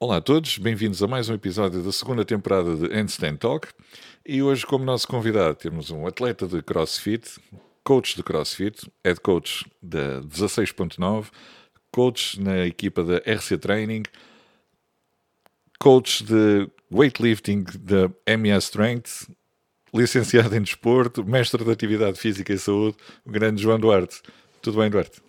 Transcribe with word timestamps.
Olá 0.00 0.18
a 0.18 0.20
todos, 0.20 0.58
bem-vindos 0.58 1.02
a 1.02 1.08
mais 1.08 1.28
um 1.28 1.34
episódio 1.34 1.82
da 1.82 1.90
segunda 1.90 2.24
temporada 2.24 2.76
de 2.76 2.86
Handstand 2.94 3.36
Talk. 3.38 3.66
E 4.24 4.40
hoje, 4.40 4.64
como 4.64 4.84
nosso 4.84 5.08
convidado, 5.08 5.56
temos 5.56 5.90
um 5.90 6.06
atleta 6.06 6.46
de 6.46 6.62
CrossFit, 6.62 7.40
coach 7.82 8.14
de 8.14 8.22
CrossFit, 8.22 8.88
head 9.04 9.20
coach 9.20 9.66
da 9.82 10.20
16.9, 10.20 11.32
coach 11.90 12.40
na 12.40 12.64
equipa 12.64 13.02
da 13.02 13.16
RC 13.16 13.58
Training, 13.58 14.04
coach 15.80 16.22
de 16.22 16.70
weightlifting 16.92 17.64
da 17.80 18.08
MES 18.36 18.66
Strength, 18.66 19.28
licenciado 19.92 20.54
em 20.54 20.62
desporto, 20.62 21.24
mestre 21.24 21.64
de 21.64 21.72
atividade 21.72 22.20
física 22.20 22.52
e 22.52 22.58
saúde, 22.58 22.96
o 23.26 23.32
grande 23.32 23.60
João 23.60 23.80
Duarte. 23.80 24.22
Tudo 24.62 24.78
bem, 24.78 24.90
Duarte? 24.90 25.20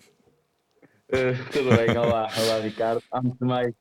Uh, 1.12 1.52
tudo 1.52 1.76
bem, 1.76 1.98
olá, 1.98 2.30
olá 2.38 2.60
Ricardo. 2.60 3.02
Antes 3.12 3.36
de 3.40 3.48
mais, 3.48 3.74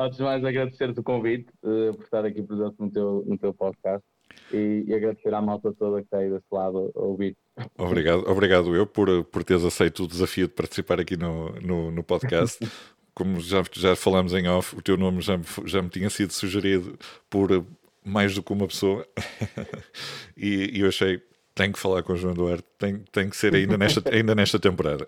antes 0.00 0.16
de 0.16 0.24
mais 0.24 0.44
agradecer-te 0.44 1.00
o 1.00 1.02
convite 1.02 1.48
uh, 1.62 1.94
por 1.94 2.04
estar 2.04 2.24
aqui 2.24 2.42
presente 2.42 2.74
no 2.78 2.90
teu, 2.90 3.24
no 3.26 3.38
teu 3.38 3.54
podcast 3.54 4.04
e, 4.52 4.84
e, 4.86 4.94
agradecer 4.94 5.34
à 5.34 5.42
malta 5.42 5.72
toda 5.72 5.98
que 5.98 6.04
está 6.04 6.18
aí 6.18 6.30
desse 6.30 6.46
lado 6.50 6.90
a 6.94 7.00
ouvir. 7.00 7.36
Obrigado, 7.76 8.28
obrigado 8.28 8.74
eu 8.74 8.86
por, 8.86 9.24
por 9.24 9.44
teres 9.44 9.64
aceito 9.64 10.04
o 10.04 10.08
desafio 10.08 10.48
de 10.48 10.54
participar 10.54 11.00
aqui 11.00 11.16
no, 11.16 11.50
no, 11.60 11.90
no 11.90 12.02
podcast. 12.02 12.58
Como 13.12 13.40
já, 13.40 13.62
já 13.72 13.96
falamos 13.96 14.32
em 14.32 14.48
off, 14.48 14.74
o 14.76 14.80
teu 14.80 14.96
nome 14.96 15.20
já, 15.20 15.38
já 15.66 15.82
me 15.82 15.90
tinha 15.90 16.08
sido 16.08 16.32
sugerido 16.32 16.96
por 17.28 17.64
mais 18.04 18.34
do 18.34 18.42
que 18.42 18.52
uma 18.52 18.66
pessoa 18.66 19.06
e, 20.36 20.78
e 20.78 20.80
eu 20.80 20.88
achei 20.88 21.20
tenho 21.54 21.72
que 21.72 21.78
falar 21.78 22.02
com 22.02 22.14
o 22.14 22.16
João 22.16 22.32
Duarte, 22.32 22.64
tem, 22.78 22.98
tem 23.12 23.28
que 23.28 23.36
ser 23.36 23.54
ainda 23.54 23.76
nesta, 23.76 24.02
ainda 24.10 24.34
nesta 24.34 24.58
temporada. 24.58 25.06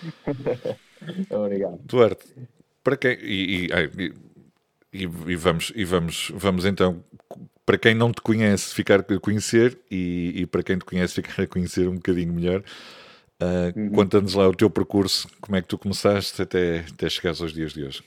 Obrigado. 1.30 1.78
Duarte, 1.84 2.26
para 2.86 2.96
quem. 2.96 3.18
E, 3.20 3.66
e, 3.66 4.14
e, 4.92 5.02
e, 5.02 5.36
vamos, 5.36 5.72
e 5.74 5.84
vamos, 5.84 6.30
vamos 6.32 6.64
então, 6.64 7.02
para 7.66 7.76
quem 7.76 7.96
não 7.96 8.12
te 8.12 8.22
conhece, 8.22 8.72
ficar 8.72 9.00
a 9.00 9.18
conhecer, 9.18 9.76
e, 9.90 10.32
e 10.36 10.46
para 10.46 10.62
quem 10.62 10.78
te 10.78 10.84
conhece, 10.84 11.14
ficar 11.14 11.42
a 11.42 11.46
conhecer 11.48 11.88
um 11.88 11.96
bocadinho 11.96 12.32
melhor. 12.32 12.62
Uh, 13.42 13.76
uhum. 13.76 13.90
Conta-nos 13.90 14.34
lá 14.34 14.48
o 14.48 14.54
teu 14.54 14.70
percurso, 14.70 15.28
como 15.40 15.56
é 15.56 15.62
que 15.62 15.66
tu 15.66 15.76
começaste 15.76 16.40
até, 16.40 16.84
até 16.88 17.10
chegares 17.10 17.42
aos 17.42 17.52
dias 17.52 17.72
de 17.72 17.82
hoje. 17.82 18.04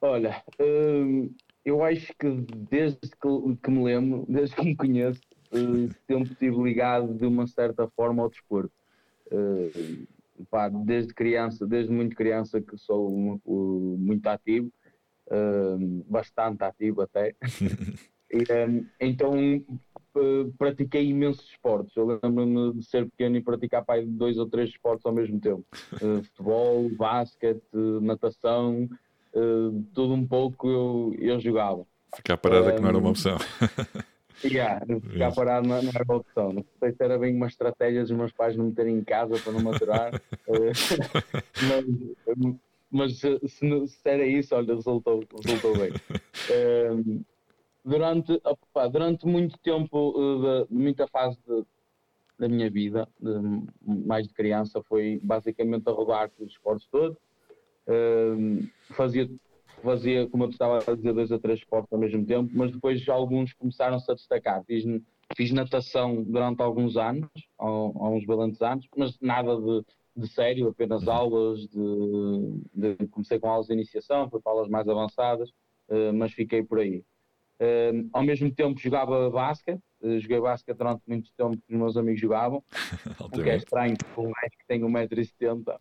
Olha, 0.00 0.42
hum, 0.60 1.32
eu 1.64 1.82
acho 1.84 2.12
que 2.18 2.28
desde 2.68 2.98
que, 2.98 3.56
que, 3.62 3.70
me 3.70 3.84
lembro, 3.84 4.26
desde 4.28 4.56
que 4.56 4.64
me 4.64 4.74
conheço, 4.74 5.20
uh, 5.52 5.94
sempre 6.08 6.32
estive 6.32 6.60
ligado 6.60 7.14
de 7.14 7.24
uma 7.24 7.46
certa 7.46 7.86
forma 7.96 8.24
ao 8.24 8.28
desporto. 8.28 8.72
Uh, 9.30 10.06
pá, 10.50 10.68
desde 10.68 11.14
criança, 11.14 11.66
desde 11.66 11.92
muito 11.92 12.16
criança 12.16 12.60
que 12.60 12.76
sou 12.76 13.40
uh, 13.44 13.96
muito 13.98 14.26
ativo, 14.26 14.70
bastante 16.06 16.62
ativo 16.62 17.02
até. 17.02 17.34
e, 18.30 18.44
um, 18.66 18.86
então 19.00 19.32
pratiquei 20.58 21.08
imensos 21.08 21.48
esportes. 21.50 21.96
Eu 21.96 22.18
lembro-me 22.22 22.74
de 22.74 22.84
ser 22.84 23.08
pequeno 23.10 23.36
e 23.36 23.42
praticar 23.42 23.84
pá, 23.84 23.94
dois 24.06 24.38
ou 24.38 24.48
três 24.48 24.70
esportes 24.70 25.06
ao 25.06 25.12
mesmo 25.12 25.40
tempo: 25.40 25.64
futebol, 26.22 26.88
basquete, 26.90 27.62
natação 28.02 28.88
uh, 29.34 29.84
tudo 29.92 30.14
um 30.14 30.26
pouco 30.26 30.68
eu, 30.68 31.14
eu 31.18 31.40
jogava. 31.40 31.86
Ficar 32.14 32.36
parado 32.36 32.66
um, 32.66 32.68
é 32.68 32.72
que 32.72 32.80
não 32.80 32.88
era 32.88 32.98
uma 32.98 33.10
opção. 33.10 33.36
Yeah, 34.44 34.84
ficar 35.00 35.32
parado 35.34 35.66
não, 35.66 35.82
não 35.82 35.90
era 35.94 36.16
opção. 36.16 36.52
Não 36.52 36.64
sei 36.78 36.92
se 36.92 37.02
era 37.02 37.18
bem 37.18 37.34
uma 37.34 37.46
estratégia 37.46 38.02
dos 38.02 38.10
meus 38.10 38.32
pais 38.32 38.56
não 38.56 38.66
me 38.66 38.74
terem 38.74 38.96
em 38.98 39.04
casa 39.04 39.38
para 39.38 39.52
não 39.52 39.60
maturar. 39.60 40.12
Eh, 40.46 40.72
mas, 41.66 42.56
mas 42.90 43.18
se, 43.18 43.88
se, 43.88 43.98
era 44.04 44.26
isso, 44.26 44.54
olha, 44.54 44.74
resultou, 44.74 45.24
resultou 45.42 45.72
bem. 45.78 45.90
Um, 46.92 47.24
durante, 47.82 48.38
opa, 48.44 48.88
durante 48.88 49.26
muito 49.26 49.56
tempo, 49.58 50.10
uh, 50.10 50.66
de, 50.66 50.74
muita 50.74 51.06
fase 51.08 51.38
de, 51.48 51.64
da 52.38 52.46
minha 52.46 52.68
vida, 52.68 53.08
de, 53.18 53.32
mais 53.80 54.28
de 54.28 54.34
criança, 54.34 54.82
foi 54.82 55.18
basicamente 55.22 55.88
a 55.88 55.92
rodar 55.92 56.30
os 56.38 56.52
esportes 56.52 56.86
todos 56.88 57.16
fazia, 58.90 59.28
fazia, 59.84 60.26
como 60.28 60.44
eu 60.44 60.48
estava 60.48 60.78
a 60.78 60.94
dizer, 60.96 61.12
dois 61.12 61.30
a 61.30 61.38
três 61.38 61.58
esportes 61.60 61.92
ao 61.92 61.98
mesmo 61.98 62.24
tempo, 62.24 62.50
mas 62.54 62.72
depois 62.72 63.06
alguns 63.08 63.52
começaram-se 63.52 64.10
a 64.10 64.14
destacar. 64.14 64.64
Fiz, 64.64 64.84
fiz 65.36 65.52
natação 65.52 66.22
durante 66.22 66.62
alguns 66.62 66.96
anos, 66.96 67.28
há, 67.58 67.66
há 67.66 68.08
uns 68.08 68.24
balantes 68.24 68.60
anos, 68.62 68.88
mas 68.96 69.16
nada 69.20 69.54
de, 69.56 69.84
de 70.16 70.28
sério, 70.28 70.68
apenas 70.68 71.06
aulas, 71.06 71.60
de, 71.68 72.96
de, 72.96 73.06
comecei 73.08 73.38
com 73.38 73.48
aulas 73.48 73.66
de 73.66 73.74
iniciação, 73.74 74.28
fui 74.30 74.40
para 74.40 74.52
aulas 74.52 74.68
mais 74.68 74.88
avançadas, 74.88 75.50
uh, 75.88 76.12
mas 76.14 76.32
fiquei 76.32 76.62
por 76.62 76.78
aí. 76.78 77.04
Uh, 77.60 78.08
ao 78.12 78.24
mesmo 78.24 78.50
tempo 78.52 78.80
jogava 78.80 79.30
basquete, 79.30 79.80
uh, 80.00 80.18
joguei 80.18 80.40
basquete 80.40 80.76
durante 80.76 81.02
muito 81.06 81.30
tempo 81.36 81.56
que 81.56 81.72
os 81.72 81.78
meus 81.78 81.96
amigos 81.96 82.20
jogavam, 82.20 82.64
o 83.20 83.30
que 83.30 83.48
é 83.48 83.56
estranho, 83.56 83.96
um 84.18 84.24
gajo 84.24 84.58
que 84.58 84.66
tem 84.66 84.80
1,70m 84.80 85.78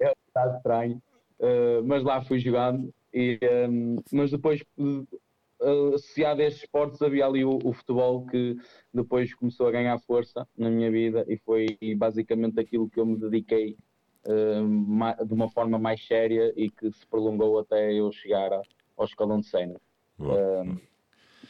é 0.00 0.08
um 0.08 0.12
bocado 0.28 0.56
estranho, 0.56 1.02
uh, 1.40 1.84
mas 1.84 2.02
lá 2.02 2.22
fui 2.22 2.38
jogando. 2.38 2.92
E, 3.12 3.38
um, 3.68 3.96
mas 4.12 4.30
depois, 4.30 4.62
uh, 4.78 5.94
associado 5.94 6.40
a 6.40 6.44
estes 6.44 6.62
esportes, 6.62 7.02
havia 7.02 7.26
ali 7.26 7.44
o, 7.44 7.58
o, 7.64 7.72
futebol 7.72 8.24
que 8.26 8.56
depois 8.94 9.34
começou 9.34 9.66
a 9.66 9.72
ganhar 9.72 9.98
força 10.00 10.46
na 10.56 10.70
minha 10.70 10.90
vida 10.90 11.24
e 11.28 11.36
foi 11.36 11.76
basicamente 11.96 12.58
aquilo 12.60 12.88
que 12.88 13.00
eu 13.00 13.06
me 13.06 13.16
dediquei 13.16 13.76
uh, 14.26 15.26
de 15.26 15.34
uma 15.34 15.50
forma 15.50 15.78
mais 15.78 16.06
séria 16.06 16.52
e 16.56 16.70
que 16.70 16.90
se 16.92 17.06
prolongou 17.06 17.58
até 17.58 17.92
eu 17.92 18.12
chegar 18.12 18.52
a, 18.52 18.62
ao 18.96 19.04
escalão 19.04 19.40
de 19.40 19.46
cena. 19.46 19.74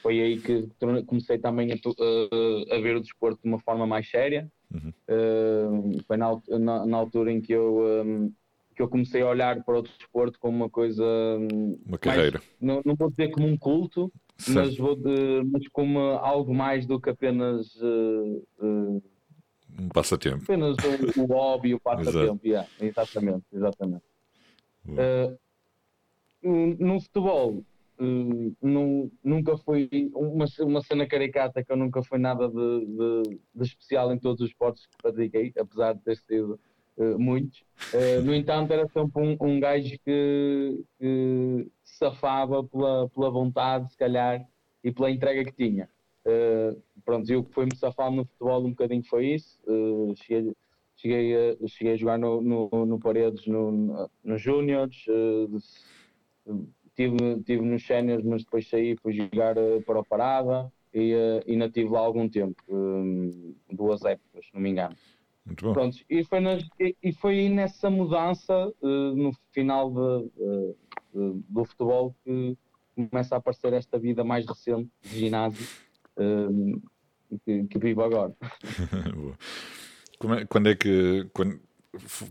foi 0.00 0.20
aí 0.20 0.40
que 0.40 0.68
comecei 1.06 1.38
também 1.38 1.72
a, 1.72 1.74
a, 1.74 2.80
ver 2.80 2.96
o 2.96 3.00
desporto 3.00 3.42
de 3.42 3.48
uma 3.48 3.58
forma 3.58 3.86
mais 3.86 4.08
séria. 4.08 4.50
Uhum. 4.72 4.92
Uh, 5.08 6.02
foi 6.06 6.16
na, 6.16 6.40
na, 6.48 6.86
na, 6.86 6.96
altura 6.96 7.32
em 7.32 7.40
que 7.40 7.52
eu, 7.52 8.04
um, 8.04 8.32
que 8.80 8.84
eu 8.84 8.88
comecei 8.88 9.20
a 9.20 9.28
olhar 9.28 9.62
para 9.62 9.78
o 9.78 9.82
desporto 9.82 10.38
como 10.40 10.56
uma 10.56 10.70
coisa. 10.70 11.04
Uma 11.84 11.98
carreira. 11.98 12.38
Mais, 12.38 12.50
não, 12.58 12.82
não 12.84 12.96
vou 12.96 13.10
dizer 13.10 13.30
como 13.30 13.46
um 13.46 13.56
culto, 13.56 14.10
mas, 14.48 14.74
vou 14.76 14.96
de, 14.96 15.44
mas 15.52 15.68
como 15.68 15.98
algo 15.98 16.54
mais 16.54 16.86
do 16.86 16.98
que 16.98 17.10
apenas. 17.10 17.74
Uh, 17.76 18.46
uh, 18.58 19.02
um 19.78 19.88
passatempo. 19.90 20.44
Apenas 20.44 20.76
o, 21.16 21.20
o 21.20 21.26
hobby, 21.26 21.74
o 21.74 21.80
passatempo. 21.80 22.40
yeah, 22.46 22.66
exatamente, 22.80 23.44
exatamente. 23.52 24.04
no 26.42 27.00
futebol, 27.00 27.62
Uh, 28.02 28.56
nunca 29.22 29.58
foi 29.58 29.90
uma, 30.14 30.46
uma 30.60 30.80
cena 30.80 31.06
caricata 31.06 31.62
que 31.62 31.70
eu 31.70 31.76
nunca 31.76 32.02
foi 32.02 32.18
nada 32.18 32.48
de, 32.48 32.86
de, 32.86 33.38
de, 33.54 33.62
especial 33.62 34.10
em 34.10 34.18
todos 34.18 34.40
os 34.40 34.48
esportes 34.48 34.86
que 34.86 34.96
pratiquei, 35.02 35.52
apesar 35.58 35.92
de 35.92 36.00
ter 36.00 36.16
sido 36.16 36.58
uh, 37.00 37.18
muitos. 37.18 37.60
Uh, 37.92 38.22
no 38.22 38.34
entanto, 38.34 38.72
era 38.72 38.86
sempre 38.88 39.22
um, 39.22 39.36
um 39.40 39.58
gajo 39.58 39.98
que, 40.04 40.84
que 40.98 41.66
safava 41.82 42.62
pela, 42.62 43.08
pela 43.08 43.30
vontade, 43.30 43.90
se 43.90 43.96
calhar, 43.96 44.46
e 44.84 44.92
pela 44.92 45.10
entrega 45.10 45.44
que 45.44 45.52
tinha. 45.52 45.88
pronto, 47.04 47.30
eu 47.30 47.44
que 47.44 47.52
foi-me 47.52 47.74
safar 47.76 48.10
no 48.10 48.24
futebol 48.24 48.64
um 48.64 48.70
bocadinho 48.70 49.02
foi 49.04 49.34
isso. 49.34 49.58
cheguei, 50.16 50.52
cheguei, 50.96 51.34
a, 51.34 51.68
cheguei 51.68 51.94
a 51.94 51.96
jogar 51.96 52.18
no, 52.18 52.40
no, 52.40 52.86
no 52.86 52.98
Paredes, 52.98 53.46
no, 53.46 53.70
no, 53.70 54.10
no 54.24 54.38
Júniors 54.38 55.04
tive, 57.00 57.42
tive 57.44 57.62
nos 57.62 57.86
séniores, 57.86 58.24
mas 58.24 58.44
depois 58.44 58.68
saí 58.68 58.96
fui 58.96 59.12
jogar 59.12 59.56
uh, 59.56 59.82
para 59.82 60.00
o 60.00 60.04
Parada 60.04 60.70
e, 60.92 61.14
uh, 61.14 61.50
ainda 61.50 61.70
tive 61.70 61.88
lá 61.90 62.00
algum 62.00 62.28
tempo, 62.28 62.56
duas 63.70 64.04
épocas, 64.04 64.46
se 64.46 64.54
não 64.54 64.60
me 64.60 64.70
engano. 64.70 64.96
Muito 65.44 65.64
bom. 65.64 65.72
Pronto, 65.72 65.98
e, 66.08 66.24
foi 66.24 66.40
nas, 66.40 66.62
e, 66.78 66.96
e 67.02 67.12
foi 67.12 67.48
nessa 67.48 67.90
mudança, 67.90 68.72
uh, 68.82 69.16
no 69.16 69.32
final 69.52 69.90
de, 69.90 70.30
de, 71.12 71.42
do 71.48 71.64
futebol, 71.64 72.14
que 72.24 72.56
começa 72.94 73.34
a 73.34 73.38
aparecer 73.38 73.72
esta 73.72 73.98
vida 73.98 74.22
mais 74.22 74.46
recente 74.46 74.90
de 75.02 75.18
ginásio 75.18 75.66
que, 77.44 77.64
que 77.64 77.78
vivo 77.78 78.02
agora. 78.02 78.34
é, 80.38 80.44
quando 80.46 80.68
é 80.68 80.74
que. 80.74 81.28
Quando 81.32 81.60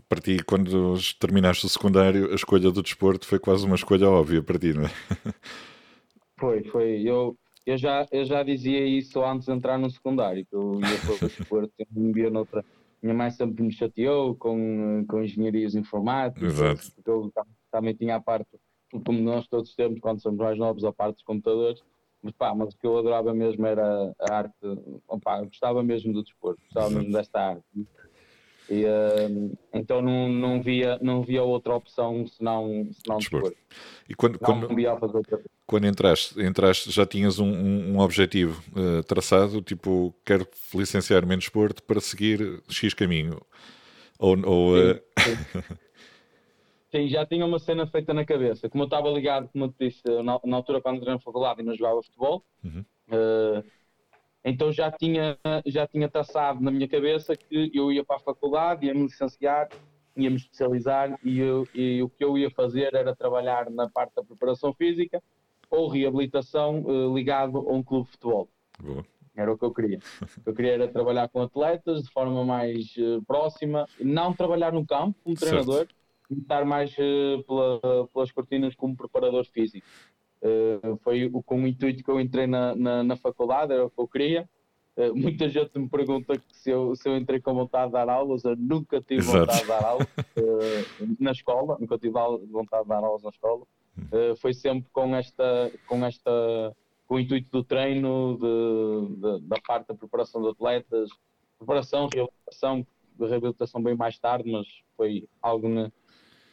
para 0.08 0.20
ti, 0.20 0.38
quando 0.44 0.94
terminaste 1.18 1.66
o 1.66 1.68
secundário, 1.68 2.32
a 2.32 2.34
escolha 2.34 2.70
do 2.70 2.82
desporto 2.82 3.26
foi 3.26 3.38
quase 3.38 3.66
uma 3.66 3.74
escolha 3.74 4.08
óbvia 4.08 4.42
para 4.42 4.58
ti, 4.58 4.72
não 4.72 4.84
é? 4.84 4.90
Foi, 6.38 6.64
foi. 6.64 7.02
Eu, 7.02 7.36
eu, 7.66 7.76
já, 7.76 8.06
eu 8.10 8.24
já 8.24 8.42
dizia 8.42 8.86
isso 8.86 9.22
antes 9.22 9.44
de 9.44 9.52
entrar 9.52 9.76
no 9.76 9.90
secundário, 9.90 10.46
que 10.46 10.56
eu 10.56 10.80
ia 10.80 10.98
para 10.98 11.14
o 11.14 11.18
desporto, 11.28 11.70
eu 11.78 11.86
me 11.90 12.14
via 12.14 12.30
noutra. 12.30 12.64
Minha 13.02 13.14
mãe 13.14 13.30
sempre 13.30 13.62
me 13.62 13.72
chateou 13.72 14.34
com, 14.34 15.04
com 15.08 15.22
engenharias 15.22 15.74
informáticas, 15.74 16.54
Exato. 16.54 16.92
porque 16.94 17.10
eu 17.10 17.32
também 17.70 17.94
tinha 17.94 18.16
a 18.16 18.20
parte, 18.20 18.48
como 19.06 19.20
nós 19.20 19.46
todos 19.48 19.74
temos 19.74 20.00
quando 20.00 20.20
somos 20.20 20.38
mais 20.38 20.58
novos, 20.58 20.84
a 20.84 20.92
parte 20.92 21.16
dos 21.16 21.24
computadores, 21.24 21.82
mas, 22.22 22.34
pá, 22.34 22.54
mas 22.54 22.74
o 22.74 22.78
que 22.78 22.86
eu 22.86 22.98
adorava 22.98 23.32
mesmo 23.32 23.64
era 23.66 24.14
a 24.20 24.34
arte, 24.34 24.54
opa, 25.08 25.38
eu 25.38 25.46
gostava 25.46 25.82
mesmo 25.82 26.12
do 26.12 26.22
desporto, 26.22 26.60
gostava 26.62 26.90
mesmo 26.90 27.12
desta 27.12 27.40
arte. 27.40 27.64
E, 28.70 28.84
uh, 28.84 29.58
então 29.74 30.00
não, 30.00 30.28
não, 30.28 30.62
via, 30.62 30.96
não 31.02 31.22
via 31.22 31.42
outra 31.42 31.74
opção 31.74 32.24
senão, 32.28 32.88
senão 32.92 33.18
desporto. 33.18 33.56
E 34.08 34.14
quando, 34.14 34.38
quando, 34.38 34.68
quando 35.66 35.86
entraste, 35.88 36.40
entraste, 36.40 36.92
já 36.92 37.04
tinhas 37.04 37.40
um, 37.40 37.50
um, 37.50 37.94
um 37.94 37.98
objetivo 37.98 38.62
uh, 38.70 39.02
traçado, 39.02 39.60
tipo, 39.60 40.14
quero 40.24 40.46
licenciar-me 40.72 41.34
em 41.34 41.38
desporto 41.38 41.82
para 41.82 42.00
seguir 42.00 42.62
X 42.68 42.94
caminho. 42.94 43.40
Ou, 44.20 44.38
ou 44.46 44.76
sim, 44.76 44.92
uh... 44.92 45.02
sim. 45.18 45.74
sim, 46.94 47.08
já 47.08 47.26
tinha 47.26 47.44
uma 47.44 47.58
cena 47.58 47.88
feita 47.88 48.14
na 48.14 48.24
cabeça. 48.24 48.68
Como 48.68 48.84
eu 48.84 48.86
estava 48.86 49.08
ligado, 49.08 49.48
como 49.48 49.64
eu 49.64 49.68
te 49.70 49.88
disse, 49.88 50.02
na, 50.22 50.38
na 50.44 50.56
altura 50.56 50.80
quando 50.80 50.98
entrei 50.98 51.12
na 51.12 51.18
faculdade 51.18 51.60
e 51.60 51.64
não 51.64 51.74
jogava 51.74 52.04
futebol, 52.04 52.44
uhum. 52.62 52.84
Então 54.44 54.72
já 54.72 54.90
tinha, 54.90 55.38
já 55.66 55.86
tinha 55.86 56.08
traçado 56.08 56.60
na 56.62 56.70
minha 56.70 56.88
cabeça 56.88 57.36
que 57.36 57.70
eu 57.74 57.92
ia 57.92 58.04
para 58.04 58.16
a 58.16 58.20
faculdade, 58.20 58.86
ia 58.86 58.94
me 58.94 59.02
licenciar, 59.02 59.68
ia 60.16 60.30
me 60.30 60.36
especializar 60.36 61.18
e, 61.22 61.38
eu, 61.38 61.68
e 61.74 62.02
o 62.02 62.08
que 62.08 62.24
eu 62.24 62.36
ia 62.38 62.50
fazer 62.50 62.94
era 62.94 63.14
trabalhar 63.14 63.70
na 63.70 63.88
parte 63.88 64.14
da 64.14 64.24
preparação 64.24 64.72
física 64.72 65.22
ou 65.70 65.88
reabilitação 65.88 66.80
uh, 66.80 67.14
ligado 67.14 67.58
a 67.58 67.72
um 67.72 67.82
clube 67.82 68.06
de 68.06 68.12
futebol. 68.12 68.48
Boa. 68.80 69.04
Era 69.36 69.52
o 69.52 69.56
que 69.56 69.64
eu 69.64 69.72
queria. 69.72 69.98
O 70.22 70.42
que 70.42 70.50
eu 70.50 70.54
queria 70.54 70.72
era 70.72 70.88
trabalhar 70.88 71.28
com 71.28 71.40
atletas 71.40 72.02
de 72.02 72.10
forma 72.10 72.44
mais 72.44 72.94
uh, 72.96 73.22
próxima, 73.26 73.86
não 74.00 74.32
trabalhar 74.32 74.72
no 74.72 74.84
campo 74.84 75.16
como 75.22 75.36
certo. 75.36 75.50
treinador, 75.50 75.86
estar 76.30 76.64
mais 76.64 76.92
uh, 76.98 77.42
pela, 77.46 78.08
pelas 78.08 78.32
cortinas 78.32 78.74
como 78.74 78.96
preparador 78.96 79.44
físico. 79.44 79.86
Uh, 80.42 80.96
foi 81.04 81.26
o, 81.26 81.42
com 81.42 81.62
o 81.62 81.66
intuito 81.66 82.02
que 82.02 82.10
eu 82.10 82.18
entrei 82.18 82.46
na, 82.46 82.74
na, 82.74 83.02
na 83.02 83.16
faculdade, 83.16 83.72
era 83.72 83.84
o 83.84 83.90
que 83.90 84.00
eu 84.00 84.08
queria. 84.08 84.48
Uh, 84.96 85.14
muita 85.14 85.48
gente 85.48 85.78
me 85.78 85.88
pergunta 85.88 86.40
se 86.50 86.70
eu, 86.70 86.96
se 86.96 87.08
eu 87.08 87.16
entrei 87.16 87.40
com 87.40 87.54
vontade 87.54 87.86
de 87.86 87.92
dar 87.92 88.08
aulas. 88.08 88.44
Eu 88.44 88.56
nunca 88.56 89.00
tive 89.00 89.20
Exato. 89.20 89.40
vontade 89.40 89.60
de 89.60 89.66
dar 89.66 89.84
aulas 89.84 90.08
uh, 90.08 91.16
na 91.18 91.32
escola, 91.32 91.76
nunca 91.78 91.98
tive 91.98 92.14
vontade 92.50 92.84
de 92.84 92.88
dar 92.88 93.04
aulas 93.04 93.22
na 93.22 93.30
escola. 93.30 93.66
foi 94.38 94.54
sempre 94.54 94.88
com 94.92 95.14
esta, 95.14 95.70
com 95.86 96.04
esta, 96.04 96.74
com 97.06 97.16
o 97.16 97.20
intuito 97.20 97.50
do 97.50 97.62
treino, 97.62 98.38
de, 98.38 99.16
de, 99.16 99.46
da 99.46 99.56
parte 99.60 99.88
da 99.88 99.94
preparação 99.94 100.40
de 100.40 100.48
atletas, 100.48 101.10
preparação, 101.58 102.08
reabilitação, 102.12 102.86
reabilitação 103.18 103.82
bem 103.82 103.94
mais 103.94 104.18
tarde, 104.18 104.50
mas 104.50 104.66
foi 104.96 105.28
algo, 105.42 105.68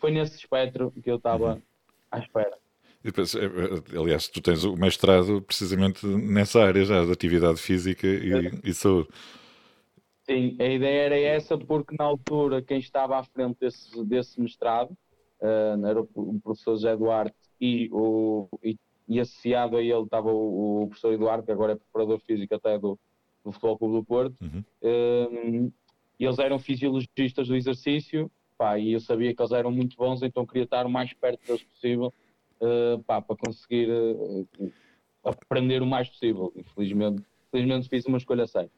foi 0.02 0.12
nesse 0.12 0.36
espectro 0.36 0.92
que 0.92 1.10
eu 1.10 1.16
estava 1.16 1.54
uhum. 1.54 1.62
à 2.12 2.20
espera. 2.20 2.58
Depois, 3.04 3.36
é, 3.36 3.46
é, 3.46 3.98
aliás, 3.98 4.28
tu 4.28 4.42
tens 4.42 4.64
o 4.64 4.76
mestrado 4.76 5.42
precisamente 5.42 6.06
nessa 6.06 6.62
área 6.62 6.84
já, 6.84 7.06
de 7.06 7.12
atividade 7.12 7.60
física 7.60 8.08
e, 8.08 8.34
é. 8.34 8.52
e 8.64 8.74
saúde. 8.74 9.10
Sim, 10.24 10.58
a 10.60 10.66
ideia 10.66 11.06
era 11.06 11.20
essa 11.20 11.58
porque 11.58 11.96
na 11.98 12.04
altura 12.04 12.62
quem 12.62 12.80
estava 12.80 13.18
à 13.18 13.24
frente 13.24 13.58
desse, 13.62 14.04
desse 14.04 14.42
mestrado 14.42 14.92
uh, 15.42 15.86
era 15.86 16.02
o 16.02 16.40
professor 16.42 16.74
José 16.74 16.98
Duarte 16.98 17.36
e, 17.62 17.90
o, 17.94 18.50
e, 18.62 18.78
e, 19.08 19.20
associado 19.22 19.78
a 19.78 19.82
ele 19.82 20.04
estava 20.04 20.30
o, 20.30 20.84
o, 20.84 20.88
professor 20.88 21.14
Eduardo, 21.14 21.46
que 21.46 21.52
agora 21.52 21.74
é 21.74 21.76
preparador 21.76 22.20
físico 22.20 22.54
até 22.54 22.78
do, 22.78 23.00
do 23.46 23.54
Futebol 23.54 23.78
Clube 23.78 23.96
do 23.96 24.04
Porto. 24.04 24.36
Uhum. 24.42 24.64
Uh, 24.82 25.74
eles 26.20 26.40
eram 26.40 26.60
fisiologistas 26.60 27.48
do 27.48 27.56
exercício 27.56 28.30
pá, 28.58 28.78
e 28.78 28.94
eu 28.94 29.00
sabia 29.00 29.34
que 29.34 29.42
eles 29.42 29.52
eram 29.52 29.72
muito 29.72 29.96
bons, 29.96 30.22
então 30.24 30.46
queria 30.46 30.64
estar 30.64 30.86
o 30.86 30.90
mais 30.90 31.14
perto 31.14 31.46
deles 31.46 31.64
possível 31.64 32.14
uh, 32.62 33.02
pá, 33.04 33.22
para 33.22 33.36
conseguir 33.36 33.90
uh, 33.90 34.48
aprender 35.24 35.82
o 35.82 35.86
mais 35.86 36.10
possível. 36.10 36.52
Infelizmente, 36.56 37.24
infelizmente 37.48 37.90
fiz 37.90 38.06
uma 38.06 38.18
escolha 38.18 38.48
certa. 38.48 38.72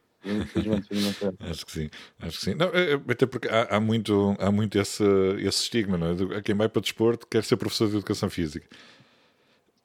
acho 1.40 1.66
que 1.66 1.72
sim, 1.72 1.90
acho 2.20 2.40
que 2.40 2.46
sim. 2.46 2.54
Não, 2.56 2.68
é, 2.68 2.94
até 2.94 3.26
porque 3.26 3.48
há, 3.48 3.78
há, 3.78 3.80
muito, 3.80 4.36
há 4.40 4.52
muito 4.52 4.78
esse, 4.78 5.04
esse 5.38 5.64
estigma, 5.64 5.98
não 5.98 6.08
é? 6.08 6.42
quem 6.42 6.56
vai 6.56 6.68
para 6.68 6.80
o 6.80 6.82
desporto 6.82 7.28
quer 7.28 7.44
ser 7.44 7.58
professor 7.58 7.90
de 7.90 7.98
educação 7.98 8.30
física. 8.30 8.68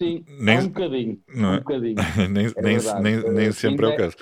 Sim, 0.00 0.24
nem, 0.40 0.58
um 0.58 0.68
bocadinho. 0.68 1.22
Não 1.28 1.54
é? 1.54 1.56
um 1.56 1.58
bocadinho. 1.58 1.94
nem, 2.30 2.46
é 2.46 2.62
nem, 2.62 2.78
nem, 3.00 3.32
nem, 3.32 3.52
sempre 3.52 3.86
é, 3.86 3.88
o 3.88 3.96
caso. 3.96 4.16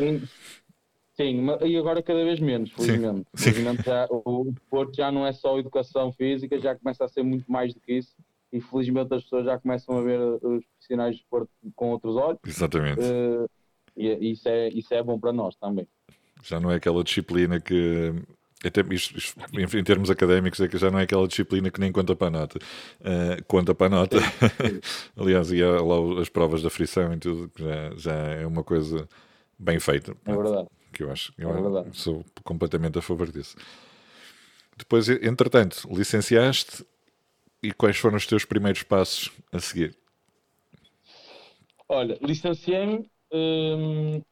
Sim, 1.15 1.47
e 1.65 1.77
agora 1.77 2.03
cada 2.03 2.25
vez 2.25 2.41
menos, 2.41 2.71
felizmente. 2.73 3.27
Sim. 3.35 3.53
felizmente 3.53 3.83
já, 3.85 4.07
o 4.11 4.51
desporto 4.51 4.95
já 4.95 5.11
não 5.11 5.27
é 5.27 5.33
só 5.33 5.59
educação 5.59 6.13
física, 6.13 6.59
já 6.59 6.75
começa 6.75 7.05
a 7.05 7.09
ser 7.09 7.23
muito 7.23 7.51
mais 7.51 7.73
do 7.73 7.81
que 7.81 7.95
isso 7.95 8.15
e 8.53 8.61
felizmente 8.61 9.15
as 9.15 9.23
pessoas 9.23 9.47
já 9.47 9.59
começam 9.59 9.97
a 9.97 10.03
ver 10.03 10.21
os 10.21 10.65
profissionais 10.67 11.17
de 11.17 11.23
esporte 11.23 11.51
com 11.75 11.91
outros 11.91 12.17
olhos. 12.17 12.39
Exatamente. 12.47 13.01
Uh, 13.01 13.49
e 13.97 14.33
isso 14.33 14.49
é, 14.49 14.69
isso 14.69 14.93
é 14.93 15.03
bom 15.03 15.19
para 15.19 15.33
nós 15.33 15.57
também. 15.57 15.87
Já 16.43 16.61
não 16.61 16.71
é 16.71 16.77
aquela 16.77 17.03
disciplina 17.03 17.61
que. 17.61 18.13
Isto, 18.93 19.19
isto, 19.19 19.41
em 19.77 19.83
termos 19.83 20.09
académicos, 20.09 20.61
é 20.61 20.69
que 20.69 20.79
já 20.79 20.89
não 20.89 21.01
é 21.01 21.03
aquela 21.03 21.27
disciplina 21.27 21.69
que 21.69 21.81
nem 21.81 21.91
conta 21.91 22.15
para 22.15 22.29
a 22.29 22.31
nota. 22.31 22.59
Uh, 23.01 23.45
conta 23.49 23.75
para 23.75 23.87
a 23.89 23.91
nota. 23.91 24.19
Aliás, 25.17 25.51
e 25.51 25.61
há 25.61 25.83
lá 25.83 26.21
as 26.21 26.29
provas 26.29 26.63
da 26.63 26.71
frição 26.71 27.13
e 27.13 27.19
tudo, 27.19 27.51
já, 27.59 27.97
já 27.97 28.15
é 28.15 28.47
uma 28.47 28.63
coisa 28.63 29.09
bem 29.59 29.81
feita. 29.81 30.17
É 30.25 30.37
verdade. 30.37 30.69
Que 30.93 31.03
eu 31.03 31.11
acho, 31.11 31.33
eu 31.37 31.79
é 31.79 31.87
sou 31.93 32.25
completamente 32.45 32.99
a 32.99 33.03
favor 33.03 33.33
disso. 33.33 33.57
Depois, 34.77 35.09
entretanto, 35.09 35.89
licenciaste 35.91 36.85
e 37.63 37.73
quais 37.73 37.97
foram 37.97 38.17
os 38.17 38.27
teus 38.27 38.45
primeiros 38.45 38.83
passos 38.83 39.31
a 39.53 39.61
seguir? 39.61 39.97
Olha, 41.89 42.19
licenciei-me, 42.21 43.09
hum, 43.33 44.23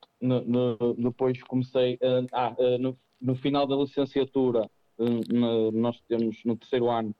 depois 0.98 1.42
comecei. 1.42 1.94
Uh, 1.96 2.26
ah, 2.32 2.54
uh, 2.58 2.78
no, 2.78 2.98
no, 3.20 3.34
final 3.34 3.66
da 3.66 3.76
licenciatura, 3.76 4.68
uh, 4.98 5.70
nós 5.72 6.00
temos, 6.08 6.42
no 6.44 6.56
terceiro 6.56 6.90
ano 6.90 7.14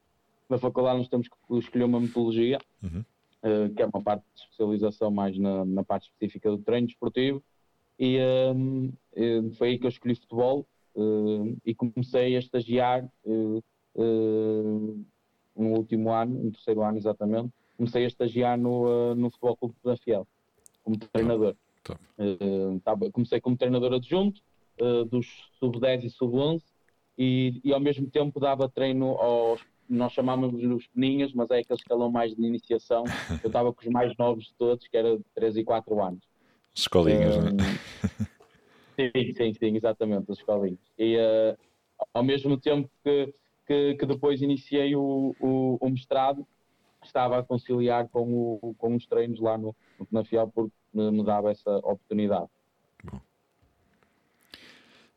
na 0.49 0.59
faculdade, 0.59 0.99
nós 0.99 1.09
temos 1.09 1.29
que 1.29 1.59
escolher 1.59 1.85
uma 1.85 2.01
metodologia, 2.01 2.59
uhum. 2.83 3.05
que 3.73 3.81
é 3.81 3.87
uma 3.87 4.03
parte 4.03 4.25
de 4.35 4.41
especialização 4.41 5.09
mais 5.09 5.39
na, 5.39 5.65
na 5.65 5.85
parte 5.85 6.09
específica 6.09 6.51
do 6.51 6.59
treino 6.59 6.89
desportivo. 6.89 7.41
E 7.97 8.19
hum, 8.53 8.93
foi 9.57 9.69
aí 9.69 9.79
que 9.79 9.87
eu 9.87 9.91
escolhi 9.91 10.17
futebol 10.17 10.67
e 11.65 11.73
comecei 11.73 12.35
a 12.35 12.41
estagiar 12.41 13.09
no 15.57 15.77
último 15.77 16.13
ano, 16.13 16.45
no 16.45 16.51
terceiro 16.53 16.83
ano 16.83 16.99
exatamente, 16.99 17.53
comecei 17.77 18.05
a 18.05 18.09
estagiar 18.09 18.59
no, 18.59 19.13
uh, 19.13 19.15
no 19.15 19.31
Futebol 19.31 19.57
Clube 19.57 19.75
da 19.85 19.97
Fiel, 19.97 20.27
como 20.85 20.99
treinador. 20.99 21.57
Top. 21.83 21.99
Uh, 22.19 23.13
comecei 23.13 23.41
como 23.41 23.57
treinador 23.57 23.95
adjunto 23.95 24.41
uh, 24.81 25.05
dos 25.05 25.27
sub-10 25.59 26.05
e 26.05 26.11
sub-11 26.11 26.63
e, 27.17 27.61
e, 27.65 27.73
ao 27.73 27.81
mesmo 27.81 28.09
tempo 28.09 28.39
dava 28.39 28.69
treino 28.69 29.17
aos, 29.17 29.61
nós 29.89 30.13
chamávamos 30.13 30.63
os 30.63 30.87
peninhas, 30.89 31.33
mas 31.33 31.51
é 31.51 31.59
aquele 31.59 31.79
escalão 31.79 32.11
mais 32.11 32.35
de 32.35 32.43
iniciação. 32.43 33.05
Eu 33.43 33.49
estava 33.49 33.73
com 33.73 33.81
os 33.81 33.89
mais 33.89 34.17
novos 34.17 34.45
de 34.45 34.55
todos, 34.55 34.87
que 34.87 34.97
era 34.97 35.17
de 35.17 35.25
3 35.35 35.57
e 35.57 35.65
4 35.65 36.03
anos. 36.03 36.23
Escolinhas, 36.75 37.37
uh, 37.37 37.43
né? 37.43 37.51
Sim, 38.97 39.35
sim, 39.35 39.55
sim, 39.55 39.77
exatamente, 39.77 40.31
as 40.31 40.39
escolinhas. 40.39 40.79
E 40.99 41.17
ao 42.13 42.23
mesmo 42.23 42.59
tempo 42.59 42.91
que 43.03 43.35
que, 43.71 43.95
que 43.95 44.05
depois 44.05 44.43
iniciei 44.43 44.97
o, 44.97 45.33
o, 45.39 45.79
o, 45.81 45.91
mestrado, 45.91 46.45
estava 47.05 47.39
a 47.39 47.43
conciliar 47.45 48.09
com, 48.09 48.59
o, 48.61 48.75
com 48.77 48.97
os 48.97 49.07
treinos 49.07 49.39
lá 49.39 49.57
no, 49.57 49.77
no 49.97 50.07
Penafiel 50.07 50.49
porque 50.53 50.73
me, 50.93 51.09
me 51.13 51.25
dava 51.25 51.53
essa 51.53 51.71
oportunidade. 51.77 52.49
Bom. 53.05 53.21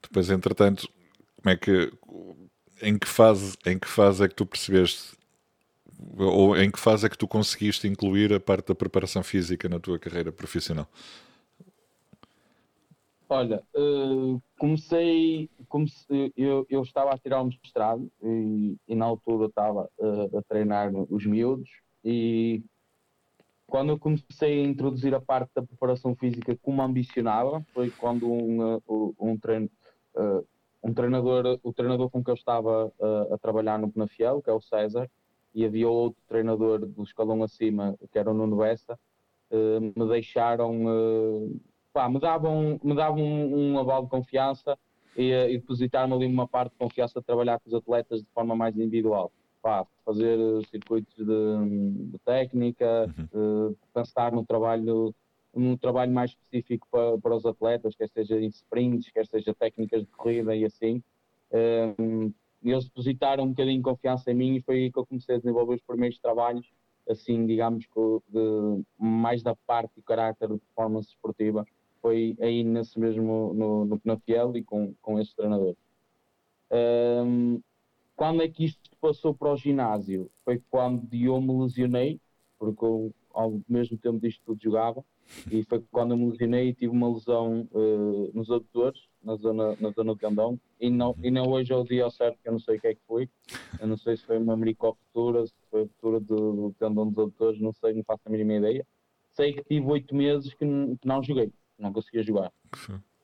Depois, 0.04 0.30
entretanto, 0.30 0.88
como 1.42 1.52
é 1.52 1.58
que 1.58 1.92
em 2.80 3.00
que 3.00 3.08
fase 3.08 3.58
em 3.66 3.80
que 3.80 3.88
fase 3.88 4.24
é 4.24 4.28
que 4.28 4.36
tu 4.36 4.46
percebeste 4.46 5.18
ou 6.16 6.56
em 6.56 6.70
que 6.70 6.80
fase 6.80 7.08
é 7.08 7.10
que 7.10 7.18
tu 7.18 7.28
conseguiste 7.28 7.88
incluir 7.88 8.34
a 8.34 8.40
parte 8.40 8.68
da 8.68 8.76
preparação 8.76 9.24
física 9.24 9.68
na 9.68 9.80
tua 9.80 9.98
carreira 9.98 10.32
profissional? 10.32 10.88
Olha, 13.34 13.64
uh, 13.76 14.40
comecei, 14.60 15.50
comecei 15.68 16.32
eu, 16.38 16.68
eu, 16.70 16.84
estava 16.84 17.10
a 17.10 17.18
tirar 17.18 17.42
o 17.42 17.46
mestrado 17.46 18.08
e, 18.22 18.78
e 18.88 18.94
na 18.94 19.06
altura 19.06 19.48
estava 19.48 19.90
uh, 19.98 20.38
a 20.38 20.42
treinar 20.44 20.92
os 21.10 21.26
miúdos 21.26 21.68
e 22.06 22.64
quando 23.66 23.90
eu 23.90 23.98
comecei 23.98 24.64
a 24.64 24.68
introduzir 24.68 25.16
a 25.16 25.20
parte 25.20 25.50
da 25.56 25.64
preparação 25.64 26.16
física 26.16 26.56
como 26.62 26.84
ambicionava, 26.84 27.66
foi 27.74 27.90
quando 27.90 28.32
um, 28.32 28.76
uh, 28.76 29.16
um, 29.20 29.36
treino, 29.36 29.68
um 30.84 30.94
treinador, 30.94 31.60
o 31.64 31.74
treinador 31.74 32.12
com 32.12 32.24
que 32.24 32.30
eu 32.30 32.36
estava 32.36 32.94
a 33.32 33.38
trabalhar 33.40 33.80
no 33.80 33.92
Penafiel, 33.92 34.44
que 34.44 34.50
é 34.52 34.54
o 34.54 34.62
César, 34.62 35.10
e 35.56 35.66
havia 35.66 35.90
outro 35.90 36.22
treinador 36.28 36.86
do 36.86 37.02
escalão 37.02 37.42
acima, 37.42 37.98
que 38.12 38.20
era 38.20 38.30
o 38.30 38.34
Nuno 38.36 38.58
Bessa, 38.58 39.00
me 39.52 40.08
deixaram 40.08 40.86
pá, 41.94 42.10
me 42.10 42.20
davam, 42.20 42.80
me 42.84 42.96
davam 42.96 43.22
um, 43.22 43.74
um 43.74 43.80
aval 43.80 44.04
de 44.04 44.10
confiança 44.10 44.78
e, 45.16 45.32
e 45.32 45.58
depositar-me 45.58 46.14
ali 46.14 46.26
uma 46.26 46.48
parte 46.48 46.72
de 46.72 46.78
confiança 46.78 47.20
de 47.20 47.26
trabalhar 47.26 47.60
com 47.60 47.70
os 47.70 47.74
atletas 47.76 48.22
de 48.22 48.28
forma 48.34 48.56
mais 48.56 48.76
individual. 48.76 49.32
Pá, 49.62 49.86
fazer 50.04 50.38
circuitos 50.70 51.16
de, 51.16 52.10
de 52.12 52.18
técnica, 52.26 53.10
uhum. 53.18 53.70
de 53.70 53.78
pensar 53.94 54.32
no 54.32 54.46
trabalho 54.46 55.14
um 55.56 55.78
trabalho 55.78 56.12
mais 56.12 56.32
específico 56.32 56.88
para, 56.90 57.18
para 57.20 57.36
os 57.36 57.46
atletas, 57.46 57.96
quer 57.96 58.10
seja 58.10 58.40
em 58.40 58.48
sprints, 58.48 59.12
quer 59.12 59.28
seja 59.28 59.54
técnicas 59.54 60.02
de 60.02 60.08
corrida 60.08 60.56
e 60.56 60.66
assim. 60.66 61.02
Um, 62.00 62.34
eles 62.64 62.86
depositaram 62.86 63.44
um 63.44 63.50
bocadinho 63.50 63.78
de 63.78 63.84
confiança 63.84 64.32
em 64.32 64.36
mim 64.36 64.56
e 64.56 64.62
foi 64.62 64.76
aí 64.76 64.92
que 64.92 64.98
eu 64.98 65.06
comecei 65.06 65.36
a 65.36 65.38
desenvolver 65.38 65.76
os 65.76 65.82
primeiros 65.82 66.18
trabalhos, 66.18 66.66
assim, 67.08 67.46
digamos, 67.46 67.86
de, 68.30 68.84
mais 68.98 69.44
da 69.44 69.56
parte 69.56 69.94
do 69.96 70.02
caráter 70.02 70.48
de 70.48 70.58
performance 70.58 71.10
esportiva, 71.10 71.66
foi 72.04 72.36
aí 72.42 72.66
nesse 72.66 73.00
mesmo, 73.00 73.54
no, 73.54 73.86
no 73.86 73.98
Penafiel 73.98 74.58
e 74.58 74.64
com, 74.64 74.94
com 75.02 75.18
esses 75.20 75.34
treinadores. 75.34 75.78
Um, 76.70 77.62
quando 78.14 78.44
é 78.44 78.50
que 78.50 78.66
isto 78.66 78.92
passou 79.00 79.34
para 79.34 79.54
o 79.54 79.56
ginásio? 79.56 80.30
Foi 80.44 80.62
quando 80.70 81.08
eu 81.14 81.40
me 81.40 81.64
lesionei, 81.64 82.20
porque 82.60 82.84
eu, 82.84 83.14
ao 83.34 83.62
mesmo 83.70 83.98
tempo 83.98 84.20
disto 84.20 84.42
tudo 84.46 84.62
jogava, 84.62 85.04
e 85.50 85.64
foi 85.64 85.82
quando 85.92 86.12
eu 86.12 86.18
me 86.18 86.30
lesionei 86.30 86.70
e 86.70 86.74
tive 86.74 86.92
uma 86.92 87.12
lesão 87.12 87.68
uh, 87.72 88.32
nos 88.34 88.52
adutores, 88.52 89.02
na 89.24 89.38
zona, 89.38 89.78
na 89.80 89.90
zona 89.92 90.14
do 90.14 90.20
tendão, 90.20 90.60
e 90.82 90.90
não, 90.90 91.16
e 91.24 91.32
não 91.32 91.50
hoje 91.50 91.72
é 91.72 91.76
o 91.78 91.86
dia 91.86 92.04
ao 92.04 92.12
certo, 92.12 92.38
que 92.44 92.50
eu 92.50 92.52
não 92.52 92.60
sei 92.60 92.76
o 92.76 92.82
que 92.82 92.88
é 92.88 92.96
que 92.96 93.02
foi, 93.08 93.30
eu 93.80 93.88
não 93.88 93.96
sei 93.98 94.18
se 94.18 94.26
foi 94.26 94.38
uma 94.38 94.58
mericocultura, 94.58 95.48
se 95.48 95.54
foi 95.72 95.80
a 95.80 95.84
ruptura 95.84 96.20
do, 96.20 96.54
do, 96.54 96.76
tendão 96.78 97.08
dos 97.08 97.18
adutores, 97.18 97.62
não 97.62 97.72
sei, 97.72 97.94
não 97.94 98.04
faço 98.04 98.24
a 98.26 98.30
mínima 98.30 98.56
ideia. 98.56 98.86
Sei 99.32 99.54
que 99.54 99.64
tive 99.64 99.86
oito 99.88 100.14
meses 100.14 100.54
que, 100.54 100.66
não 101.04 101.24
joguei, 101.24 101.52
não 101.78 101.94
conseguia 101.94 102.24
jogar. 102.24 102.52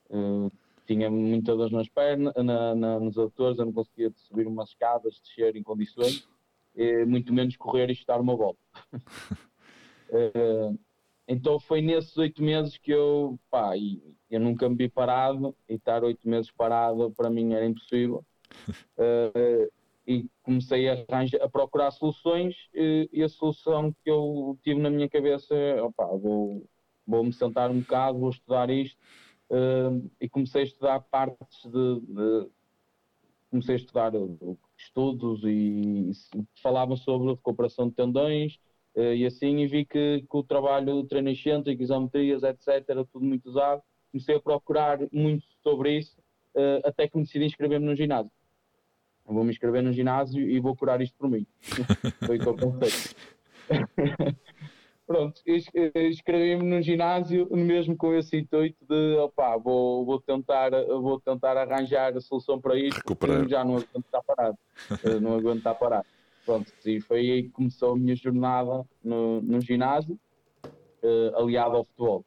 Uh, 0.10 0.52
tinha 0.86 1.10
muita 1.10 1.56
dor 1.56 1.72
nas 1.72 1.88
pernas, 1.88 2.34
na, 2.36 2.76
na, 2.76 3.00
nos 3.00 3.18
adutores, 3.18 3.60
eu 3.60 3.66
não 3.66 3.74
conseguia 3.74 4.12
subir 4.16 4.48
umas 4.48 4.70
escadas, 4.70 5.20
descer 5.22 5.56
em 5.56 5.64
condições, 5.64 6.28
e 6.76 7.06
muito 7.06 7.32
menos 7.34 7.56
correr 7.58 7.90
e 7.90 7.96
chutar 7.96 8.20
uma 8.20 8.36
volta. 8.36 8.60
uh, 10.10 10.78
Então 11.32 11.60
foi 11.60 11.80
nesses 11.80 12.18
oito 12.18 12.42
meses 12.42 12.76
que 12.76 12.92
eu, 12.92 13.40
pá, 13.52 13.74
eu 14.32 14.40
nunca 14.40 14.68
me 14.68 14.76
vi 14.76 14.90
parado 14.90 15.56
e 15.70 15.76
estar 15.76 16.04
oito 16.04 16.28
meses 16.28 16.50
parado 16.50 17.12
para 17.12 17.30
mim 17.30 17.54
era 17.54 17.68
impossível. 17.68 18.26
Uh, 18.98 19.72
e 20.08 20.28
comecei 20.42 20.90
a, 20.90 21.06
arranjar, 21.08 21.40
a 21.40 21.48
procurar 21.48 21.92
soluções 21.92 22.56
e, 22.74 23.08
e, 23.14 23.22
a 23.22 23.30
solução 23.30 23.94
que 24.04 24.10
eu 24.10 24.58
tive 24.64 24.82
na 24.82 24.90
minha 24.90 25.08
cabeça 25.08 25.54
é, 25.54 25.80
opá, 25.84 26.08
vou, 26.08 26.68
vou 27.10 27.24
me 27.24 27.34
sentar 27.34 27.72
um 27.72 27.80
bocado, 27.80 28.20
vou 28.20 28.30
estudar 28.30 28.70
isto 28.70 28.98
uh, 29.50 30.10
e 30.22 30.30
comecei 30.30 30.62
a 30.62 30.66
estudar 30.66 31.00
partes 31.02 31.64
de, 31.66 32.00
de 32.02 32.50
comecei 33.50 33.76
a 33.76 33.78
estudar 33.78 34.12
estudos 34.78 35.44
e, 35.44 36.12
e 36.12 36.62
falava 36.62 36.96
sobre 36.96 37.32
recuperação 37.32 37.90
de 37.90 37.96
tendões, 37.96 38.60
Uh, 38.96 39.14
e 39.14 39.26
assim 39.26 39.60
e 39.60 39.68
vi 39.68 39.86
que, 39.86 40.26
que 40.30 40.38
o 40.38 40.44
trabalho 40.44 41.08
excêntrico, 41.28 41.82
isometrias, 41.82 42.44
etc., 42.44 42.84
era 42.88 43.06
tudo 43.06 43.26
muito 43.26 43.48
usado. 43.48 43.82
Comecei 44.12 44.36
a 44.36 44.42
procurar 44.42 45.00
muito 45.12 45.46
sobre 45.62 46.00
isso, 46.00 46.20
uh, 46.56 46.82
até 46.84 47.08
que 47.08 47.16
me 47.16 47.24
decidi 47.24 47.46
inscrever-me 47.46 47.86
no 47.86 47.96
ginásio. 47.96 48.32
vou 49.24 49.44
me 49.44 49.52
inscrever 49.52 49.84
no 49.84 49.94
ginásio 49.94 50.42
e 50.42 50.60
vou 50.60 50.76
curar 50.76 51.02
isto 51.02 51.16
por 51.18 51.30
mim. 51.30 51.46
Foi 52.26 52.38
o 52.38 52.42
que 52.42 52.48
eu 52.48 52.56
pensei. 52.56 53.16
Pronto, 55.10 55.42
inscrevi-me 55.48 56.64
no 56.70 56.84
ginásio 56.84 57.50
mesmo 57.50 57.98
com 57.98 58.14
esse 58.14 58.38
intuito 58.38 58.78
de 58.88 59.18
opá, 59.18 59.58
vou, 59.58 60.06
vou, 60.06 60.22
tentar, 60.22 60.70
vou 60.70 61.20
tentar 61.20 61.58
arranjar 61.58 62.16
a 62.16 62.22
solução 62.22 62.62
para 62.62 62.78
isto, 62.78 62.98
Recuperar. 62.98 63.50
já 63.50 63.64
não 63.66 63.78
aguento 63.78 64.06
estar 64.06 64.22
parado. 64.22 64.58
Eh, 65.04 65.20
não 65.20 65.34
aguento 65.34 65.58
estar 65.58 65.74
parado. 65.74 66.06
Pronto, 66.46 66.72
e 66.86 67.02
foi 67.02 67.22
aí 67.22 67.44
que 67.46 67.50
começou 67.50 67.94
a 67.94 67.98
minha 67.98 68.16
jornada 68.16 68.86
no, 69.04 69.42
no 69.42 69.60
ginásio, 69.60 70.16
uh, 71.02 71.38
aliado 71.38 71.78
ao 71.78 71.86
futebol. 71.86 72.24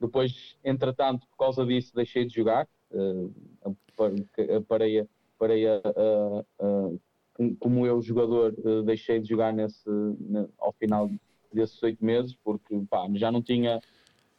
Depois, 0.00 0.56
entretanto, 0.64 1.24
por 1.28 1.36
causa 1.36 1.64
disso, 1.64 1.94
deixei 1.94 2.24
de 2.24 2.34
jogar, 2.34 2.66
uh, 2.90 3.72
parei, 4.66 5.06
parei 5.38 5.68
a, 5.68 5.76
a, 5.76 6.44
a, 6.66 6.90
como 7.60 7.86
eu, 7.86 8.02
jogador, 8.02 8.54
uh, 8.58 8.82
deixei 8.82 9.20
de 9.20 9.28
jogar 9.28 9.52
nesse, 9.52 9.88
ao 10.58 10.72
final 10.72 11.08
desses 11.54 11.82
oito 11.82 12.04
meses, 12.04 12.36
porque 12.44 12.78
pá, 12.88 13.06
já 13.14 13.30
não 13.30 13.42
tinha 13.42 13.80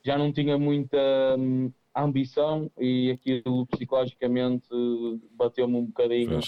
já 0.03 0.17
não 0.17 0.31
tinha 0.31 0.57
muita 0.57 0.97
hum, 1.37 1.71
ambição 1.95 2.71
e 2.79 3.11
aquilo 3.11 3.65
psicologicamente 3.67 4.67
bateu-me 5.31 5.75
um 5.75 5.85
bocadinho 5.85 6.39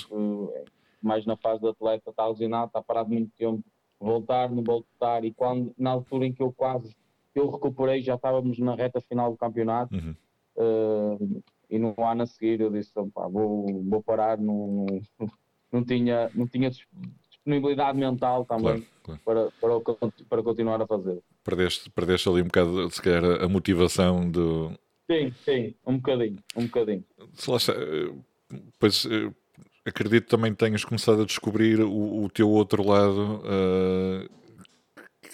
mais 1.02 1.26
na 1.26 1.36
fase 1.36 1.62
de 1.62 1.68
atleta, 1.68 2.12
está 2.12 2.28
lesionado, 2.28 2.68
está 2.68 2.82
parado 2.82 3.10
muito 3.10 3.32
tempo, 3.36 3.64
voltar, 4.00 4.52
não 4.52 4.64
voltar, 4.64 5.26
e 5.26 5.34
quando, 5.34 5.74
na 5.78 5.92
altura 5.92 6.28
em 6.28 6.34
que 6.34 6.44
eu 6.44 6.52
quase, 6.52 6.96
eu 7.34 7.50
recuperei, 7.50 8.02
já 8.02 8.16
estávamos 8.16 8.60
na 8.60 8.76
reta 8.76 9.02
final 9.02 9.32
do 9.32 9.38
campeonato, 9.38 9.96
uhum. 9.96 10.16
uh, 10.58 11.44
e 11.70 11.80
no 11.80 11.96
ano 11.98 12.24
a 12.24 12.26
seguir 12.26 12.62
eu 12.62 12.70
disse, 12.70 12.92
vou, 12.96 13.66
vou 13.84 14.04
parar, 14.04 14.38
não, 14.38 14.86
não, 15.20 15.28
não, 15.72 15.84
tinha, 15.84 16.30
não 16.36 16.48
tinha 16.48 16.70
disponibilidade 17.46 17.98
mental 17.98 18.46
também 18.46 18.86
claro, 19.04 19.22
claro. 19.26 19.52
Para, 19.60 19.82
para, 19.82 20.12
para 20.30 20.44
continuar 20.44 20.82
a 20.82 20.88
fazer. 20.88 21.20
Perdeste, 21.44 21.90
perdeste 21.90 22.30
ali 22.30 22.42
um 22.42 22.46
bocado, 22.46 22.90
se 22.90 23.02
calhar, 23.02 23.44
a 23.44 23.48
motivação 23.48 24.30
do... 24.30 24.72
Sim, 25.10 25.34
sim, 25.44 25.76
um 25.86 25.98
bocadinho, 25.98 26.38
um 26.56 26.66
bocadinho. 26.66 27.04
Se 27.34 27.50
lá 27.50 27.58
está, 27.58 27.74
eh, 27.74 28.14
pois 28.80 29.06
eh, 29.06 29.30
acredito 29.86 30.28
também 30.28 30.54
tenhas 30.54 30.86
começado 30.86 31.24
a 31.24 31.26
descobrir 31.26 31.82
o, 31.82 32.24
o 32.24 32.30
teu 32.30 32.50
outro 32.50 32.88
lado 32.88 33.42
uh, 33.44 34.30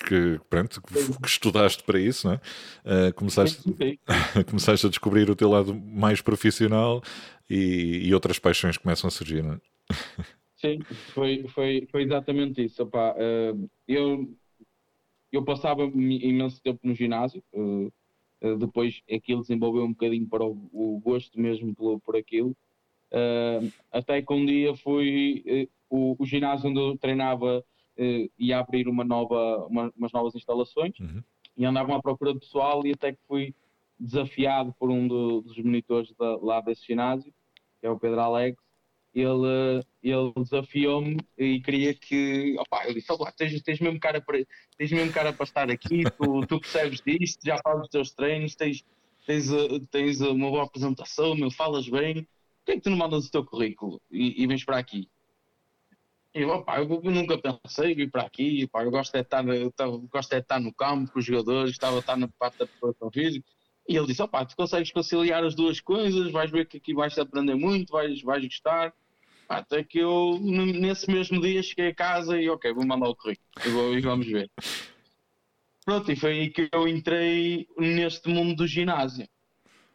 que, 0.08 0.40
pronto, 0.50 0.82
que, 0.82 1.28
estudaste 1.28 1.84
para 1.84 2.00
isso, 2.00 2.28
não 2.28 2.34
é? 2.34 2.40
Uh, 3.10 3.14
começaste, 3.14 3.62
começaste 4.50 4.88
a 4.88 4.90
descobrir 4.90 5.30
o 5.30 5.36
teu 5.36 5.50
lado 5.50 5.76
mais 5.76 6.22
profissional 6.22 7.04
e, 7.48 8.08
e 8.08 8.14
outras 8.16 8.40
paixões 8.40 8.78
começam 8.78 9.08
a 9.08 9.12
surgir, 9.12 9.44
não 9.44 9.54
é? 9.54 9.60
Sim, 10.58 10.80
foi, 11.14 11.48
foi, 11.50 11.88
foi 11.92 12.04
exatamente 12.04 12.64
isso. 12.64 12.84
Opa, 12.84 13.14
uh, 13.14 13.70
eu, 13.88 14.28
eu 15.32 15.44
passava 15.44 15.84
imenso 15.84 16.62
tempo 16.62 16.80
no 16.84 16.96
ginásio, 16.96 17.44
uh, 17.54 17.92
depois 18.58 19.02
aquilo 19.12 19.42
desenvolveu 19.42 19.84
um 19.84 19.92
bocadinho 19.92 20.28
para 20.28 20.44
o, 20.44 20.70
o 20.74 21.00
gosto 21.04 21.40
mesmo 21.40 21.74
por, 21.74 22.00
por 22.02 22.16
aquilo. 22.16 22.56
Até 23.92 24.22
que 24.22 24.34
um 24.34 24.46
dia 24.46 24.76
fui, 24.76 25.70
o, 25.90 26.16
o, 26.20 26.26
ginásio 26.26 26.70
onde 26.70 26.80
eu 26.80 26.98
treinava 26.98 27.64
ia 28.38 28.60
abrir 28.60 28.88
uma 28.88 29.04
nova, 29.04 29.66
uma, 29.68 29.92
umas 29.98 30.12
novas 30.12 30.36
instalações 30.36 31.00
uhum. 31.00 31.24
e 31.58 31.66
andavam 31.66 31.96
à 31.96 32.02
procura 32.02 32.34
de 32.34 32.42
pessoal 32.42 32.86
e 32.86 32.92
até 32.92 33.14
que 33.14 33.20
fui 33.28 33.56
desafiado 34.00 34.72
por 34.78 34.92
um 34.92 35.08
do, 35.08 35.42
dos 35.42 35.58
monitores 35.58 36.14
da, 36.14 36.38
lá 36.38 36.62
desse 36.62 36.86
ginásio, 36.86 37.34
que 37.80 37.88
é 37.88 37.90
o 37.90 37.98
Pedro 37.98 38.20
Alex, 38.20 38.67
ele, 39.14 39.84
ele 40.04 40.34
desafiou-me 40.38 41.18
e 41.38 41.60
queria 41.62 41.94
que. 41.94 42.56
Opa, 42.60 42.88
eu 42.88 42.94
disse: 42.94 43.12
Olá, 43.12 43.32
tens, 43.32 43.62
tens, 43.62 43.80
mesmo 43.80 44.00
cara 44.00 44.22
para, 44.22 44.40
tens 44.78 44.92
mesmo 44.92 45.12
cara 45.12 45.34
para 45.34 45.44
estar 45.44 45.72
aqui, 45.72 46.04
tu, 46.18 46.46
tu 46.48 46.60
percebes 46.60 47.02
disto, 47.06 47.40
já 47.46 47.58
fazes 47.64 47.84
os 47.84 47.90
teus 47.90 48.12
treinos, 48.12 48.56
tens, 48.56 48.86
tens, 49.26 49.48
tens 49.92 50.22
uma 50.22 50.50
boa 50.50 50.64
apresentação, 50.64 51.36
meu, 51.36 51.52
falas 51.52 51.88
bem 51.90 52.28
que 52.68 52.74
é 52.74 52.76
que 52.76 52.82
tu 52.82 52.90
não 52.90 52.98
mandas 52.98 53.26
o 53.26 53.32
teu 53.32 53.46
currículo 53.46 54.02
e, 54.12 54.44
e 54.44 54.46
vens 54.46 54.64
para 54.66 54.78
aqui? 54.78 55.10
Eu, 56.34 56.50
opa, 56.50 56.80
eu 56.80 57.02
nunca 57.02 57.38
pensei 57.38 57.96
vir 57.96 58.12
para 58.12 58.24
aqui, 58.24 58.66
opa, 58.66 58.84
eu 58.84 58.92
gosto 58.92 59.14
de, 59.14 59.22
estar, 59.22 59.44
gosto 60.12 60.30
de 60.30 60.38
estar 60.38 60.60
no 60.60 60.74
campo 60.74 61.12
com 61.12 61.20
os 61.20 61.26
jogadores, 61.26 61.72
estava 61.72 61.96
a 61.96 62.00
estar 62.00 62.18
na 62.18 62.28
parte 62.28 62.60
da 62.60 62.68
preparação 62.68 63.10
física. 63.10 63.50
E 63.88 63.96
ele 63.96 64.08
disse, 64.08 64.22
opa, 64.22 64.46
tu 64.46 64.56
consegues 64.56 64.92
conciliar 64.92 65.44
as 65.44 65.56
duas 65.56 65.80
coisas, 65.80 66.32
vais 66.32 66.52
ver 66.52 66.68
que 66.68 66.78
aqui 66.78 66.94
vais 66.94 67.18
aprender 67.18 67.56
muito, 67.56 67.94
vais, 67.94 68.22
vais 68.22 68.44
gostar. 68.44 68.94
Até 69.48 69.82
que 69.82 70.00
eu, 70.00 70.38
nesse 70.42 71.10
mesmo 71.10 71.40
dia, 71.40 71.64
cheguei 71.64 71.88
a 71.88 71.96
casa 71.96 72.40
e, 72.40 72.50
ok, 72.50 72.74
vou 72.74 72.86
mandar 72.86 73.08
o 73.08 73.16
currículo 73.16 73.98
e 73.98 74.02
vamos 74.02 74.28
ver. 74.28 74.52
Pronto, 75.86 76.12
e 76.12 76.18
foi 76.18 76.32
aí 76.32 76.50
que 76.50 76.68
eu 76.70 76.86
entrei 76.86 77.66
neste 77.78 78.28
mundo 78.28 78.58
do 78.58 78.68
ginásio. 78.68 79.26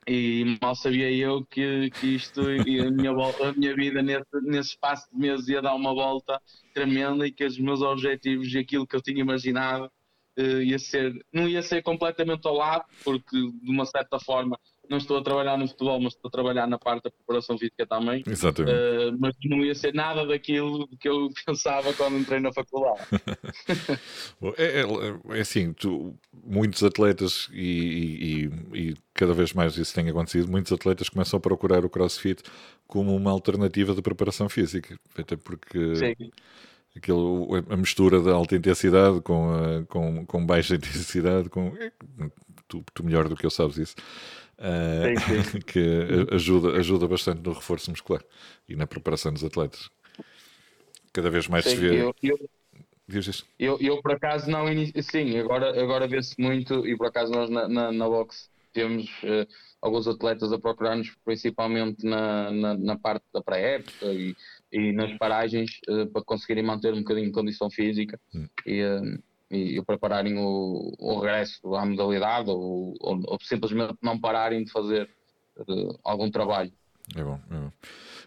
E 0.09 0.57
mal 0.61 0.75
sabia 0.75 1.11
eu 1.13 1.45
que, 1.45 1.91
que 1.91 2.15
isto 2.17 2.41
e 2.67 2.81
a 2.81 2.91
minha, 2.91 3.13
volta, 3.13 3.51
a 3.51 3.53
minha 3.53 3.75
vida 3.77 4.03
nesse, 4.03 4.41
nesse 4.43 4.71
espaço 4.71 5.07
de 5.13 5.19
meses 5.19 5.47
ia 5.49 5.63
dar 5.63 5.75
uma 5.75 5.95
volta 5.95 6.41
tremenda 6.75 7.27
e 7.27 7.31
que 7.31 7.45
os 7.45 7.59
meus 7.59 7.83
objetivos 7.83 8.53
e 8.53 8.59
aquilo 8.59 8.87
que 8.87 8.97
eu 8.97 9.03
tinha 9.03 9.21
imaginado 9.21 9.93
ia 10.37 10.79
ser, 10.79 11.13
não 11.33 11.49
ia 11.49 11.63
ser 11.63 11.83
completamente 11.83 12.47
ao 12.47 12.55
lado, 12.55 12.85
porque 13.05 13.37
de 13.37 13.71
uma 13.71 13.85
certa 13.87 14.19
forma 14.19 14.59
não 14.89 14.99
estou 14.99 15.17
a 15.17 15.23
trabalhar 15.23 15.57
no 15.57 15.67
futebol, 15.67 16.01
mas 16.01 16.13
estou 16.13 16.29
a 16.29 16.33
trabalhar 16.33 16.67
na 16.67 16.79
parte 16.79 17.05
da 17.05 17.11
preparação 17.11 17.57
física 17.57 17.87
também. 17.87 18.23
Exatamente. 18.27 18.77
Uh, 18.77 19.17
mas 19.19 19.35
não 19.45 19.65
ia 19.65 19.75
ser 19.75 19.95
nada 19.95 20.27
daquilo 20.27 20.89
que 20.99 21.09
eu 21.09 21.31
pensava 21.47 21.93
quando 21.95 22.19
entrei 22.19 22.41
na 22.41 22.53
faculdade. 22.53 23.01
é, 24.59 24.81
é, 24.81 25.37
é, 25.37 25.41
assim, 25.41 25.73
tu, 25.73 26.15
muitos 26.45 26.83
atletas, 26.83 27.49
e, 27.53 28.51
e, 28.75 28.79
e, 28.79 28.95
cada 29.15 29.33
vez 29.33 29.53
mais 29.53 29.77
isso 29.79 29.95
tem 29.95 30.09
acontecido, 30.11 30.51
muitos 30.51 30.73
atletas 30.73 31.09
começam 31.09 31.39
a 31.39 31.41
procurar 31.41 31.85
o 31.85 31.91
crossfit 31.91 32.43
como 32.87 33.15
uma 33.17 33.31
alternativa 33.31 33.95
de 33.95 34.03
preparação 34.03 34.49
física, 34.49 34.99
até 35.17 35.37
porque. 35.37 35.97
Sim. 35.97 36.31
Aquilo, 36.95 37.49
a 37.71 37.77
mistura 37.77 38.21
da 38.21 38.33
alta 38.33 38.55
intensidade 38.55 39.21
com, 39.23 39.51
a, 39.51 39.85
com, 39.87 40.27
com 40.27 40.45
baixa 40.45 40.75
intensidade, 40.77 41.49
com, 41.49 41.69
é, 41.79 41.91
tu, 42.69 42.85
tu 42.93 43.05
melhor 43.05 43.29
do 43.29 43.37
que 43.37 43.47
eu 43.47 43.51
sabes 43.51 43.79
isso, 43.79 43.97
uh, 44.59 45.21
sim, 45.21 45.43
sim. 45.43 45.61
que 45.67 46.27
ajuda, 46.31 46.77
ajuda 46.79 47.09
bastante 47.09 47.41
no 47.43 47.53
reforço 47.53 47.91
muscular 47.91 48.23
e 48.69 48.77
na 48.77 48.87
preparação 48.87 49.33
dos 49.33 49.43
atletas. 49.43 49.91
cada 51.13 51.31
vez 51.31 51.49
mais 51.49 51.65
Sim, 51.65 51.71
se 51.71 51.77
vê. 51.77 52.03
Eu, 52.03 52.15
eu, 52.23 52.39
eu, 53.59 53.79
eu, 53.81 54.03
por 54.03 54.13
acaso 54.13 54.51
não 54.51 54.71
inicio. 54.71 55.03
Sim, 55.03 55.39
agora, 55.39 55.83
agora 55.83 56.07
vê-se 56.07 56.35
muito 56.39 56.87
e 56.87 56.97
por 56.97 57.07
acaso 57.07 57.33
nós 57.33 57.51
na, 57.51 57.69
na, 57.69 57.93
na 57.93 58.09
box 58.09 58.51
temos 58.73 59.07
uh, 59.23 59.47
alguns 59.81 60.07
atletas 60.07 60.53
a 60.53 60.59
procurar-nos, 60.59 61.11
principalmente 61.25 62.07
na, 62.07 62.51
na, 62.51 62.75
na, 62.75 62.99
parte 62.99 63.25
da 63.33 63.43
pré-época 63.43 64.07
e, 64.07 64.35
e 64.73 64.93
nas 64.93 65.17
paragens, 65.19 65.71
uh, 65.89 66.07
para 66.07 66.25
conseguirem 66.25 66.65
manter 66.65 66.95
um 66.95 66.99
bocadinho 66.99 67.27
de 67.27 67.33
condição 67.33 67.71
física 67.71 68.19
hum. 68.35 68.49
e, 68.67 68.83
uh, 68.83 69.23
e, 69.51 69.79
e, 69.79 69.85
prepararem 69.85 70.39
o, 70.39 70.95
o 70.99 71.21
regresso 71.21 71.75
à 71.75 71.85
modalidade 71.85 72.49
ou, 72.49 72.95
ou, 72.99 73.21
ou, 73.27 73.39
simplesmente 73.43 73.95
não 74.03 74.19
pararem 74.19 74.65
de 74.65 74.73
fazer 74.73 75.11
algum 76.03 76.31
trabalho. 76.31 76.73
É 77.15 77.23
bom, 77.23 77.39
é 77.51 77.55
bom. 77.55 77.73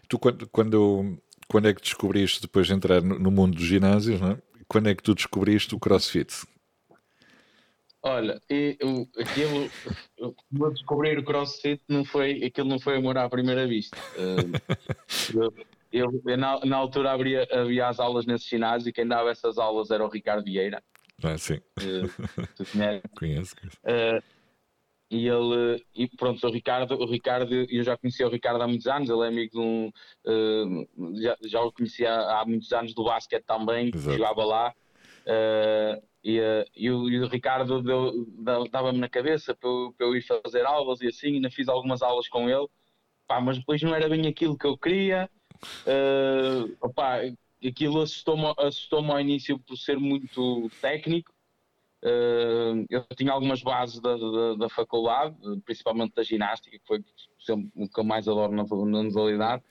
Tu, 0.08 0.18
quando, 0.18 0.48
quando, 0.48 1.18
quando 1.48 1.68
é 1.68 1.74
que 1.74 1.82
descobriste, 1.82 2.40
depois 2.40 2.68
de 2.68 2.74
entrar 2.74 3.02
no, 3.02 3.18
no 3.18 3.30
mundo 3.32 3.56
dos 3.56 3.64
ginásios, 3.64 4.20
não 4.20 4.30
é? 4.30 4.38
quando 4.68 4.88
é 4.88 4.94
que 4.94 5.02
tu 5.02 5.14
descobriste 5.14 5.74
o 5.74 5.80
crossfit? 5.80 6.46
Olha, 8.02 8.40
eu, 8.48 9.08
aquilo, 9.18 9.70
eu 10.16 10.72
descobrir 10.72 11.18
o 11.18 11.24
crossfit 11.24 11.82
não 11.88 12.04
foi, 12.04 12.44
aquilo 12.44 12.68
não 12.68 12.78
foi 12.78 12.96
amor 12.98 13.18
à 13.18 13.28
primeira 13.28 13.66
vista. 13.66 13.96
eu, 15.34 15.52
eu, 15.98 16.22
eu 16.26 16.36
na, 16.36 16.60
na, 16.64 16.76
altura 16.76 17.12
abria, 17.12 17.46
havia 17.50 17.88
as 17.88 17.98
aulas 17.98 18.26
nesse 18.26 18.48
ginásio 18.48 18.88
e 18.88 18.92
quem 18.92 19.06
dava 19.06 19.30
essas 19.30 19.58
aulas 19.58 19.90
era 19.90 20.04
o 20.04 20.08
Ricardo 20.08 20.44
Vieira. 20.44 20.82
Ah, 21.22 21.38
sim. 21.38 21.60
Uh, 21.78 22.08
tu 22.54 22.64
conheces? 22.66 23.02
conheço. 23.18 23.56
conheço. 23.56 23.78
Uh, 23.84 24.22
e 25.10 25.28
ele, 25.28 25.84
e 25.94 26.08
pronto, 26.08 26.44
o 26.44 26.50
Ricardo, 26.50 26.94
o 26.94 27.06
Ricardo, 27.06 27.54
eu 27.54 27.82
já 27.84 27.96
conhecia 27.96 28.26
o 28.26 28.30
Ricardo 28.30 28.62
há 28.62 28.66
muitos 28.66 28.88
anos, 28.88 29.08
ele 29.08 29.22
é 29.22 29.28
amigo 29.28 29.52
de 29.52 29.58
um, 29.58 29.88
uh, 29.88 31.22
já, 31.22 31.36
já 31.44 31.62
o 31.62 31.72
conhecia 31.72 32.12
há 32.12 32.44
muitos 32.44 32.72
anos 32.72 32.92
do 32.92 33.04
basquete 33.04 33.44
também, 33.44 33.92
jogava 33.94 34.44
lá, 34.44 34.74
uh, 35.26 36.02
e, 36.24 36.40
e, 36.74 36.90
o, 36.90 37.08
e, 37.08 37.20
o, 37.20 37.28
Ricardo 37.28 37.80
dava-me 38.68 38.98
na 38.98 39.08
cabeça 39.08 39.54
para 39.54 39.70
eu, 39.70 39.94
para 39.96 40.06
eu, 40.08 40.16
ir 40.16 40.22
fazer 40.22 40.66
aulas 40.66 41.00
e 41.00 41.06
assim, 41.06 41.34
ainda 41.34 41.50
fiz 41.50 41.68
algumas 41.68 42.02
aulas 42.02 42.28
com 42.28 42.50
ele, 42.50 42.66
pá, 43.28 43.40
mas 43.40 43.58
depois 43.58 43.80
não 43.82 43.94
era 43.94 44.08
bem 44.08 44.26
aquilo 44.26 44.58
que 44.58 44.66
eu 44.66 44.76
queria, 44.76 45.30
uh, 45.86 46.76
opá, 46.80 47.20
aquilo 47.66 48.02
assustou-me 48.02 48.54
assustou 48.58 49.04
ao 49.04 49.20
início 49.20 49.58
por 49.58 49.76
ser 49.76 49.98
muito 49.98 50.70
técnico, 50.80 51.34
Uh, 52.06 52.86
eu 52.90 53.04
tinha 53.16 53.32
algumas 53.32 53.62
bases 53.62 54.00
da, 54.00 54.16
da, 54.16 54.54
da, 54.54 54.68
faculdade, 54.68 55.34
principalmente 55.64 56.14
da 56.14 56.22
ginástica, 56.22 56.78
que 56.78 56.86
foi 56.86 57.02
sempre 57.38 57.68
o 57.74 57.88
que 57.88 57.98
eu 57.98 58.04
mais 58.04 58.28
adoro 58.28 58.52
na, 58.52 58.62
na 58.62 59.02
modalidade. 59.02 59.62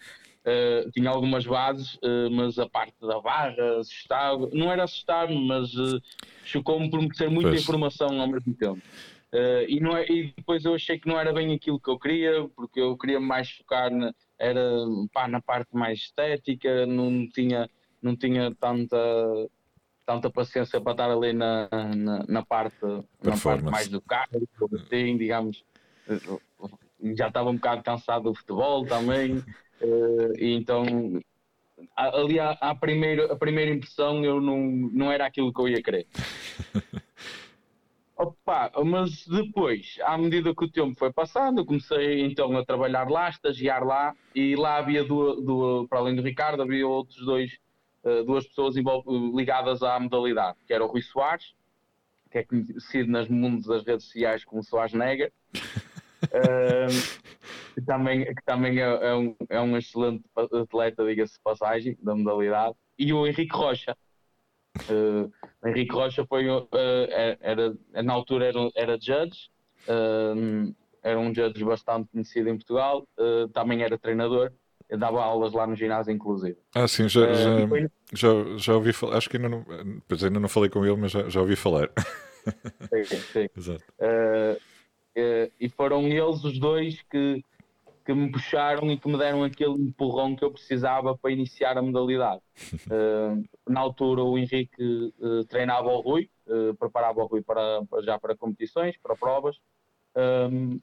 Uh, 0.42 0.92
tinha 0.92 1.10
algumas 1.10 1.46
bases, 1.46 1.96
uh, 1.96 2.30
mas 2.32 2.60
a 2.60 2.68
parte 2.68 2.94
da 3.00 3.22
barra 3.22 3.80
assustava, 3.80 4.50
não 4.54 4.72
era 4.72 4.84
assustar-me, 4.84 5.48
mas 5.48 5.72
chocou-me 6.44 6.90
por 6.90 7.16
ser 7.16 7.30
muita 7.30 7.52
pois. 7.52 7.62
informação 7.62 8.20
ao 8.20 8.28
mesmo 8.28 8.54
tempo. 8.54 8.82
e, 9.68 9.80
não 9.80 9.96
é, 9.96 10.06
e 10.06 10.34
depois 10.36 10.66
eu 10.66 10.76
achei 10.76 11.00
que 11.00 11.08
não 11.08 11.20
era 11.20 11.32
bem 11.32 11.54
aquilo 11.54 11.80
que 11.80 11.90
eu 11.90 11.98
queria, 11.98 12.50
porque 12.56 12.82
eu 12.82 12.98
queria 12.98 13.20
mais 13.20 13.50
focar 13.50 13.90
na, 13.92 14.14
era, 14.40 14.62
pá, 15.14 15.28
na 15.28 15.42
parte 15.42 15.76
mais 15.76 16.00
estética, 16.00 16.86
não 16.86 17.28
tinha, 17.28 17.70
não 18.02 18.16
tinha 18.16 18.54
tanta 18.56 18.98
tanta 20.06 20.30
paciência 20.30 20.80
para 20.80 20.92
estar 20.92 21.10
ali 21.10 21.34
na, 21.34 21.68
na, 21.96 22.26
na 22.28 22.46
parte, 22.46 22.78
na 23.24 23.38
parte 23.38 23.64
mais 23.64 23.88
do 23.88 24.00
carro, 24.00 24.48
assim, 24.76 25.18
digamos. 25.18 25.64
Já 27.16 27.28
estava 27.28 27.50
um 27.50 27.56
bocado 27.56 27.82
cansado 27.82 28.26
do 28.26 28.36
futebol 28.36 28.86
também, 28.86 29.44
eh, 29.82 30.32
e 30.38 30.54
então 30.54 30.86
ali 31.96 32.40
a, 32.40 32.52
a, 32.52 32.76
primeira, 32.76 33.34
a 33.34 33.36
primeira 33.36 33.72
impressão 33.72 34.24
eu 34.24 34.40
não, 34.40 34.60
não 34.60 35.12
era 35.12 35.26
aquilo 35.26 35.54
que 35.54 35.60
eu 35.60 35.68
ia 35.68 35.82
querer. 35.82 36.08
Opa, 38.18 38.72
mas 38.86 39.28
depois, 39.28 39.98
à 40.02 40.18
medida 40.18 40.56
que 40.56 40.64
o 40.64 40.72
tempo 40.72 40.98
foi 40.98 41.12
passando, 41.12 41.60
eu 41.60 41.66
comecei 41.66 42.22
então 42.26 42.58
a 42.58 42.66
trabalhar 42.66 43.10
lá, 43.10 43.26
a 43.26 43.30
estagiar 43.30 43.84
lá, 43.84 44.16
e 44.34 44.56
lá 44.56 44.78
havia, 44.78 45.04
do, 45.04 45.42
do, 45.42 45.88
para 45.90 46.00
além 46.00 46.16
do 46.16 46.22
Ricardo, 46.22 46.62
havia 46.62 46.88
outros 46.88 47.26
dois 47.26 47.60
eh, 48.06 48.24
duas 48.24 48.46
pessoas 48.46 48.76
ligadas 48.76 49.82
à 49.82 50.00
modalidade, 50.00 50.58
que 50.68 50.74
era 50.74 50.86
o 50.86 50.88
Rui 50.88 51.02
Soares, 51.02 51.56
que 52.30 52.38
é 52.38 52.44
conhecido 52.44 53.12
nas 53.12 53.28
mundos 53.28 53.66
das 53.66 53.84
redes 53.84 54.06
sociais 54.06 54.46
como 54.46 54.64
Soares 54.64 54.94
Negra, 54.94 55.32
uh, 55.56 56.88
que 57.74 57.82
também, 57.82 58.26
que 58.26 58.44
também 58.46 58.80
é, 58.80 58.84
é, 58.84 59.16
um, 59.16 59.36
é 59.50 59.60
um 59.60 59.76
excelente 59.76 60.24
atleta, 60.36 61.04
diga-se 61.04 61.34
de 61.34 61.40
passagem, 61.40 61.98
da 62.00 62.14
modalidade, 62.14 62.76
e 62.98 63.12
o 63.12 63.26
Henrique 63.26 63.56
Rocha. 63.56 63.98
Uh, 64.90 65.32
Henrique 65.66 65.94
Rocha 65.94 66.26
foi, 66.26 66.50
uh, 66.50 66.68
era, 67.42 67.76
na 68.04 68.14
altura 68.14 68.46
era, 68.46 68.70
era 68.76 69.00
judge, 69.00 69.50
uh, 69.88 70.76
era 71.02 71.20
um 71.20 71.34
judge 71.34 71.64
bastante 71.64 72.10
conhecido 72.12 72.50
em 72.50 72.56
Portugal, 72.56 73.08
também 73.54 73.84
era 73.84 73.98
treinador, 73.98 74.52
dava 74.98 75.24
aulas 75.24 75.54
lá 75.54 75.68
no 75.68 75.76
ginásio, 75.76 76.12
inclusive. 76.12 76.58
Ah, 76.74 76.88
sim, 76.88 77.08
já, 77.08 77.32
já, 77.32 77.68
foi... 77.68 77.88
já, 78.12 78.28
já, 78.58 78.74
ouvi 78.74 78.92
falar. 78.92 79.18
Acho 79.18 79.30
que 79.30 79.38
ainda 79.38 79.50
não, 79.50 79.64
pois 80.08 80.24
ainda 80.24 80.40
não 80.40 80.50
falei 80.50 80.68
com 80.68 80.84
ele, 80.84 80.96
mas 80.96 81.12
já, 81.12 81.30
já 81.30 81.42
ouvi 81.42 81.56
falar. 81.56 81.92
Sim, 82.90 83.18
sim. 83.18 83.50
Exato. 83.56 83.84
E 85.60 85.70
foram 85.70 86.08
eles 86.08 86.44
os 86.44 86.58
dois 86.58 87.00
que, 87.04 87.44
que 88.06 88.14
me 88.14 88.32
puxaram 88.32 88.92
e 88.92 88.98
que 88.98 89.08
me 89.08 89.18
deram 89.18 89.44
aquele 89.44 89.74
empurrão 89.74 90.36
que 90.36 90.46
eu 90.46 90.52
precisava 90.52 91.18
para 91.18 91.32
iniciar 91.32 91.78
a 91.78 91.82
modalidade. 91.82 92.42
na 93.68 93.80
altura, 93.80 94.24
o 94.24 94.38
Henrique 94.38 95.14
treinava 95.50 95.90
o 95.90 96.02
Rui, 96.02 96.30
preparava 96.78 97.22
o 97.22 97.26
Rui 97.26 97.42
para, 97.42 97.84
para, 97.90 98.04
já 98.04 98.20
para 98.20 98.36
competições, 98.36 98.96
para 98.98 99.16
provas. 99.16 99.60
Um, 100.16 100.80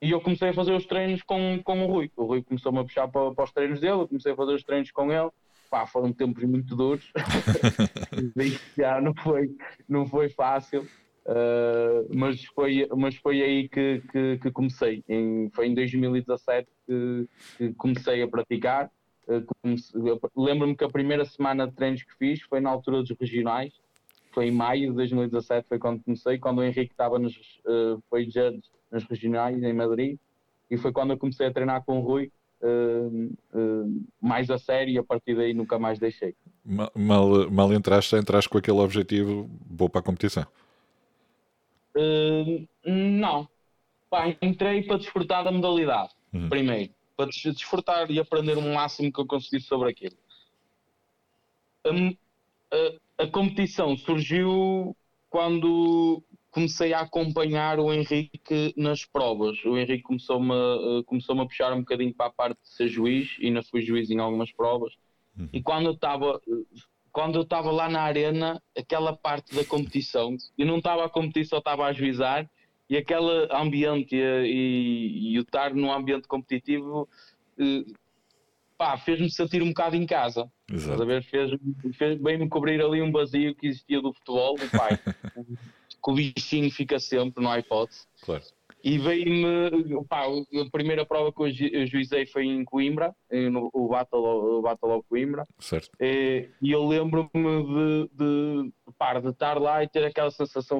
e 0.00 0.10
eu 0.10 0.20
comecei 0.20 0.48
a 0.48 0.54
fazer 0.54 0.72
os 0.72 0.84
treinos 0.84 1.22
com, 1.22 1.60
com 1.64 1.84
o 1.84 1.86
Rui. 1.86 2.10
O 2.16 2.24
Rui 2.24 2.42
começou-me 2.42 2.80
a 2.80 2.84
puxar 2.84 3.08
para, 3.08 3.32
para, 3.32 3.44
os 3.44 3.52
treinos 3.52 3.80
dele, 3.80 3.94
eu 3.94 4.08
comecei 4.08 4.32
a 4.32 4.36
fazer 4.36 4.52
os 4.52 4.62
treinos 4.62 4.90
com 4.90 5.12
ele. 5.12 5.30
Pá, 5.70 5.86
foram 5.86 6.12
tempos 6.12 6.44
muito 6.44 6.76
duros. 6.76 7.12
já 8.76 9.00
não 9.00 9.14
foi, 9.14 9.56
não 9.88 10.06
foi 10.06 10.28
fácil. 10.28 10.86
Uh, 11.26 12.06
mas, 12.16 12.44
foi, 12.44 12.88
mas 12.96 13.16
foi 13.16 13.42
aí 13.42 13.68
que, 13.68 14.00
que, 14.12 14.38
que 14.38 14.50
comecei. 14.52 15.02
Em, 15.08 15.50
foi 15.50 15.66
em 15.66 15.74
2017 15.74 16.68
que, 16.86 17.28
que 17.58 17.74
comecei 17.74 18.22
a 18.22 18.28
praticar. 18.28 18.90
Uh, 19.26 19.44
Lembro-me 20.36 20.76
que 20.76 20.84
a 20.84 20.88
primeira 20.88 21.24
semana 21.24 21.66
de 21.66 21.74
treinos 21.74 22.04
que 22.04 22.14
fiz 22.16 22.40
foi 22.42 22.60
na 22.60 22.70
altura 22.70 23.02
dos 23.02 23.10
regionais. 23.18 23.74
Foi 24.32 24.46
em 24.46 24.52
maio 24.52 24.90
de 24.90 24.96
2017, 24.96 25.66
foi 25.66 25.78
quando 25.78 26.04
comecei, 26.04 26.38
quando 26.38 26.58
o 26.58 26.62
Henrique 26.62 26.92
estava 26.92 27.18
nos, 27.18 27.34
uh, 27.66 28.00
foi 28.08 28.24
judge 28.24 28.62
nas 28.90 29.02
regionais 29.04 29.60
em 29.62 29.72
Madrid 29.72 30.18
e 30.70 30.76
foi 30.76 30.92
quando 30.92 31.12
eu 31.12 31.18
comecei 31.18 31.46
a 31.46 31.52
treinar 31.52 31.84
com 31.84 31.98
o 31.98 32.02
Rui 32.02 32.30
uh, 32.60 33.32
uh, 33.58 34.06
mais 34.20 34.50
a 34.50 34.58
sério 34.58 34.92
e 34.92 34.98
a 34.98 35.02
partir 35.02 35.34
daí 35.34 35.54
nunca 35.54 35.78
mais 35.78 35.98
deixei. 35.98 36.34
Mal, 36.64 36.92
mal, 36.94 37.50
mal 37.50 37.72
entraste, 37.72 38.14
entraste 38.14 38.48
com 38.48 38.58
aquele 38.58 38.78
objetivo, 38.78 39.50
vou 39.68 39.88
para 39.88 40.00
a 40.00 40.04
competição? 40.04 40.46
Uh, 41.96 42.68
não. 42.84 43.48
Pá, 44.10 44.28
entrei 44.42 44.82
para 44.82 44.98
desfrutar 44.98 45.42
da 45.42 45.50
modalidade, 45.50 46.12
uhum. 46.32 46.48
primeiro. 46.48 46.92
Para 47.16 47.26
desfrutar 47.26 48.10
e 48.10 48.20
aprender 48.20 48.58
o 48.58 48.62
máximo 48.74 49.10
que 49.10 49.20
eu 49.20 49.26
consegui 49.26 49.60
sobre 49.60 49.90
aquilo. 49.90 50.16
A, 51.84 51.90
a, 53.20 53.24
a 53.24 53.26
competição 53.28 53.96
surgiu 53.96 54.94
quando 55.30 56.22
comecei 56.50 56.94
a 56.94 57.00
acompanhar 57.00 57.78
o 57.78 57.92
Henrique 57.92 58.72
nas 58.76 59.04
provas. 59.04 59.62
O 59.64 59.76
Henrique 59.76 60.02
começou-me 60.02 60.52
a, 60.52 61.04
começou 61.04 61.38
a 61.40 61.46
puxar 61.46 61.72
um 61.72 61.80
bocadinho 61.80 62.14
para 62.14 62.26
a 62.26 62.32
parte 62.32 62.58
de 62.62 62.68
ser 62.68 62.88
juiz, 62.88 63.36
e 63.38 63.46
ainda 63.46 63.62
fui 63.62 63.82
juiz 63.82 64.10
em 64.10 64.18
algumas 64.18 64.50
provas. 64.52 64.94
Uhum. 65.38 65.48
E 65.52 65.62
quando 65.62 65.86
eu 65.86 65.92
estava 65.92 66.40
quando 67.16 67.36
eu 67.36 67.42
estava 67.44 67.70
lá 67.70 67.88
na 67.88 68.02
arena, 68.02 68.62
aquela 68.76 69.16
parte 69.16 69.56
da 69.56 69.64
competição, 69.64 70.36
eu 70.58 70.66
não 70.66 70.76
estava 70.76 71.06
a 71.06 71.08
competir, 71.08 71.46
só 71.46 71.56
estava 71.56 71.86
a 71.86 71.92
juizar, 71.94 72.46
e 72.90 72.96
aquele 72.98 73.48
ambiente 73.50 74.14
e, 74.14 74.20
e, 74.20 75.32
e 75.32 75.38
o 75.38 75.40
estar 75.40 75.72
num 75.72 75.90
ambiente 75.90 76.28
competitivo 76.28 77.08
eh, 77.58 77.86
fez-me 79.02 79.30
sentir 79.30 79.62
um 79.62 79.68
bocado 79.68 79.96
em 79.96 80.04
casa. 80.04 80.52
Exato. 80.70 81.06
Fez, 81.22 81.52
fez 81.96 82.20
bem-me 82.20 82.50
cobrir 82.50 82.82
ali 82.82 83.00
um 83.00 83.10
vazio 83.10 83.54
que 83.54 83.68
existia 83.68 84.02
do 84.02 84.12
futebol, 84.12 84.54
pai. 84.76 84.98
que 85.88 86.10
o 86.10 86.12
bichinho 86.12 86.70
fica 86.70 86.98
sempre, 87.00 87.42
no 87.42 87.48
iPod. 87.48 87.90
Claro. 88.20 88.44
E 88.86 88.98
veio-me, 88.98 90.06
a 90.08 90.70
primeira 90.70 91.04
prova 91.04 91.32
que 91.32 91.42
eu 91.42 91.86
juizei 91.88 92.24
foi 92.24 92.44
em 92.44 92.64
Coimbra, 92.64 93.12
no, 93.50 93.68
o 93.72 93.88
Battle, 93.88 94.58
o 94.58 94.62
Battle 94.62 94.98
of 94.98 95.08
Coimbra. 95.08 95.44
Certo. 95.58 95.90
E, 96.00 96.48
e 96.62 96.70
eu 96.70 96.86
lembro-me 96.86 97.64
de, 97.64 98.10
de, 98.12 98.72
pá, 98.96 99.18
de 99.18 99.30
estar 99.30 99.60
lá 99.60 99.82
e 99.82 99.88
ter 99.88 100.04
aquela 100.04 100.30
sensação, 100.30 100.78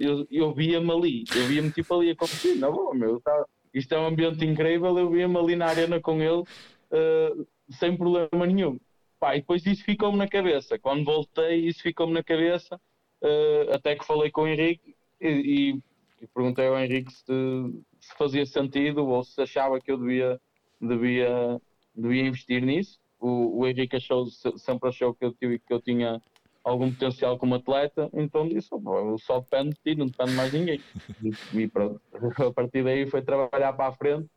eu, 0.00 0.26
eu 0.28 0.52
via-me 0.52 0.90
ali, 0.90 1.24
eu 1.32 1.46
via-me 1.46 1.70
tipo 1.70 1.94
ali 1.94 2.10
a 2.10 2.16
competir, 2.16 2.56
não 2.56 2.72
bom, 2.72 2.92
meu, 2.92 3.20
tá, 3.20 3.46
isto 3.72 3.94
é 3.94 4.00
um 4.00 4.06
ambiente 4.06 4.44
incrível, 4.44 4.98
eu 4.98 5.08
via-me 5.08 5.38
ali 5.38 5.54
na 5.54 5.66
arena 5.66 6.00
com 6.00 6.20
ele 6.20 6.42
uh, 6.42 7.46
sem 7.70 7.96
problema 7.96 8.46
nenhum. 8.48 8.80
pá, 9.20 9.36
e 9.36 9.42
depois 9.42 9.64
isso 9.64 9.84
ficou-me 9.84 10.18
na 10.18 10.26
cabeça. 10.26 10.76
Quando 10.76 11.04
voltei, 11.04 11.68
isso 11.68 11.82
ficou-me 11.82 12.14
na 12.14 12.24
cabeça, 12.24 12.80
uh, 13.22 13.72
até 13.72 13.94
que 13.94 14.04
falei 14.04 14.32
com 14.32 14.42
o 14.42 14.48
Henrique 14.48 14.96
e, 15.20 15.28
e, 15.28 15.80
e 16.24 16.28
perguntei 16.28 16.66
ao 16.66 16.78
Henrique 16.78 17.12
se, 17.12 17.24
se, 18.00 18.14
fazia 18.16 18.46
sentido 18.46 19.06
ou 19.06 19.22
se 19.22 19.40
achava 19.40 19.78
que 19.78 19.92
eu 19.92 19.98
devia, 19.98 20.40
devia, 20.80 21.60
devia 21.94 22.26
investir 22.26 22.64
nisso. 22.64 22.98
O, 23.20 23.60
o 23.60 23.66
Henrique 23.66 23.96
achou, 23.96 24.26
sempre 24.56 24.88
achou 24.88 25.14
que 25.14 25.24
eu, 25.24 25.34
que 25.34 25.60
eu 25.68 25.80
tinha 25.80 26.20
algum 26.62 26.90
potencial 26.90 27.38
como 27.38 27.56
atleta, 27.56 28.08
então 28.14 28.48
disse, 28.48 28.68
oh, 28.72 29.18
só 29.18 29.40
depende 29.40 29.70
de 29.70 29.76
ti, 29.82 29.94
não 29.94 30.06
depende 30.06 30.30
de 30.30 30.36
mais 30.36 30.52
ninguém. 30.52 30.80
E, 31.52 31.68
pronto, 31.68 32.00
a 32.38 32.52
partir 32.52 32.82
daí 32.82 33.06
foi 33.06 33.20
trabalhar 33.20 33.74
para 33.74 33.88
a 33.88 33.92
frente 33.92 34.28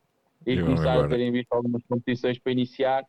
e, 0.45 0.53
e 0.53 0.61
começar 0.61 1.05
a 1.05 1.07
ter 1.07 1.21
em 1.21 1.31
vista 1.31 1.55
algumas 1.55 1.83
competições 1.83 2.37
para 2.37 2.51
iniciar 2.51 3.05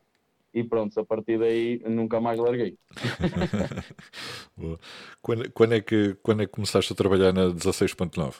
e 0.53 0.63
pronto, 0.63 0.99
a 0.99 1.05
partir 1.05 1.37
daí 1.37 1.81
nunca 1.85 2.19
mais 2.19 2.39
larguei. 2.39 2.77
quando, 5.21 5.51
quando, 5.51 5.73
é 5.73 5.81
que, 5.81 6.15
quando 6.23 6.41
é 6.41 6.45
que 6.45 6.51
começaste 6.51 6.93
a 6.93 6.95
trabalhar 6.95 7.33
na 7.33 7.47
16.9? 7.47 8.35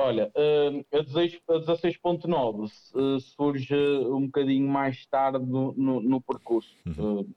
Olha, 0.00 0.32
hum, 0.34 0.82
a 0.92 1.02
16.9 1.02 2.72
eh, 2.94 3.20
surge 3.20 3.76
um 3.76 4.24
bocadinho 4.26 4.66
mais 4.66 5.04
tarde 5.04 5.44
no, 5.44 5.74
no, 5.74 6.00
no 6.00 6.22
percurso. 6.22 6.74
Uhum. 6.86 7.20
Hum, 7.20 7.34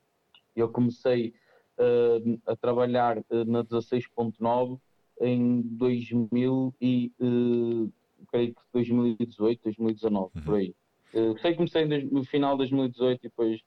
eu 0.56 0.70
comecei 0.70 1.34
uh, 1.78 2.40
a 2.48 2.56
trabalhar 2.56 3.18
na 3.46 3.66
16.9 3.66 4.80
em 5.20 5.62
2000 5.62 6.74
e 6.80 7.12
creio 8.32 8.56
que 8.56 8.62
2018, 8.72 9.62
2019, 9.62 10.32
uhum. 10.34 10.42
por 10.44 10.56
aí. 10.56 10.74
Sei 11.42 11.52
que 11.52 11.58
comecei 11.58 11.86
no 11.86 12.24
final 12.24 12.54
de 12.54 12.60
2018 12.60 13.20
e 13.20 13.24
depois 13.24 13.62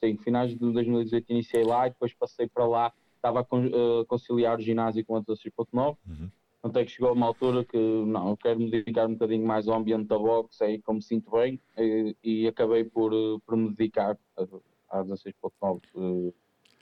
sim, 0.00 0.16
finais 0.18 0.50
de 0.50 0.56
2018 0.56 1.30
iniciei 1.30 1.62
lá 1.62 1.86
e 1.86 1.90
depois 1.90 2.12
passei 2.14 2.48
para 2.48 2.66
lá, 2.66 2.92
estava 3.14 3.40
a 3.40 4.04
conciliar 4.06 4.58
o 4.58 4.62
ginásio 4.62 5.04
com 5.06 5.16
a 5.16 5.22
16.9. 5.22 5.96
Uhum. 6.06 6.30
Até 6.62 6.84
que 6.84 6.90
chegou 6.90 7.12
uma 7.12 7.26
altura 7.26 7.64
que 7.64 7.78
não, 7.78 8.30
eu 8.30 8.36
quero 8.36 8.58
me 8.58 8.70
dedicar 8.70 9.06
um 9.06 9.12
bocadinho 9.12 9.46
mais 9.46 9.68
ao 9.68 9.76
ambiente 9.76 10.08
da 10.08 10.18
boxe, 10.18 10.64
aí 10.64 10.82
como 10.82 10.96
me 10.96 11.02
sinto 11.02 11.30
bem, 11.30 11.60
e, 11.76 12.16
e 12.22 12.48
acabei 12.48 12.84
por, 12.84 13.12
por 13.46 13.56
me 13.56 13.70
dedicar 13.70 14.18
às 14.90 15.06
16.9 15.06 15.80
uh, 15.94 16.34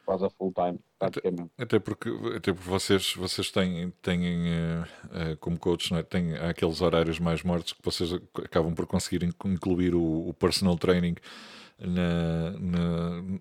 quase 0.06 0.24
a 0.24 0.30
full 0.30 0.52
time, 0.54 0.78
praticamente. 0.98 1.50
Até, 1.58 1.64
até, 1.64 1.78
porque, 1.78 2.08
até 2.08 2.52
porque 2.52 2.70
vocês, 2.70 3.14
vocês 3.14 3.50
têm, 3.50 3.90
têm 4.00 4.48
uh, 4.48 5.36
como 5.40 5.58
coach, 5.58 5.92
não 5.92 5.98
é? 5.98 6.02
têm 6.02 6.34
aqueles 6.36 6.80
horários 6.80 7.18
mais 7.18 7.42
mortos 7.42 7.72
que 7.72 7.82
vocês 7.84 8.12
acabam 8.12 8.74
por 8.74 8.86
conseguir 8.86 9.24
incluir 9.44 9.94
o, 9.94 10.28
o 10.28 10.34
personal 10.34 10.78
training 10.78 11.16
na, 11.78 12.52
na 12.58 13.38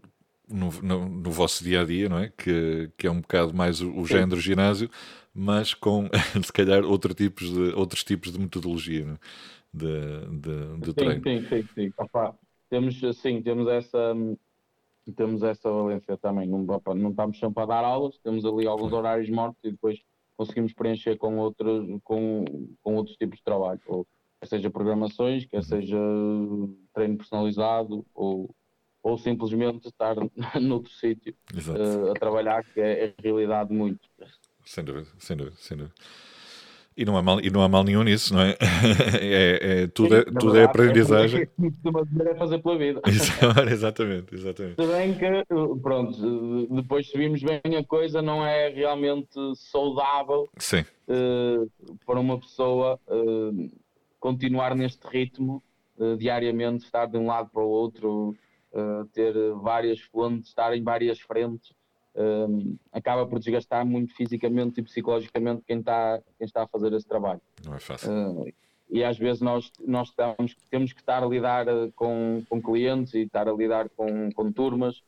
no, 0.49 0.71
no, 0.81 1.09
no, 1.09 1.31
vosso 1.31 1.63
dia 1.63 1.81
a 1.81 1.85
dia, 1.85 2.09
não 2.09 2.19
é? 2.19 2.31
Que, 2.37 2.91
que 2.97 3.07
é 3.07 3.11
um 3.11 3.21
bocado 3.21 3.53
mais 3.53 3.81
o, 3.81 3.91
o 3.91 4.05
género 4.05 4.39
ginásio, 4.39 4.89
mas 5.33 5.73
com 5.73 6.09
se 6.43 6.53
calhar 6.53 6.83
outro 6.83 7.13
tipos 7.13 7.51
de, 7.51 7.73
outros 7.75 8.03
tipos 8.03 8.31
de 8.31 8.39
metodologia 8.39 9.03
é? 9.03 9.17
de, 9.73 10.39
de, 10.39 10.77
de 10.79 10.85
sim, 10.85 10.93
treino. 10.93 11.23
Sim, 11.23 11.47
sim, 11.47 11.67
sim. 11.73 11.93
Opa, 11.97 12.35
temos, 12.69 12.99
sim, 13.17 13.41
temos 13.41 13.67
essa 13.67 14.13
temos 15.15 15.43
essa 15.43 15.69
valência 15.69 16.17
também. 16.17 16.47
Não, 16.47 16.65
opa, 16.67 16.95
não 16.95 17.11
estamos 17.11 17.37
sempre 17.37 17.61
a 17.61 17.65
dar 17.65 17.83
aulas, 17.83 18.17
temos 18.19 18.45
ali 18.45 18.65
alguns 18.65 18.91
horários 18.91 19.29
mortos 19.29 19.63
e 19.63 19.71
depois 19.71 19.99
conseguimos 20.35 20.73
preencher 20.73 21.17
com 21.17 21.37
outros, 21.37 21.87
com, 22.03 22.45
com 22.81 22.95
outros 22.95 23.15
tipos 23.15 23.37
de 23.37 23.43
trabalho, 23.43 23.79
ou 23.85 24.05
quer 24.39 24.47
seja 24.47 24.69
programações, 24.69 25.45
quer 25.45 25.57
uhum. 25.57 25.63
seja 25.63 25.97
treino 26.93 27.17
personalizado, 27.17 28.05
ou, 28.13 28.53
ou 29.05 29.19
simplesmente 29.19 29.87
estar 29.87 30.15
noutro 30.59 30.91
sítio 30.91 31.35
uh, 31.53 32.11
a 32.11 32.13
trabalhar, 32.15 32.63
que 32.73 32.81
é, 32.81 33.05
é 33.05 33.13
realidade 33.21 33.71
muito. 33.71 33.99
Sem 34.65 34.83
dúvida, 34.83 35.07
sem 35.19 35.37
dúvida, 35.37 35.55
sem 35.59 35.77
dúvida. 35.77 35.93
E 36.97 37.05
não 37.05 37.15
há 37.15 37.21
mal, 37.21 37.39
e 37.39 37.51
não 37.51 37.61
há 37.61 37.69
mal 37.69 37.83
nenhum 37.83 38.01
nisso, 38.01 38.33
não 38.33 38.41
é? 38.41 38.57
é, 39.21 39.83
é 39.83 39.87
tudo, 39.87 40.15
é, 40.15 40.23
tudo 40.23 40.57
é 40.57 40.63
aprendizagem. 40.63 41.41
É 41.41 41.45
que 41.45 42.29
é 42.29 42.35
fazer 42.35 42.57
pela 42.63 42.77
vida. 42.79 43.01
exatamente, 43.69 44.33
exatamente. 44.33 44.81
Se 44.81 44.87
bem 44.87 45.13
que, 45.13 45.45
pronto, 45.83 46.67
depois 46.73 47.07
se 47.07 47.15
vimos 47.15 47.43
bem 47.43 47.77
a 47.77 47.83
coisa, 47.83 48.23
não 48.23 48.43
é 48.43 48.69
realmente 48.69 49.37
saudável 49.55 50.49
Sim. 50.57 50.83
Uh, 51.07 51.69
para 52.07 52.19
uma 52.19 52.39
pessoa 52.39 52.99
uh, 53.07 53.71
continuar 54.19 54.73
neste 54.73 55.05
ritmo 55.05 55.61
uh, 55.99 56.17
diariamente, 56.17 56.85
estar 56.85 57.05
de 57.05 57.17
um 57.17 57.27
lado 57.27 57.49
para 57.51 57.61
o 57.61 57.67
outro, 57.67 58.35
ter 59.13 59.33
várias 59.55 60.01
fontes, 60.01 60.49
estar 60.49 60.75
em 60.75 60.83
várias 60.83 61.19
frentes 61.19 61.73
um, 62.15 62.77
acaba 62.91 63.27
por 63.27 63.39
desgastar 63.39 63.85
muito 63.85 64.15
fisicamente 64.15 64.79
e 64.79 64.83
psicologicamente 64.83 65.63
quem 65.67 65.79
está, 65.79 66.21
quem 66.37 66.45
está 66.45 66.63
a 66.63 66.67
fazer 66.67 66.93
esse 66.93 67.07
trabalho. 67.07 67.41
Não 67.65 67.75
é 67.75 67.79
fácil. 67.79 68.09
Uh, 68.09 68.53
e 68.89 69.03
às 69.03 69.17
vezes 69.17 69.41
nós, 69.41 69.71
nós 69.85 70.09
estamos, 70.09 70.55
temos 70.69 70.93
que 70.93 71.01
estar 71.01 71.23
a 71.23 71.27
lidar 71.27 71.65
com, 71.95 72.41
com 72.47 72.61
clientes 72.61 73.13
e 73.13 73.21
estar 73.21 73.47
a 73.47 73.53
lidar 73.53 73.89
com, 73.89 74.31
com 74.31 74.51
turmas 74.51 75.03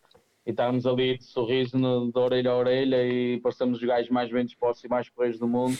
e 0.45 0.51
estarmos 0.51 0.85
ali 0.85 1.17
de 1.17 1.23
sorriso 1.23 1.77
no, 1.77 2.11
de 2.11 2.19
orelha 2.19 2.51
a 2.51 2.57
orelha 2.57 3.07
e 3.07 3.39
parecemos 3.39 3.77
os 3.79 3.83
gajos 3.83 4.09
mais 4.09 4.31
bem 4.31 4.45
dispostos 4.45 4.83
e 4.83 4.89
mais 4.89 5.07
correios 5.09 5.39
do 5.39 5.47
mundo. 5.47 5.77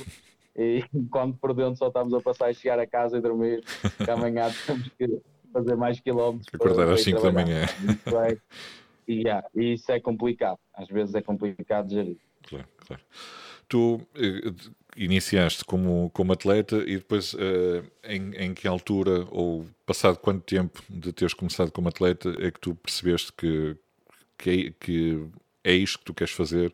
E 0.56 0.84
quando 1.12 1.36
por 1.36 1.54
dentro 1.54 1.76
só 1.76 1.88
estamos 1.88 2.14
a 2.14 2.22
passar 2.22 2.52
e 2.52 2.56
chegar 2.56 2.80
a 2.80 2.88
casa 2.88 3.18
e 3.18 3.22
dormir, 3.22 3.64
que 4.04 4.10
amanhã 4.10 4.50
temos 4.66 4.88
que 4.90 5.22
fazer 5.58 5.76
mais 5.76 6.00
quilómetros. 6.00 6.48
Acordar 6.54 6.90
às 6.90 7.02
5 7.02 7.22
da 7.22 7.32
manhã. 7.32 7.66
E, 9.08 9.22
yeah, 9.22 9.48
e 9.56 9.74
isso 9.74 9.90
é 9.92 10.02
complicado. 10.02 10.60
Às 10.74 10.90
vezes 10.90 11.16
é 11.16 11.22
complicado 11.22 11.90
gerir. 11.90 12.18
Claro, 12.44 12.68
claro. 12.86 13.02
Tu 13.70 14.02
eh, 14.16 14.54
iniciaste 14.98 15.64
como, 15.64 16.10
como 16.14 16.34
atleta 16.34 16.78
e 16.78 16.98
depois 16.98 17.34
eh, 17.40 17.84
em, 18.04 18.36
em 18.36 18.54
que 18.54 18.68
altura 18.68 19.26
ou 19.32 19.66
passado 19.86 20.18
quanto 20.18 20.44
tempo 20.44 20.84
de 20.90 21.14
teres 21.14 21.34
começado 21.34 21.72
como 21.72 21.88
atleta 21.88 22.36
é 22.40 22.52
que 22.52 22.60
tu 22.60 22.76
percebeste 22.76 23.32
que, 23.32 23.78
que, 24.38 24.50
é, 24.50 24.74
que 24.78 25.26
é 25.64 25.74
isto 25.74 26.00
que 26.00 26.06
tu 26.06 26.14
queres 26.14 26.34
fazer 26.34 26.74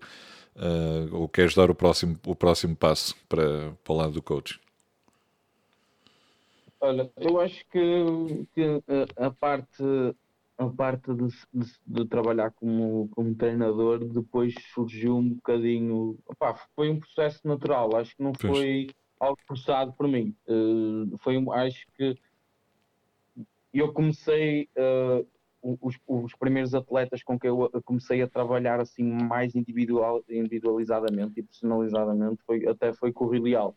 uh, 0.56 1.16
ou 1.16 1.28
queres 1.28 1.56
dar 1.56 1.70
o 1.70 1.76
próximo, 1.76 2.18
o 2.26 2.36
próximo 2.36 2.76
passo 2.76 3.16
para, 3.28 3.72
para 3.84 3.94
o 3.94 3.98
lado 3.98 4.14
do 4.14 4.22
coaching? 4.22 4.60
Olha, 6.86 7.10
eu 7.16 7.40
acho 7.40 7.66
que, 7.70 8.46
que 8.54 8.84
a 9.16 9.32
parte 9.32 9.82
a 10.58 10.68
parte 10.68 11.14
de, 11.14 11.28
de, 11.54 11.74
de, 11.88 12.06
trabalhar 12.10 12.52
como, 12.52 13.08
como 13.16 13.34
treinador 13.36 14.00
depois 14.04 14.54
surgiu 14.74 15.16
um 15.16 15.30
bocadinho. 15.30 16.20
Opá, 16.28 16.56
foi 16.76 16.90
um 16.90 17.00
processo 17.00 17.40
natural, 17.48 17.96
acho 17.96 18.14
que 18.18 18.22
não 18.22 18.34
foi 18.34 18.90
algo 19.18 19.40
forçado 19.48 19.94
por 19.94 20.10
mim. 20.10 20.36
Uh, 20.46 21.18
foi 21.20 21.42
acho 21.54 21.88
que 21.96 22.18
eu 23.74 23.94
comecei. 23.94 24.68
Uh, 24.78 25.26
os, 25.82 25.98
os, 26.06 26.36
primeiros 26.36 26.76
atletas 26.76 27.24
com 27.24 27.40
que 27.40 27.48
eu 27.48 27.70
comecei 27.86 28.22
a 28.22 28.28
trabalhar 28.28 28.82
assim 28.82 29.02
mais 29.02 29.56
individual, 29.56 30.22
individualizadamente 30.28 31.40
e 31.40 31.44
personalizadamente 31.44 32.44
foi, 32.46 32.68
até 32.68 32.92
foi 32.92 33.14
com 33.14 33.24
o 33.24 33.30
Rilial. 33.30 33.74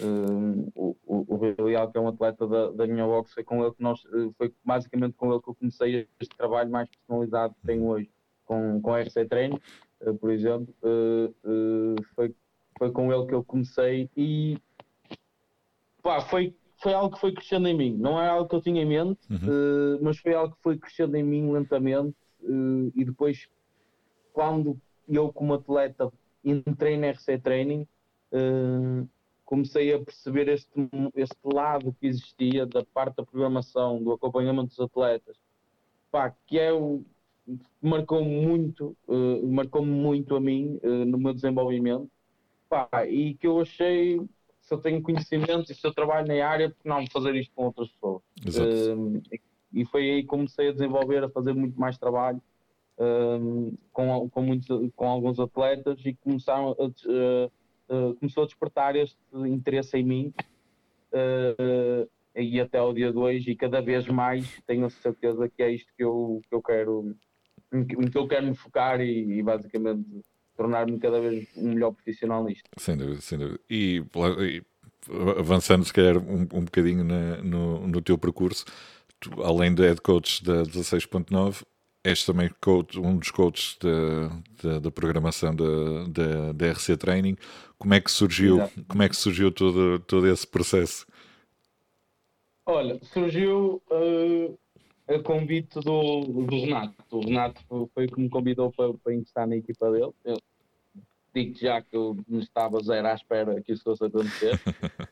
Uh, 0.00 0.72
o, 0.74 0.96
o, 1.06 1.38
que 1.38 1.98
é 1.98 2.00
um 2.00 2.08
atleta 2.08 2.46
da, 2.48 2.70
da 2.70 2.86
minha 2.86 3.06
box, 3.06 3.32
foi 3.32 3.44
com 3.44 3.62
ele 3.62 3.72
que 3.74 3.82
nós, 3.82 4.04
eh, 4.06 4.30
foi 4.36 4.52
basicamente 4.64 5.14
com 5.14 5.30
ele 5.30 5.40
que 5.40 5.48
eu 5.48 5.54
comecei 5.54 6.08
este 6.20 6.36
trabalho 6.36 6.70
mais 6.70 6.88
personalizado 6.88 7.54
que 7.54 7.66
tenho 7.66 7.86
hoje, 7.86 8.10
com, 8.44 8.80
com 8.80 8.92
a 8.92 9.00
RC 9.00 9.26
Treino, 9.26 9.60
uh, 10.00 10.14
por 10.14 10.32
exemplo. 10.32 10.74
Uh, 10.82 11.94
foi, 12.14 12.34
foi 12.76 12.90
com 12.90 13.12
ele 13.12 13.26
que 13.26 13.34
eu 13.34 13.44
comecei 13.44 14.10
e 14.16 14.58
pá, 16.02 16.20
foi, 16.22 16.56
foi 16.82 16.92
algo 16.92 17.14
que 17.14 17.20
foi 17.20 17.32
crescendo 17.32 17.68
em 17.68 17.76
mim. 17.76 17.96
Não 17.96 18.20
é 18.20 18.28
algo 18.28 18.48
que 18.48 18.56
eu 18.56 18.62
tinha 18.62 18.82
em 18.82 18.86
mente, 18.86 19.20
uhum. 19.30 20.00
mas 20.02 20.18
foi 20.18 20.34
algo 20.34 20.56
que 20.56 20.62
foi 20.62 20.76
crescendo 20.76 21.16
em 21.16 21.22
mim 21.22 21.52
lentamente. 21.52 22.16
e 22.96 23.04
depois, 23.04 23.48
quando 24.32 24.76
eu, 25.08 25.32
como 25.32 25.54
atleta, 25.54 26.12
entrei 26.44 26.96
na 26.96 27.10
RC 27.10 27.38
Training 27.38 27.86
comecei 29.44 29.92
a 29.92 29.98
perceber 29.98 30.48
este, 30.48 30.72
este 31.14 31.36
lado 31.44 31.94
que 32.00 32.06
existia 32.06 32.66
da 32.66 32.82
parte 32.84 33.16
da 33.16 33.24
programação, 33.24 34.02
do 34.02 34.12
acompanhamento 34.12 34.68
dos 34.68 34.80
atletas, 34.80 35.36
pá, 36.10 36.34
que 36.46 36.58
é 36.58 36.72
o 36.72 37.04
marcou 37.80 38.24
muito, 38.24 38.96
uh, 39.06 39.46
marcou-me 39.46 39.90
muito 39.90 40.34
a 40.34 40.40
mim 40.40 40.80
uh, 40.82 41.04
no 41.04 41.18
meu 41.18 41.34
desenvolvimento, 41.34 42.10
pá, 42.68 42.88
e 43.06 43.34
que 43.34 43.46
eu 43.46 43.60
achei 43.60 44.20
se 44.62 44.72
eu 44.72 44.78
tenho 44.78 45.02
conhecimento 45.02 45.70
e 45.70 45.74
se 45.74 45.86
eu 45.86 45.92
trabalho 45.92 46.26
na 46.26 46.46
área, 46.46 46.70
porque 46.70 46.88
não 46.88 47.06
fazer 47.08 47.34
isto 47.34 47.52
com 47.54 47.66
outras 47.66 47.90
pessoas. 47.90 48.22
Uh, 48.46 49.22
e 49.70 49.84
foi 49.84 50.10
aí 50.10 50.22
que 50.22 50.28
comecei 50.28 50.68
a 50.68 50.72
desenvolver, 50.72 51.22
a 51.22 51.28
fazer 51.28 51.52
muito 51.52 51.78
mais 51.78 51.98
trabalho 51.98 52.40
com, 53.92 54.30
com, 54.30 54.40
muitos, 54.40 54.68
com 54.94 55.08
alguns 55.08 55.40
atletas 55.40 55.98
e 56.04 56.14
começaram 56.14 56.76
a, 56.78 57.50
uh, 57.88 58.14
começou 58.14 58.44
a 58.44 58.46
despertar 58.46 58.96
este 58.96 59.18
interesse 59.32 59.96
em 59.96 60.04
mim 60.04 60.34
uh, 61.12 62.08
e 62.34 62.60
até 62.60 62.78
ao 62.78 62.92
dia 62.92 63.12
2 63.12 63.46
e 63.46 63.54
cada 63.54 63.80
vez 63.80 64.06
mais 64.08 64.60
tenho 64.66 64.86
a 64.86 64.90
certeza 64.90 65.48
que 65.48 65.62
é 65.62 65.70
isto 65.70 65.92
que 65.96 66.04
eu, 66.04 66.42
que 66.48 66.54
eu 66.54 66.62
quero 66.62 67.16
em 67.72 67.84
que 67.84 68.18
eu 68.18 68.28
quero 68.28 68.46
me 68.46 68.54
focar 68.54 69.00
e, 69.00 69.38
e 69.38 69.42
basicamente 69.42 70.04
tornar-me 70.56 70.98
cada 70.98 71.20
vez 71.20 71.48
um 71.56 71.72
melhor 71.72 71.92
profissional 71.92 72.44
nisto. 72.44 72.68
Sem 72.78 72.96
dúvida, 72.96 73.20
sem 73.20 73.38
dúvida. 73.38 73.60
E, 73.68 74.02
e 74.40 74.62
avançando 75.38 75.84
se 75.84 75.92
calhar 75.92 76.16
um, 76.16 76.42
um 76.42 76.64
bocadinho 76.64 77.04
na, 77.04 77.38
no, 77.38 77.86
no 77.86 78.00
teu 78.00 78.16
percurso, 78.16 78.64
tu, 79.18 79.42
além 79.42 79.74
de 79.74 79.82
head 79.82 80.00
coach 80.00 80.42
da 80.44 80.62
16.9, 80.62 81.64
és 82.04 82.22
também 82.22 82.50
coach, 82.60 83.00
um 83.00 83.16
dos 83.16 83.30
coaches 83.30 83.78
da, 83.80 84.90
programação 84.90 85.56
da, 85.56 86.52
da, 86.52 86.72
RC 86.72 86.98
Training. 86.98 87.36
Como 87.78 87.94
é 87.94 88.00
que 88.00 88.10
surgiu, 88.10 88.58
como 88.86 89.02
é 89.02 89.08
que 89.08 89.16
surgiu 89.16 89.50
todo, 89.50 89.98
todo 90.00 90.28
esse 90.28 90.46
processo? 90.46 91.06
Olha, 92.66 93.00
surgiu 93.04 93.82
uh, 93.90 94.58
a 95.08 95.18
convite 95.20 95.80
do, 95.80 96.20
do 96.20 96.60
Renato. 96.60 96.94
O 97.10 97.20
Renato 97.20 97.90
foi 97.94 98.06
que 98.06 98.20
me 98.20 98.28
convidou 98.28 98.70
para, 98.70 98.92
para 98.92 99.14
ingressar 99.14 99.46
na 99.46 99.56
equipa 99.56 99.90
dele. 99.90 100.12
Eu 100.24 100.36
digo 101.34 101.58
já 101.58 101.80
que 101.82 101.96
eu 101.96 102.16
me 102.28 102.42
estava 102.42 102.80
zero 102.82 103.08
à 103.08 103.14
espera 103.14 103.60
que 103.62 103.72
isso 103.72 103.82
fosse 103.82 104.04
acontecer. 104.04 104.60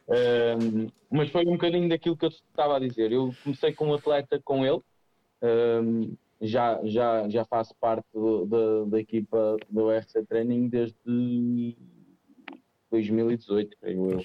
um, 0.08 0.88
mas 1.10 1.30
foi 1.30 1.46
um 1.46 1.52
bocadinho 1.52 1.88
daquilo 1.88 2.16
que 2.16 2.26
eu 2.26 2.30
estava 2.30 2.76
a 2.76 2.80
dizer. 2.80 3.12
Eu 3.12 3.34
comecei 3.42 3.72
como 3.72 3.94
atleta 3.94 4.40
com 4.44 4.64
ele. 4.64 4.80
Um, 5.42 6.16
já, 6.42 6.80
já, 6.84 7.28
já 7.28 7.44
faço 7.44 7.72
parte 7.76 8.04
do, 8.12 8.44
da, 8.46 8.84
da 8.86 9.00
equipa 9.00 9.56
do 9.70 9.90
RC 9.90 10.24
Training 10.26 10.68
desde 10.68 11.76
2018, 12.90 13.76
creio 13.80 14.10
eu. 14.10 14.24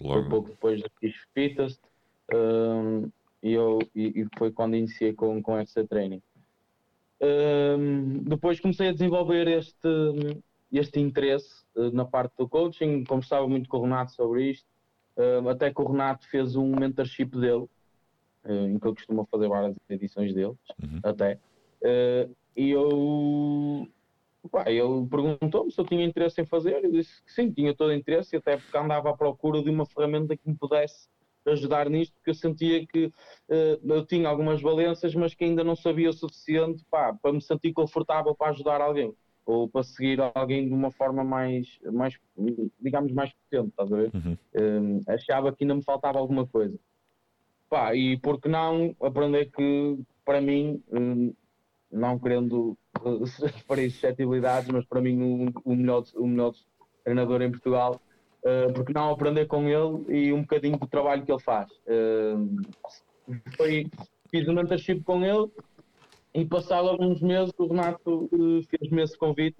Logo. 0.00 0.20
Foi 0.20 0.28
pouco 0.28 0.48
depois 0.50 0.82
da 0.82 0.88
Fish 0.98 1.26
Fittest 1.32 1.80
um, 2.34 3.08
e, 3.42 3.52
eu, 3.52 3.78
e, 3.94 4.22
e, 4.22 4.26
foi 4.36 4.50
quando 4.50 4.74
iniciei 4.74 5.12
com, 5.12 5.40
com 5.40 5.56
RC 5.56 5.86
Training. 5.86 6.22
Um, 7.22 8.24
depois 8.24 8.58
comecei 8.58 8.88
a 8.88 8.92
desenvolver 8.92 9.46
este, 9.46 10.42
este 10.72 10.98
interesse 10.98 11.64
uh, 11.76 11.90
na 11.92 12.04
parte 12.04 12.32
do 12.38 12.48
coaching, 12.48 13.04
conversava 13.04 13.46
muito 13.46 13.68
com 13.68 13.78
o 13.78 13.82
Renato 13.82 14.12
sobre 14.12 14.50
isto, 14.50 14.66
uh, 15.16 15.48
até 15.48 15.72
que 15.72 15.80
o 15.80 15.86
Renato 15.86 16.26
fez 16.28 16.56
um 16.56 16.74
mentorship 16.74 17.36
dele 17.38 17.68
em 18.48 18.78
que 18.78 18.86
eu 18.86 18.94
costumo 18.94 19.26
fazer 19.30 19.48
várias 19.48 19.76
edições 19.88 20.34
deles, 20.34 20.56
uhum. 20.82 21.00
até. 21.02 21.38
Uh, 21.82 22.34
e 22.56 22.70
eu. 22.70 23.88
Pá, 24.50 24.70
ele 24.70 25.06
perguntou-me 25.10 25.70
se 25.70 25.78
eu 25.78 25.84
tinha 25.84 26.04
interesse 26.04 26.40
em 26.40 26.46
fazer, 26.46 26.82
eu 26.82 26.90
disse 26.90 27.22
que 27.22 27.32
sim, 27.32 27.50
tinha 27.52 27.74
todo 27.74 27.92
interesse, 27.92 28.36
até 28.36 28.56
porque 28.56 28.76
andava 28.76 29.10
à 29.10 29.16
procura 29.16 29.62
de 29.62 29.68
uma 29.68 29.84
ferramenta 29.84 30.34
que 30.34 30.48
me 30.48 30.56
pudesse 30.56 31.08
ajudar 31.46 31.90
nisto, 31.90 32.14
porque 32.14 32.30
eu 32.30 32.34
sentia 32.34 32.86
que 32.86 33.06
uh, 33.06 33.12
eu 33.84 34.06
tinha 34.06 34.28
algumas 34.28 34.62
valências, 34.62 35.14
mas 35.14 35.34
que 35.34 35.44
ainda 35.44 35.62
não 35.62 35.76
sabia 35.76 36.08
o 36.08 36.12
suficiente 36.12 36.84
pá, 36.90 37.12
para 37.12 37.32
me 37.32 37.40
sentir 37.40 37.72
confortável 37.72 38.34
para 38.34 38.50
ajudar 38.50 38.80
alguém 38.80 39.14
ou 39.44 39.68
para 39.68 39.82
seguir 39.82 40.18
alguém 40.34 40.68
de 40.68 40.72
uma 40.72 40.90
forma 40.90 41.24
mais, 41.24 41.78
mais 41.92 42.18
digamos, 42.80 43.12
mais 43.12 43.32
potente, 43.32 43.70
estás 43.70 43.92
a 43.92 43.96
ver? 43.96 44.10
Uhum. 44.14 44.36
Uh, 44.54 45.02
achava 45.08 45.52
que 45.52 45.64
ainda 45.64 45.74
me 45.74 45.82
faltava 45.82 46.18
alguma 46.18 46.46
coisa. 46.46 46.78
Pá, 47.70 47.94
e 47.94 48.18
por 48.18 48.40
que 48.40 48.48
não 48.48 48.96
aprender 49.00 49.48
que, 49.52 49.96
para 50.24 50.40
mim, 50.40 50.82
hum, 50.92 51.32
não 51.90 52.18
querendo 52.18 52.76
referir 53.40 53.90
suscetibilidades, 53.92 54.68
mas 54.68 54.84
para 54.84 55.00
mim 55.00 55.22
o, 55.64 55.70
o, 55.70 55.76
melhor, 55.76 56.02
o 56.16 56.26
melhor 56.26 56.52
treinador 57.04 57.40
em 57.42 57.50
Portugal, 57.52 58.00
uh, 58.42 58.72
porque 58.74 58.92
não 58.92 59.10
aprender 59.10 59.46
com 59.46 59.68
ele 59.68 60.04
e 60.08 60.32
um 60.32 60.40
bocadinho 60.40 60.78
do 60.78 60.86
trabalho 60.88 61.24
que 61.24 61.30
ele 61.30 61.40
faz. 61.40 61.70
Uh, 61.86 62.60
foi, 63.56 63.86
fiz 64.32 64.48
um 64.48 64.54
mentorship 64.54 65.04
com 65.04 65.24
ele 65.24 65.48
e 66.34 66.44
passado 66.44 66.88
alguns 66.88 67.22
meses 67.22 67.52
o 67.56 67.68
Renato 67.68 68.28
uh, 68.32 68.62
fez-me 68.64 69.02
esse 69.02 69.16
convite 69.16 69.58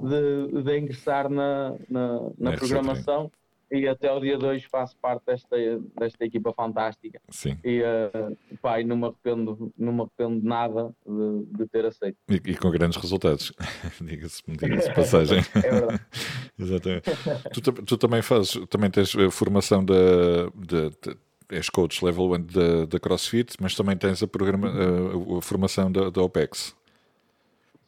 de, 0.00 0.62
de 0.62 0.78
ingressar 0.78 1.28
na, 1.28 1.76
na, 1.88 2.30
na 2.36 2.52
programação 2.56 3.30
e 3.72 3.88
até 3.88 4.12
o 4.12 4.20
dia 4.20 4.36
2 4.36 4.64
faço 4.64 4.94
parte 4.98 5.24
desta, 5.24 5.56
desta 5.98 6.24
equipa 6.24 6.52
fantástica. 6.52 7.18
Sim. 7.30 7.58
E, 7.64 7.80
uh, 7.80 8.36
pá, 8.60 8.78
e 8.78 8.84
não, 8.84 8.96
me 8.96 9.06
arrependo, 9.06 9.72
não 9.78 9.92
me 9.94 10.00
arrependo 10.02 10.40
de 10.40 10.46
nada 10.46 10.94
de, 11.06 11.58
de 11.58 11.66
ter 11.68 11.86
aceito. 11.86 12.18
E, 12.28 12.34
e, 12.34 12.56
com 12.56 12.70
grandes 12.70 12.98
resultados, 12.98 13.50
diga-se 14.00 14.42
diga 14.46 14.94
passagem. 14.94 15.38
é 15.56 15.70
verdade. 15.70 16.00
Exatamente. 16.60 17.10
Tu, 17.54 17.72
tu, 17.72 17.96
também 17.96 18.20
fazes, 18.20 18.60
também 18.68 18.90
tens 18.90 19.16
a 19.16 19.30
formação 19.30 19.82
da. 19.82 19.94
De, 20.54 20.90
de, 20.90 21.16
és 21.48 21.68
coach 21.68 22.02
level 22.02 22.32
1 22.32 22.46
da, 22.46 22.86
da 22.86 22.98
CrossFit, 22.98 23.56
mas 23.60 23.74
também 23.74 23.94
tens 23.94 24.22
a, 24.22 24.26
programa, 24.26 24.68
a, 24.68 25.38
a 25.38 25.42
formação 25.42 25.92
da, 25.92 26.08
da 26.08 26.22
OPEX. 26.22 26.74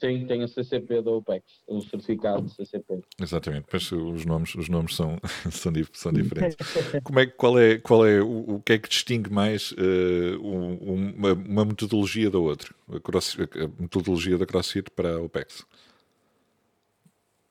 Sim, 0.04 0.26
tem 0.26 0.44
o 0.44 0.48
CCP 0.48 1.00
da 1.00 1.12
OPEX, 1.12 1.62
o 1.66 1.80
certificado 1.80 2.46
CCP. 2.50 3.00
Exatamente, 3.18 3.64
mas 3.72 3.90
os 3.90 4.26
nomes, 4.26 4.54
os 4.54 4.68
nomes 4.68 4.94
são, 4.94 5.16
são, 5.50 5.72
são 5.94 6.12
diferentes. 6.12 6.56
Como 7.02 7.20
é, 7.20 7.26
qual 7.26 7.58
é, 7.58 7.78
qual 7.78 8.06
é 8.06 8.20
o, 8.20 8.56
o 8.56 8.60
que 8.60 8.74
é 8.74 8.78
que 8.78 8.86
distingue 8.86 9.32
mais 9.32 9.72
uh, 9.72 10.42
uma, 10.42 11.32
uma, 11.32 11.64
metodologia 11.64 12.30
da 12.30 12.38
outra? 12.38 12.74
A, 12.92 13.00
cross, 13.00 13.34
a, 13.40 13.82
metodologia 13.82 14.36
da 14.36 14.44
CrossFit 14.44 14.90
para 14.90 15.14
a 15.14 15.22
OPEX? 15.22 15.64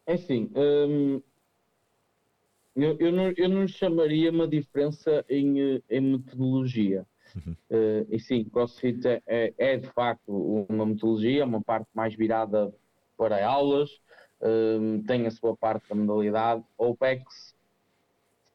É 0.06 0.14
assim, 0.14 0.52
hum, 0.56 1.24
eu, 2.76 2.96
eu, 3.00 3.12
não, 3.12 3.34
eu 3.36 3.50
não 3.50 3.68
chamaria 3.68 4.30
uma 4.30 4.48
diferença 4.48 5.26
em, 5.28 5.82
em 5.90 6.02
metodologia. 6.02 7.04
Uh, 7.36 8.06
e 8.10 8.20
sim, 8.20 8.44
CrossFit 8.46 9.08
é, 9.08 9.22
é, 9.26 9.54
é, 9.58 9.78
de 9.78 9.88
facto 9.90 10.66
uma 10.70 10.86
metodologia, 10.86 11.46
uma 11.46 11.62
parte 11.62 11.88
mais 11.94 12.14
virada 12.16 12.74
para 13.18 13.46
aulas, 13.46 13.90
ehm, 14.42 15.02
tem 15.08 15.26
a 15.26 15.32
sua 15.32 15.56
parte 15.56 15.88
da 15.90 15.96
modalidade. 15.96 16.64
OPEX 16.78 17.56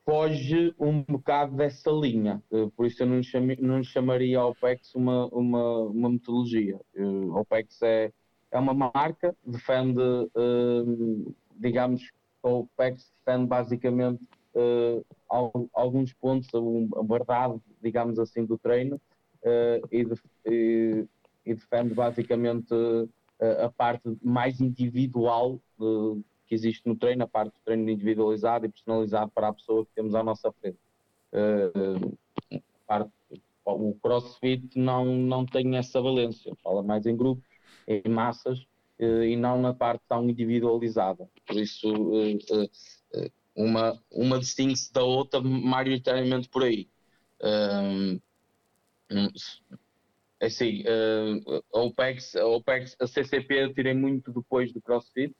foge 0.04 0.74
um 0.78 1.02
bocado 1.02 1.54
dessa 1.54 1.90
linha, 1.90 2.42
uh, 2.50 2.70
por 2.70 2.86
isso 2.86 3.02
eu 3.02 3.06
não, 3.06 3.22
chame, 3.22 3.56
não 3.60 3.82
chamaria 3.82 4.42
OPEX 4.42 4.94
uma, 4.94 5.26
uma, 5.26 5.80
uma 5.82 6.08
metodologia. 6.08 6.80
Uh, 6.96 7.36
OPEX 7.36 7.82
é, 7.82 8.10
é 8.50 8.58
uma 8.58 8.72
marca, 8.72 9.36
defende, 9.44 10.00
uh, 10.00 11.34
digamos, 11.56 12.10
o 12.42 12.60
OPEX 12.60 13.12
defende 13.18 13.46
basicamente 13.46 14.26
uh, 14.54 15.04
alguns 15.72 16.12
pontos, 16.14 16.48
a 16.54 17.02
verdade, 17.02 17.60
digamos 17.82 18.18
assim, 18.18 18.44
do 18.44 18.58
treino 18.58 18.96
uh, 19.42 19.88
e, 19.90 20.04
de, 20.04 20.14
e, 20.46 21.06
e, 21.44 21.54
defende 21.54 21.94
basicamente 21.94 22.72
uh, 22.72 23.08
a 23.64 23.70
parte 23.70 24.16
mais 24.22 24.60
individual 24.60 25.60
que 26.46 26.54
existe 26.54 26.86
no 26.86 26.96
treino, 26.96 27.24
a 27.24 27.28
parte 27.28 27.52
do 27.52 27.60
treino 27.64 27.88
individualizado 27.88 28.66
e 28.66 28.68
personalizado 28.68 29.30
para 29.30 29.48
a 29.48 29.52
pessoa 29.52 29.84
que 29.84 29.92
temos 29.94 30.14
à 30.14 30.22
nossa 30.24 30.50
frente. 30.52 30.78
Parte, 32.86 33.12
o 33.64 33.94
CrossFit 34.02 34.76
não, 34.76 35.04
não 35.04 35.46
tem 35.46 35.76
essa 35.76 36.00
valência, 36.00 36.52
fala 36.64 36.82
mais 36.82 37.06
em 37.06 37.16
grupos, 37.16 37.44
em 37.86 38.08
massas 38.08 38.66
e 38.98 39.36
não 39.36 39.60
na 39.60 39.72
parte 39.72 40.02
tão 40.08 40.28
individualizada. 40.28 41.28
Por 41.46 41.56
isso, 41.56 41.86
uma, 43.58 44.00
uma 44.10 44.38
distingue-se 44.38 44.92
da 44.92 45.02
outra 45.02 45.40
maioritariamente 45.40 46.48
por 46.48 46.62
aí. 46.62 46.88
Um, 47.42 48.20
é 50.40 50.46
assim, 50.46 50.82
uh, 50.82 51.64
a 51.74 51.80
OPEX, 51.80 52.36
a 52.36 52.46
OPEX, 52.46 52.96
a 53.00 53.06
CCP 53.08 53.64
eu 53.64 53.74
tirei 53.74 53.94
muito 53.94 54.32
depois 54.32 54.72
do 54.72 54.80
CrossFit. 54.80 55.34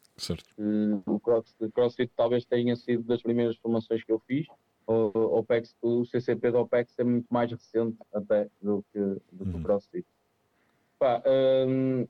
Uh, 0.59 1.01
o, 1.07 1.21
cross, 1.21 1.55
o 1.61 1.71
CrossFit 1.71 2.11
talvez 2.17 2.45
tenha 2.45 2.75
sido 2.75 3.05
das 3.05 3.23
primeiras 3.23 3.57
formações 3.59 4.03
que 4.03 4.11
eu 4.11 4.19
fiz. 4.27 4.47
O, 4.85 5.17
o, 5.17 5.39
OPEX, 5.39 5.77
o 5.81 6.05
CCP 6.05 6.51
da 6.51 6.61
OPEX 6.61 6.99
é 6.99 7.05
muito 7.05 7.27
mais 7.31 7.53
recente 7.53 7.99
até 8.13 8.49
do 8.61 8.85
que, 8.93 8.99
do 9.31 9.45
que 9.45 9.51
uhum. 9.51 9.61
o 9.61 9.63
CrossFit. 9.63 10.07
Pá, 10.99 11.23
um, 11.69 12.09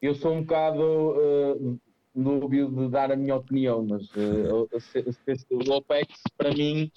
eu 0.00 0.14
sou 0.14 0.32
um 0.32 0.42
bocado 0.42 0.80
uh, 0.80 1.80
dúbio 2.22 2.70
de 2.70 2.88
dar 2.88 3.10
a 3.10 3.16
minha 3.16 3.36
opinião, 3.36 3.84
mas 3.84 4.08
uh, 4.14 4.68
o 5.50 5.72
OPEX 5.72 6.22
para 6.36 6.52
mim 6.52 6.90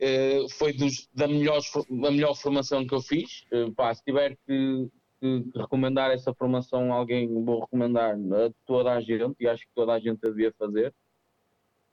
uh, 0.00 0.48
foi 0.50 0.72
dos, 0.72 1.08
da, 1.14 1.26
melhor, 1.26 1.60
da 1.90 2.10
melhor 2.10 2.34
formação 2.34 2.86
que 2.86 2.94
eu 2.94 3.00
fiz. 3.00 3.44
Uh, 3.52 3.72
pá, 3.72 3.94
se 3.94 4.02
tiver 4.04 4.36
que, 4.46 4.88
que, 5.20 5.44
recomendar 5.56 6.10
essa 6.10 6.34
formação 6.34 6.92
a 6.92 6.96
alguém, 6.96 7.28
vou 7.28 7.60
recomendar 7.60 8.14
a 8.14 8.50
toda 8.66 8.92
a 8.92 9.00
gente 9.00 9.36
e 9.40 9.48
acho 9.48 9.62
que 9.62 9.74
toda 9.74 9.92
a 9.92 9.98
gente 9.98 10.20
devia 10.20 10.52
fazer, 10.58 10.94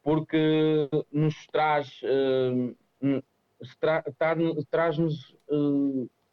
porque 0.03 0.89
nos 1.11 1.35
traz, 1.47 2.01
uh, 2.03 3.23
tra, 3.79 4.03
traz-nos 4.69 5.35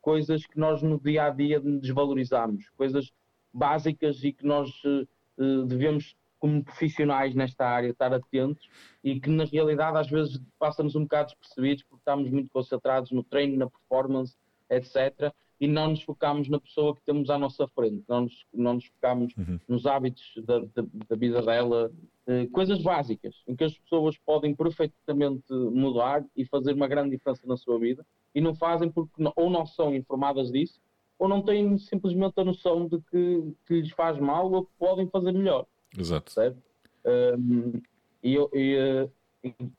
coisas 0.01 0.47
que 0.47 0.59
nós 0.59 0.83
no 0.83 1.01
dia 1.01 1.25
a 1.25 1.31
dia 1.31 1.61
desvalorizamos, 1.61 2.69
coisas 2.77 3.13
básicas 3.53 4.23
e 4.23 4.33
que 4.33 4.45
nós 4.47 4.69
uh, 4.85 5.09
devemos 5.39 6.17
como 6.39 6.63
profissionais 6.63 7.35
nesta 7.35 7.67
área, 7.67 7.89
estar 7.89 8.13
atentos 8.13 8.69
e 9.03 9.19
que 9.19 9.31
na 9.31 9.45
realidade 9.45 9.97
às 9.97 10.09
vezes 10.09 10.41
passa-nos 10.59 10.95
um 10.95 11.03
bocado 11.03 11.29
despercebidos 11.31 11.83
porque 11.85 12.01
estamos 12.01 12.31
muito 12.31 12.51
concentrados 12.51 13.11
no 13.11 13.23
treino, 13.25 13.57
na 13.57 13.71
performance, 13.71 14.37
etc. 14.71 15.33
E 15.59 15.67
não 15.67 15.89
nos 15.89 16.03
focamos 16.03 16.49
na 16.49 16.61
pessoa 16.61 16.95
que 16.95 17.01
temos 17.03 17.31
à 17.31 17.39
nossa 17.39 17.67
frente, 17.69 18.05
não 18.07 18.23
nos, 18.23 18.47
não 18.53 18.75
nos 18.75 18.87
focamos 18.87 19.35
uhum. 19.37 19.59
nos 19.67 19.87
hábitos 19.87 20.35
da, 20.45 20.59
da, 20.59 20.85
da 21.09 21.17
vida 21.17 21.41
dela, 21.41 21.91
eh, 22.27 22.47
coisas 22.53 22.83
básicas, 22.83 23.43
em 23.49 23.57
que 23.57 23.65
as 23.65 23.79
pessoas 23.79 24.19
podem 24.19 24.55
perfeitamente 24.55 25.51
mudar 25.53 26.23
e 26.37 26.45
fazer 26.45 26.75
uma 26.75 26.87
grande 26.87 27.11
diferença 27.11 27.47
na 27.47 27.57
sua 27.57 27.79
vida 27.79 28.05
e 28.35 28.41
não 28.41 28.55
fazem 28.55 28.91
porque 28.91 29.15
ou 29.35 29.49
não 29.49 29.65
são 29.65 29.95
informadas 29.95 30.53
disso 30.53 30.79
ou 31.19 31.29
não 31.29 31.43
têm 31.43 31.79
simplesmente 31.79 32.35
a 32.37 32.45
noção 32.45 32.87
de 32.87 33.01
que, 33.11 33.55
que 33.67 33.81
lhes 33.81 33.91
faz 33.93 34.19
mal 34.19 34.51
ou 34.51 34.65
que 34.65 34.73
podem 34.79 35.09
fazer 35.09 35.33
melhor. 35.33 35.67
Exato. 35.97 36.33
Certo? 36.33 36.63
Um, 37.05 37.81
e, 38.23 38.37
e, 38.53 39.09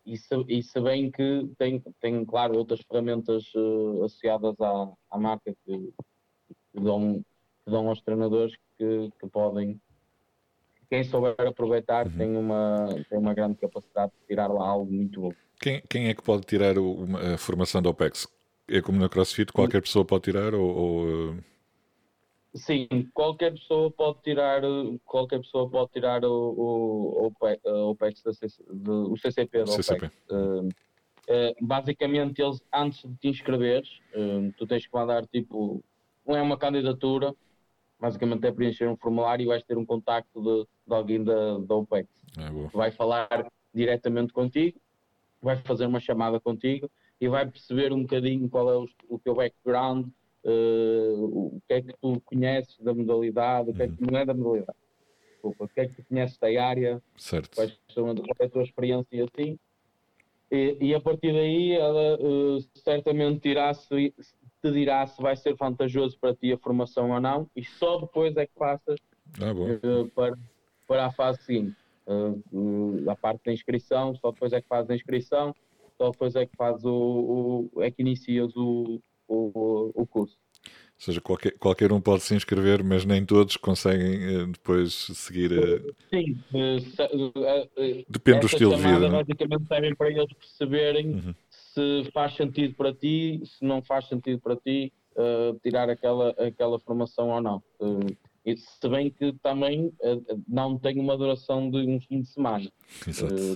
e, 0.06 0.18
e 0.48 0.64
sabem 0.64 1.12
que 1.12 1.50
tem, 1.58 1.84
tem, 2.00 2.26
claro, 2.26 2.58
outras 2.58 2.82
ferramentas 2.82 3.44
uh, 3.56 4.06
associadas 4.06 4.56
à, 4.60 4.92
à 5.12 5.18
marca 5.20 5.54
que, 5.66 5.94
que, 6.74 6.82
dão, 6.82 7.22
que 7.66 7.72
dão 7.72 7.90
aos 7.90 8.02
treinadores 8.02 8.56
que, 8.78 9.12
que 9.20 9.28
podem. 9.28 9.80
Quem 10.90 11.04
souber 11.04 11.36
aproveitar 11.40 12.08
uhum. 12.08 12.18
tem, 12.18 12.38
uma, 12.38 12.88
tem 13.10 13.20
uma 13.20 13.34
grande 13.34 13.58
capacidade 13.58 14.14
de 14.14 14.28
tirar 14.28 14.48
lá 14.48 14.66
algo 14.66 14.92
muito 14.92 15.20
bom. 15.20 15.32
Quem, 15.60 15.82
quem 15.90 16.08
é 16.08 16.14
que 16.14 16.24
pode 16.24 16.44
tirar 16.44 16.78
o, 16.78 17.04
uma, 17.04 17.34
a 17.34 17.38
formação 17.38 17.82
da 17.82 17.90
OPEX? 17.90 18.26
É 18.70 18.82
como 18.82 19.00
na 19.00 19.08
CrossFit, 19.08 19.54
qualquer 19.54 19.82
pessoa 19.82 20.04
pode 20.04 20.24
tirar 20.24 20.54
ou... 20.54 20.76
ou... 20.76 21.34
Eh, 21.36 21.44
Sim, 22.54 22.88
qualquer 23.14 23.52
pessoa 23.52 23.92
pode 23.92 24.22
tirar, 24.24 24.62
qualquer 25.06 25.40
pessoa 25.40 25.70
pode 25.70 25.92
tirar 25.92 26.26
o, 26.26 26.32
o, 26.32 27.32
o 27.68 27.90
OPEX, 27.92 28.24
da 28.24 28.34
CC, 28.34 28.64
do, 28.68 29.14
o 29.14 29.18
CCP 29.18 29.64
do 29.64 29.72
CCP. 29.72 30.06
OPEX. 30.08 30.18
Uh, 30.32 30.68
uh, 30.68 31.56
basicamente, 31.62 32.42
eles, 32.42 32.62
antes 32.74 33.08
de 33.08 33.16
te 33.18 33.28
inscreveres, 33.28 33.88
uh, 34.16 34.52
tu 34.58 34.66
tens 34.66 34.88
que 34.88 34.94
mandar 34.94 35.28
tipo, 35.28 35.84
não 36.26 36.36
é 36.36 36.42
uma 36.42 36.58
candidatura, 36.58 37.36
basicamente 38.00 38.48
é 38.48 38.52
preencher 38.52 38.88
um 38.88 38.98
formulário 38.98 39.44
e 39.44 39.48
vais 39.48 39.64
ter 39.64 39.78
um 39.78 39.86
contacto 39.86 40.42
de, 40.42 40.68
de 40.88 40.96
alguém 40.96 41.24
da, 41.24 41.60
da 41.60 41.76
OPEX. 41.76 42.10
É 42.38 42.50
vai 42.76 42.90
falar 42.90 43.52
diretamente 43.72 44.34
contigo, 44.34 44.80
vai 45.42 45.58
fazer 45.58 45.86
uma 45.86 46.00
chamada 46.00 46.40
contigo 46.40 46.90
e 47.20 47.28
vai 47.28 47.46
perceber 47.46 47.92
um 47.92 48.02
bocadinho 48.02 48.50
qual 48.50 48.72
é 48.72 48.78
o, 48.78 48.88
o 49.10 49.20
teu 49.20 49.36
background, 49.36 50.08
uh, 50.44 51.24
o 51.26 51.62
que 51.68 51.74
é 51.74 51.82
que 51.82 51.94
tu 52.02 52.22
conheces 52.26 52.78
da 52.80 52.94
modalidade, 52.94 53.72
o 53.72 53.74
que 53.74 53.84
é 53.84 53.88
que 53.88 54.04
uhum. 54.04 54.10
não 54.12 54.20
é 54.20 54.26
da 54.26 54.34
modalidade. 54.34 54.78
Desculpa, 55.32 55.66
o 55.66 55.68
que 55.68 55.80
é 55.82 55.88
que 55.88 55.96
tu 55.96 56.04
conheces 56.08 56.38
da 56.38 56.48
área, 56.64 57.02
certo. 57.18 57.56
quais 57.56 57.78
são, 57.90 58.16
qual 58.16 58.36
é 58.40 58.46
a 58.46 58.50
tua 58.50 58.64
experiência 58.64 59.26
assim. 59.26 59.58
E, 60.50 60.78
e 60.80 60.96
a 60.96 61.02
partir 61.02 61.34
daí 61.34 61.74
ela 61.74 62.18
uh, 62.20 62.62
certamente 62.76 63.42
dirá 63.42 63.74
se, 63.74 64.14
te 64.62 64.72
dirá 64.72 65.06
se 65.06 65.22
vai 65.22 65.36
ser 65.36 65.56
vantajoso 65.56 66.18
para 66.20 66.34
ti 66.34 66.54
a 66.54 66.58
formação 66.58 67.12
ou 67.12 67.20
não, 67.20 67.50
e 67.56 67.64
só 67.64 68.00
depois 68.00 68.36
é 68.38 68.46
que 68.46 68.54
passas 68.58 68.98
ah, 69.42 69.52
uh, 69.52 70.08
para, 70.12 70.38
para 70.88 71.06
a 71.08 71.12
fase 71.12 71.44
seguinte. 71.44 71.76
Uh, 72.08 73.10
a 73.10 73.16
parte 73.16 73.42
da 73.46 73.52
inscrição, 73.52 74.16
só 74.16 74.32
depois 74.32 74.54
é 74.54 74.62
que 74.62 74.68
fazes 74.68 74.90
a 74.90 74.96
inscrição, 74.96 75.54
só 75.98 76.12
depois 76.12 76.36
é 76.36 76.46
que 76.46 76.56
fazes 76.56 76.84
o, 76.86 77.70
o 77.74 77.82
é 77.82 77.92
que 77.92 78.02
inicias 78.02 78.56
o, 78.56 79.02
o, 79.28 79.92
o 79.96 80.06
curso. 80.06 80.38
Ou 80.66 81.04
seja, 81.04 81.22
qualquer, 81.22 81.52
qualquer 81.60 81.92
um 81.92 82.02
pode 82.02 82.24
se 82.24 82.34
inscrever, 82.34 82.84
mas 82.84 83.06
nem 83.06 83.24
todos 83.24 83.56
conseguem 83.56 84.36
uh, 84.36 84.48
depois 84.48 84.94
seguir. 85.14 85.52
Uh... 85.52 85.96
Sim, 86.10 86.40
uh, 86.54 88.06
depende 88.10 88.40
do 88.40 88.46
estilo 88.48 88.76
de 88.76 88.82
vida. 88.82 89.10
Basicamente 89.10 89.68
servem 89.68 89.96
para 89.96 90.10
eles 90.10 90.34
perceberem 90.34 91.08
uhum. 91.12 91.36
se 91.50 92.10
faz 92.12 92.36
sentido 92.36 92.74
para 92.74 92.92
ti, 92.94 93.44
se 93.46 93.64
não 93.64 93.82
faz 93.82 94.08
sentido 94.08 94.40
para 94.42 94.56
ti, 94.56 94.92
tirar 95.64 95.90
aquela, 95.90 96.30
aquela 96.32 96.80
formação 96.80 97.30
ou 97.30 97.42
não. 97.42 97.64
E 97.80 98.18
se 98.56 98.88
bem 98.88 99.10
que 99.10 99.34
também 99.42 99.94
não 100.48 100.78
tem 100.78 101.00
uma 101.00 101.18
duração 101.18 101.70
de 101.70 101.78
um 101.80 102.00
fim 102.00 102.22
de 102.22 102.30
semana, 102.30 102.72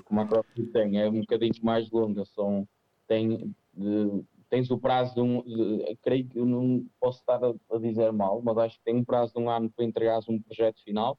como 0.03 0.21
a 0.21 0.27
CrossFit 0.27 0.65
tem, 0.71 0.99
é 0.99 1.07
um 1.07 1.21
bocadinho 1.21 1.53
mais 1.63 1.89
longa, 1.91 2.25
são, 2.25 2.67
tem 3.07 3.53
de, 3.73 4.23
tens 4.49 4.69
o 4.69 4.77
prazo 4.77 5.15
de 5.15 5.21
um. 5.21 5.41
De, 5.41 5.97
creio 6.01 6.27
que 6.27 6.39
não 6.39 6.85
posso 6.99 7.19
estar 7.19 7.41
a, 7.43 7.53
a, 7.71 7.79
dizer 7.79 8.11
mal, 8.11 8.41
mas 8.43 8.57
acho 8.57 8.77
que 8.77 8.83
tem 8.83 8.97
um 8.97 9.05
prazo 9.05 9.33
de 9.33 9.39
um 9.39 9.49
ano 9.49 9.69
para 9.69 9.85
entregares 9.85 10.27
um 10.27 10.39
projeto 10.39 10.83
final. 10.83 11.17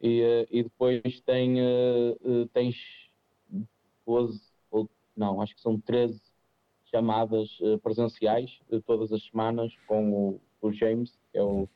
E, 0.00 0.22
uh, 0.22 0.46
e 0.50 0.62
depois 0.62 1.20
tem, 1.26 1.56
tens 2.54 2.76
12, 4.06 4.40
ou 4.70 4.88
não, 5.14 5.42
acho 5.42 5.54
que 5.54 5.60
são 5.60 5.78
13 5.78 6.18
chamadas 6.86 7.50
presenciais 7.82 8.58
todas 8.86 9.12
as 9.12 9.22
semanas 9.24 9.72
com 9.86 10.12
o, 10.12 10.40
o 10.62 10.72
James, 10.72 11.18
que 11.30 11.38
é 11.38 11.42
o, 11.42 11.68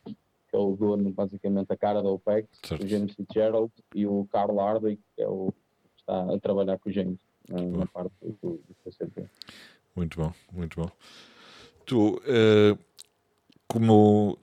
que 0.55 0.57
é 0.57 0.61
o 0.61 0.77
dono, 0.77 1.11
basicamente, 1.11 1.73
a 1.73 1.77
cara 1.77 2.01
da 2.01 2.09
OPEX, 2.09 2.49
certo. 2.62 2.85
o 2.85 2.88
James 2.88 3.12
Fitzgerald, 3.12 3.73
e 3.93 4.07
o 4.07 4.25
Carl 4.31 4.57
Hardwick, 4.57 5.03
que 5.17 5.23
é 5.23 5.27
o 5.27 5.53
que 5.97 6.01
está 6.01 6.33
a 6.33 6.38
trabalhar 6.38 6.79
com 6.79 6.88
o 6.88 6.93
James 6.93 7.19
na 7.51 7.87
parte 7.87 8.12
do, 8.23 8.61
do. 8.62 9.31
Muito 9.97 10.17
bom, 10.17 10.33
muito 10.53 10.81
bom. 10.81 10.90
Tu, 11.85 12.14
uh, 12.14 12.79
como, 13.67 14.38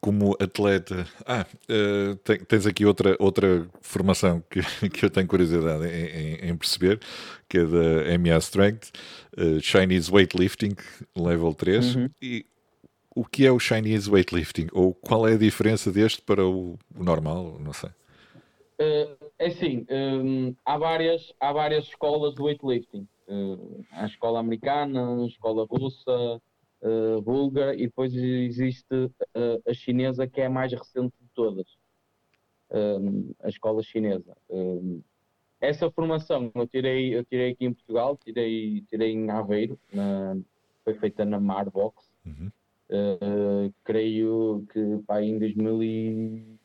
como 0.00 0.36
atleta, 0.40 1.06
ah, 1.24 1.46
uh, 1.70 2.16
tens 2.46 2.66
aqui 2.66 2.84
outra, 2.84 3.16
outra 3.20 3.68
formação 3.80 4.42
que, 4.50 4.60
que 4.90 5.04
eu 5.04 5.10
tenho 5.10 5.28
curiosidade 5.28 5.86
em, 5.86 6.06
em, 6.06 6.50
em 6.50 6.56
perceber, 6.56 7.00
que 7.48 7.58
é 7.58 7.64
da 7.64 8.18
MA 8.18 8.36
Strength, 8.38 8.90
uh, 9.38 9.60
Chinese 9.60 10.10
Weightlifting, 10.10 10.74
level 11.16 11.54
3. 11.54 11.94
Uhum. 11.94 12.10
E 12.20 12.44
o 13.16 13.24
que 13.24 13.44
é 13.46 13.50
o 13.50 13.58
Chinese 13.58 14.08
Weightlifting? 14.08 14.68
Ou 14.72 14.94
qual 14.94 15.26
é 15.26 15.32
a 15.32 15.38
diferença 15.38 15.90
deste 15.90 16.22
para 16.22 16.46
o, 16.46 16.78
normal? 16.94 17.58
Não 17.58 17.72
sei. 17.72 17.90
Uh, 18.78 19.16
é 19.38 19.46
assim, 19.46 19.86
um, 19.90 20.54
há, 20.64 20.76
várias, 20.76 21.32
há 21.40 21.52
várias 21.52 21.84
escolas 21.84 22.34
de 22.34 22.42
weightlifting 22.42 23.08
uh, 23.28 23.84
a 23.92 24.06
escola 24.06 24.40
americana, 24.40 25.22
a 25.22 25.26
escola 25.26 25.66
russa, 25.68 26.40
uh, 26.82 27.22
búlgara 27.22 27.74
e 27.74 27.86
depois 27.86 28.14
existe 28.14 28.94
uh, 28.94 29.62
a 29.66 29.74
chinesa 29.74 30.26
que 30.26 30.40
é 30.40 30.46
a 30.46 30.50
mais 30.50 30.72
recente 30.72 31.14
de 31.20 31.28
todas, 31.34 31.66
a 33.42 33.48
escola 33.48 33.80
chinesa. 33.82 34.36
essa 35.60 35.88
formação 35.90 36.50
eu 36.54 36.66
tirei, 36.66 37.14
eu 37.14 37.24
tirei 37.24 37.52
aqui 37.52 37.64
em 37.64 37.72
Portugal, 37.72 38.18
tirei, 38.22 38.82
tirei 38.90 39.12
em 39.12 39.30
Aveiro, 39.30 39.78
na, 39.92 40.36
foi 40.82 40.94
feita 40.94 41.24
na 41.24 41.38
Marbox. 41.38 42.10
Uhum. 42.24 42.50
Uh, 42.88 43.72
creio 43.84 44.64
que 44.72 45.02
pá, 45.06 45.22
em 45.22 45.38
2000 45.38 45.82
e... 45.82 46.56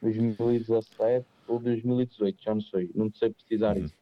2017 0.00 1.26
ou 1.48 1.58
2018, 1.58 2.40
já 2.40 2.54
não 2.54 2.60
sei, 2.60 2.90
não 2.94 3.12
sei 3.12 3.30
precisar 3.30 3.76
uhum. 3.76 3.84
isso 3.84 3.98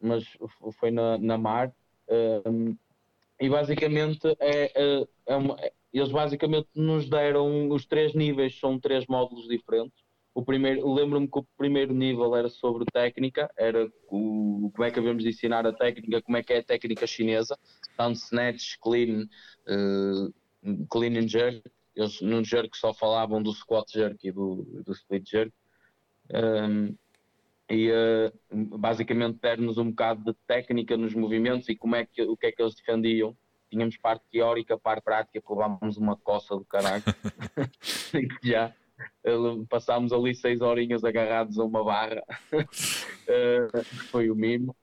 mas 0.00 0.24
foi 0.72 0.90
na, 0.90 1.18
na 1.18 1.38
mar. 1.38 1.72
Um, 2.46 2.76
e 3.40 3.48
basicamente 3.48 4.26
é, 4.40 4.72
é, 4.74 5.06
é 5.26 5.36
uma, 5.36 5.56
eles 5.92 6.10
basicamente 6.10 6.68
nos 6.74 7.08
deram 7.08 7.70
os 7.70 7.84
três 7.84 8.14
níveis, 8.14 8.58
são 8.58 8.78
três 8.78 9.06
módulos 9.06 9.48
diferentes. 9.48 10.05
O 10.36 10.44
primeiro, 10.44 10.92
lembro-me 10.92 11.26
que 11.26 11.38
o 11.38 11.46
primeiro 11.56 11.94
nível 11.94 12.36
era 12.36 12.50
sobre 12.50 12.84
técnica, 12.92 13.50
era 13.56 13.90
o, 14.06 14.70
como 14.70 14.84
é 14.84 14.90
que 14.90 15.00
devemos 15.00 15.24
ensinar 15.24 15.66
a 15.66 15.72
técnica, 15.72 16.20
como 16.20 16.36
é 16.36 16.42
que 16.42 16.52
é 16.52 16.58
a 16.58 16.62
técnica 16.62 17.06
chinesa, 17.06 17.58
tanto 17.96 18.18
snatch, 18.18 18.76
clean, 18.82 19.30
uh, 19.66 20.86
clean 20.90 21.18
and 21.18 21.28
jerk. 21.28 21.62
Eles 21.96 22.20
no 22.20 22.44
jerk 22.44 22.76
só 22.76 22.92
falavam 22.92 23.42
do 23.42 23.50
squat 23.50 23.90
jerk 23.90 24.28
e 24.28 24.30
do, 24.30 24.56
do 24.84 24.92
split 24.92 25.26
jerk. 25.26 25.54
Um, 26.30 26.94
e 27.70 27.90
uh, 27.90 28.78
basicamente 28.78 29.38
der-nos 29.40 29.78
um 29.78 29.88
bocado 29.88 30.22
de 30.22 30.34
técnica 30.46 30.98
nos 30.98 31.14
movimentos 31.14 31.66
e 31.70 31.74
como 31.74 31.96
é 31.96 32.04
que, 32.04 32.20
o 32.20 32.36
que 32.36 32.48
é 32.48 32.52
que 32.52 32.60
eles 32.60 32.74
defendiam. 32.74 33.34
Tínhamos 33.70 33.96
parte 33.96 34.22
teórica, 34.30 34.76
parte 34.76 35.02
prática, 35.02 35.40
que 35.40 35.50
levámos 35.50 35.96
uma 35.96 36.14
coça 36.14 36.54
do 36.54 36.64
caralho. 36.66 37.02
já 38.44 38.74
passámos 39.68 40.12
ali 40.12 40.34
seis 40.34 40.60
horinhas 40.60 41.04
agarrados 41.04 41.58
a 41.58 41.64
uma 41.64 41.84
barra, 41.84 42.22
uh, 42.52 43.84
foi 44.10 44.30
o 44.30 44.34
mimo. 44.34 44.74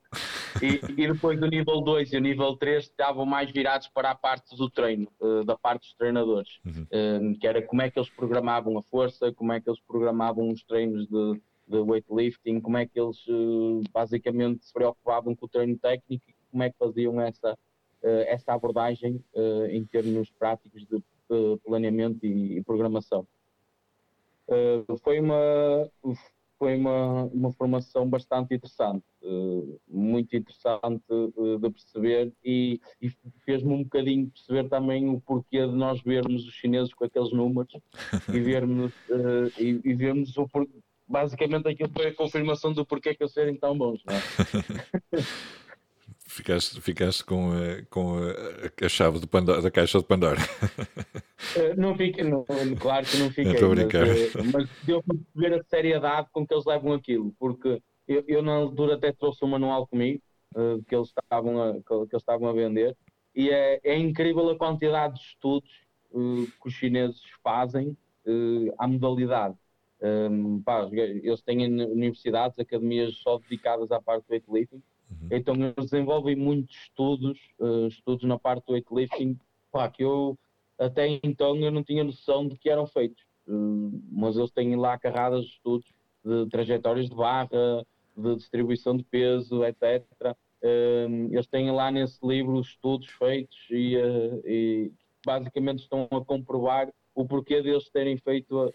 E, 0.61 0.79
e, 0.91 1.07
depois 1.07 1.41
o 1.41 1.47
nível 1.47 1.81
2 1.81 2.13
e 2.13 2.17
o 2.17 2.21
nível 2.21 2.55
3 2.55 2.83
estavam 2.83 3.25
mais 3.25 3.51
virados 3.51 3.87
para 3.87 4.11
a 4.11 4.15
parte 4.15 4.55
do 4.55 4.69
treino, 4.69 5.07
uh, 5.19 5.43
da 5.43 5.57
parte 5.57 5.81
dos 5.81 5.95
treinadores, 5.95 6.59
uhum. 6.63 7.33
que 7.33 7.47
era 7.47 7.61
como 7.63 7.81
é 7.81 7.89
que 7.89 7.97
eles 7.97 8.11
programavam 8.11 8.77
a 8.77 8.83
força, 8.83 9.33
como 9.33 9.51
é 9.51 9.59
que 9.59 9.67
eles 9.67 9.81
programavam 9.81 10.49
os 10.49 10.63
treinos 10.63 11.07
de, 11.07 11.41
de 11.67 11.79
weightlifting, 11.79 12.59
como 12.61 12.77
é 12.77 12.85
que 12.85 12.99
eles 12.99 13.17
eh, 13.27 13.89
basicamente 13.91 14.65
se 14.65 14.73
preocupavam 14.73 15.35
com 15.35 15.45
o 15.45 15.49
treino 15.49 15.77
técnico 15.77 16.23
e 16.29 16.33
como 16.51 16.63
é 16.63 16.69
que 16.69 16.77
faziam 16.77 17.19
essa, 17.21 17.57
eh, 18.03 18.33
essa 18.33 18.53
abordagem 18.53 19.23
eh, 19.33 19.67
em 19.71 19.85
termos 19.85 20.29
práticos 20.31 20.85
de 20.85 21.01
planeamento 21.65 22.23
e, 22.25 22.61
programação. 22.63 23.25
Uh, 24.47 24.97
foi 25.03 25.19
uma, 25.19 25.89
foi 26.63 26.77
uma, 26.77 27.25
uma 27.25 27.51
formação 27.51 28.07
bastante 28.07 28.55
interessante, 28.55 29.03
uh, 29.21 29.81
muito 29.87 30.35
interessante 30.35 31.03
uh, 31.09 31.59
de 31.59 31.69
perceber 31.69 32.31
e, 32.43 32.79
e 33.01 33.09
fez-me 33.45 33.73
um 33.73 33.83
bocadinho 33.83 34.29
perceber 34.29 34.69
também 34.69 35.09
o 35.09 35.19
porquê 35.19 35.67
de 35.67 35.73
nós 35.73 36.01
vermos 36.01 36.45
os 36.45 36.53
chineses 36.53 36.93
com 36.93 37.03
aqueles 37.03 37.33
números 37.33 37.73
e 38.33 38.39
vermos, 38.39 38.93
uh, 39.09 39.51
e, 39.59 39.81
e, 39.83 39.93
vermos 39.93 40.37
o 40.37 40.47
basicamente 41.05 41.67
aquilo 41.67 41.89
foi 41.89 42.07
a 42.07 42.15
confirmação 42.15 42.71
do 42.71 42.85
porquê 42.85 43.13
que 43.13 43.23
eles 43.23 43.33
serem 43.33 43.57
tão 43.57 43.77
bons. 43.77 44.01
Ficaste, 46.33 46.81
ficaste 46.81 47.23
com, 47.23 47.51
a, 47.51 47.85
com 47.91 48.15
a, 48.17 48.85
a 48.85 48.89
chave 48.89 49.25
Pandora, 49.27 49.61
da 49.61 49.69
caixa 49.69 49.99
de 49.99 50.05
Pandora. 50.05 50.39
Eh, 51.57 51.75
não 51.75 51.93
fiquei, 51.93 52.23
não, 52.23 52.45
claro 52.79 53.05
que 53.05 53.17
não 53.17 53.29
fiquei. 53.29 53.51
Brincar. 53.67 54.07
Mas, 54.07 54.33
eh, 54.33 54.43
mas 54.53 54.69
deu 54.83 55.03
para 55.03 55.17
ver 55.35 55.53
a 55.59 55.63
seriedade 55.65 56.29
com 56.31 56.47
que 56.47 56.53
eles 56.53 56.63
levam 56.65 56.93
aquilo, 56.93 57.35
porque 57.37 57.81
eu, 58.07 58.23
eu 58.25 58.41
na 58.41 58.53
altura 58.53 58.95
até 58.95 59.11
trouxe 59.11 59.43
um 59.43 59.49
manual 59.49 59.85
comigo 59.85 60.21
uh, 60.55 60.81
que, 60.87 60.95
eles 60.95 61.09
estavam 61.09 61.61
a, 61.61 61.73
que, 61.73 61.93
eles 61.93 62.13
estavam 62.13 62.47
a 62.47 62.53
vender 62.53 62.95
e 63.35 63.49
é, 63.49 63.77
é 63.83 63.97
incrível 63.97 64.49
a 64.49 64.57
quantidade 64.57 65.15
de 65.15 65.19
estudos 65.19 65.69
que 66.09 66.67
os 66.67 66.73
chineses 66.73 67.21
fazem 67.43 67.97
à 68.77 68.87
modalidade. 68.87 69.55
Um, 70.01 70.61
pá, 70.61 70.87
eles 70.93 71.41
têm 71.41 71.65
universidades, 71.67 72.57
academias 72.57 73.15
só 73.17 73.37
dedicadas 73.37 73.91
à 73.91 74.01
parte 74.01 74.25
do 74.27 74.31
weightlifting 74.31 74.81
Uhum. 75.09 75.27
Então 75.31 75.55
eles 75.55 75.89
desenvolvem 75.89 76.35
muitos 76.35 76.75
estudos, 76.75 77.39
uh, 77.59 77.87
estudos 77.87 78.23
na 78.23 78.37
parte 78.37 78.65
do 78.65 78.73
weightlifting, 78.73 79.37
pá, 79.71 79.89
que 79.89 80.03
eu 80.03 80.37
até 80.79 81.19
então 81.23 81.55
eu 81.57 81.71
não 81.71 81.83
tinha 81.83 82.03
noção 82.03 82.47
de 82.47 82.57
que 82.57 82.69
eram 82.69 82.87
feitos. 82.87 83.23
Uh, 83.47 84.01
mas 84.11 84.37
eles 84.37 84.51
têm 84.51 84.75
lá 84.75 84.97
carradas 84.97 85.43
de 85.43 85.51
estudos 85.51 85.87
de 86.23 86.49
trajetórias 86.49 87.09
de 87.09 87.15
barra, 87.15 87.85
de 88.15 88.35
distribuição 88.35 88.95
de 88.95 89.03
peso, 89.03 89.63
etc. 89.65 90.03
Uh, 90.61 91.27
eles 91.31 91.47
têm 91.47 91.71
lá 91.71 91.91
nesse 91.91 92.25
livro 92.25 92.53
os 92.53 92.67
estudos 92.67 93.09
feitos 93.09 93.57
e, 93.69 93.97
e, 94.45 94.91
basicamente 95.25 95.79
estão 95.79 96.07
a 96.11 96.23
comprovar 96.23 96.91
o 97.15 97.25
porquê 97.25 97.61
deles 97.61 97.89
terem 97.89 98.17
feito, 98.17 98.73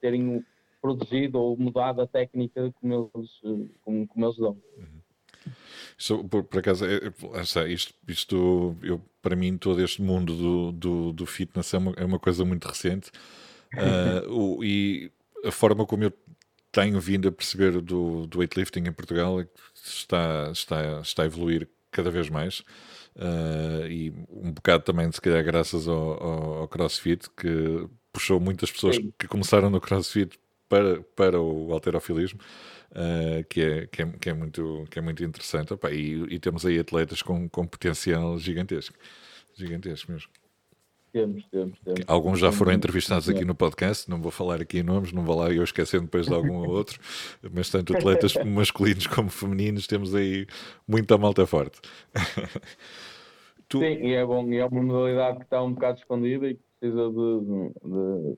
terem 0.00 0.44
produzido 0.80 1.38
ou 1.38 1.56
mudado 1.56 2.00
a 2.00 2.06
técnica 2.06 2.72
como 2.80 3.10
eles, 3.14 3.40
como, 3.82 4.06
como 4.08 4.24
eles 4.24 4.36
dão. 4.36 4.56
Uhum. 4.78 5.03
Isto, 5.98 6.24
por, 6.24 6.44
por 6.44 6.58
acaso, 6.58 6.84
é, 6.84 6.96
é, 6.96 7.72
isto, 7.72 7.94
isto 8.08 8.76
eu, 8.82 9.00
para 9.22 9.36
mim, 9.36 9.56
todo 9.56 9.82
este 9.82 10.02
mundo 10.02 10.36
do, 10.36 10.72
do, 10.72 11.12
do 11.12 11.26
fitness 11.26 11.72
é 11.74 11.78
uma, 11.78 11.92
é 11.96 12.04
uma 12.04 12.18
coisa 12.18 12.44
muito 12.44 12.66
recente. 12.66 13.10
Uh, 13.74 14.30
o, 14.32 14.64
e 14.64 15.10
a 15.44 15.50
forma 15.50 15.84
como 15.86 16.04
eu 16.04 16.12
tenho 16.70 17.00
vindo 17.00 17.28
a 17.28 17.32
perceber 17.32 17.80
do, 17.80 18.26
do 18.26 18.38
weightlifting 18.38 18.80
em 18.80 18.92
Portugal 18.92 19.40
é 19.40 19.46
está, 19.74 20.50
está, 20.52 21.00
está 21.00 21.22
a 21.22 21.26
evoluir 21.26 21.68
cada 21.90 22.10
vez 22.10 22.28
mais. 22.28 22.60
Uh, 23.16 23.86
e 23.88 24.12
um 24.28 24.50
bocado 24.50 24.82
também, 24.82 25.10
se 25.12 25.20
calhar, 25.20 25.44
graças 25.44 25.86
ao, 25.86 26.22
ao, 26.22 26.54
ao 26.58 26.68
CrossFit, 26.68 27.30
que 27.36 27.86
puxou 28.12 28.40
muitas 28.40 28.70
pessoas 28.70 28.96
Sim. 28.96 29.12
que 29.16 29.28
começaram 29.28 29.70
no 29.70 29.80
CrossFit 29.80 30.38
para, 30.68 31.00
para 31.14 31.40
o 31.40 31.72
alterofilismo 31.72 32.40
uh, 32.90 33.44
que, 33.48 33.60
é, 33.60 33.86
que, 33.86 34.02
é, 34.02 34.06
que, 34.06 34.30
é 34.30 34.34
muito, 34.34 34.84
que 34.90 34.98
é 34.98 35.02
muito 35.02 35.22
interessante. 35.24 35.72
Opa, 35.72 35.90
e, 35.90 36.22
e, 36.34 36.38
temos 36.38 36.64
aí 36.64 36.78
atletas 36.78 37.22
com, 37.22 37.48
com 37.48 37.66
potencial 37.66 38.38
gigantesco. 38.38 38.96
Gigantesco 39.54 40.12
mesmo. 40.12 40.30
Temos, 41.14 41.46
temos, 41.46 41.78
temos. 41.78 42.00
Alguns 42.08 42.40
já 42.40 42.50
foram 42.50 42.72
entrevistados 42.72 43.28
aqui 43.28 43.44
no 43.44 43.54
podcast, 43.54 44.10
não 44.10 44.20
vou 44.20 44.32
falar 44.32 44.60
aqui 44.60 44.82
nomes, 44.82 45.12
não 45.12 45.24
vou 45.24 45.38
lá 45.38 45.48
eu 45.48 45.62
esquecendo 45.62 46.06
depois 46.06 46.26
de 46.26 46.34
algum 46.34 46.56
ou 46.56 46.68
outro, 46.68 46.98
mas 47.52 47.70
tanto 47.70 47.96
atletas 47.96 48.34
masculinos 48.44 49.06
como 49.06 49.30
femininos 49.30 49.86
temos 49.86 50.12
aí 50.12 50.44
muita 50.88 51.16
malta 51.16 51.46
forte. 51.46 51.80
tu... 53.68 53.78
Sim, 53.78 54.08
e 54.08 54.12
é 54.12 54.26
bom, 54.26 54.52
e 54.52 54.56
é 54.56 54.66
uma 54.66 54.82
modalidade 54.82 55.38
que 55.38 55.44
está 55.44 55.62
um 55.62 55.72
bocado 55.72 56.00
escondida 56.00 56.48
e 56.48 56.56
que 56.56 56.62
precisa 56.80 57.08
de, 57.08 57.40
de, 57.84 58.36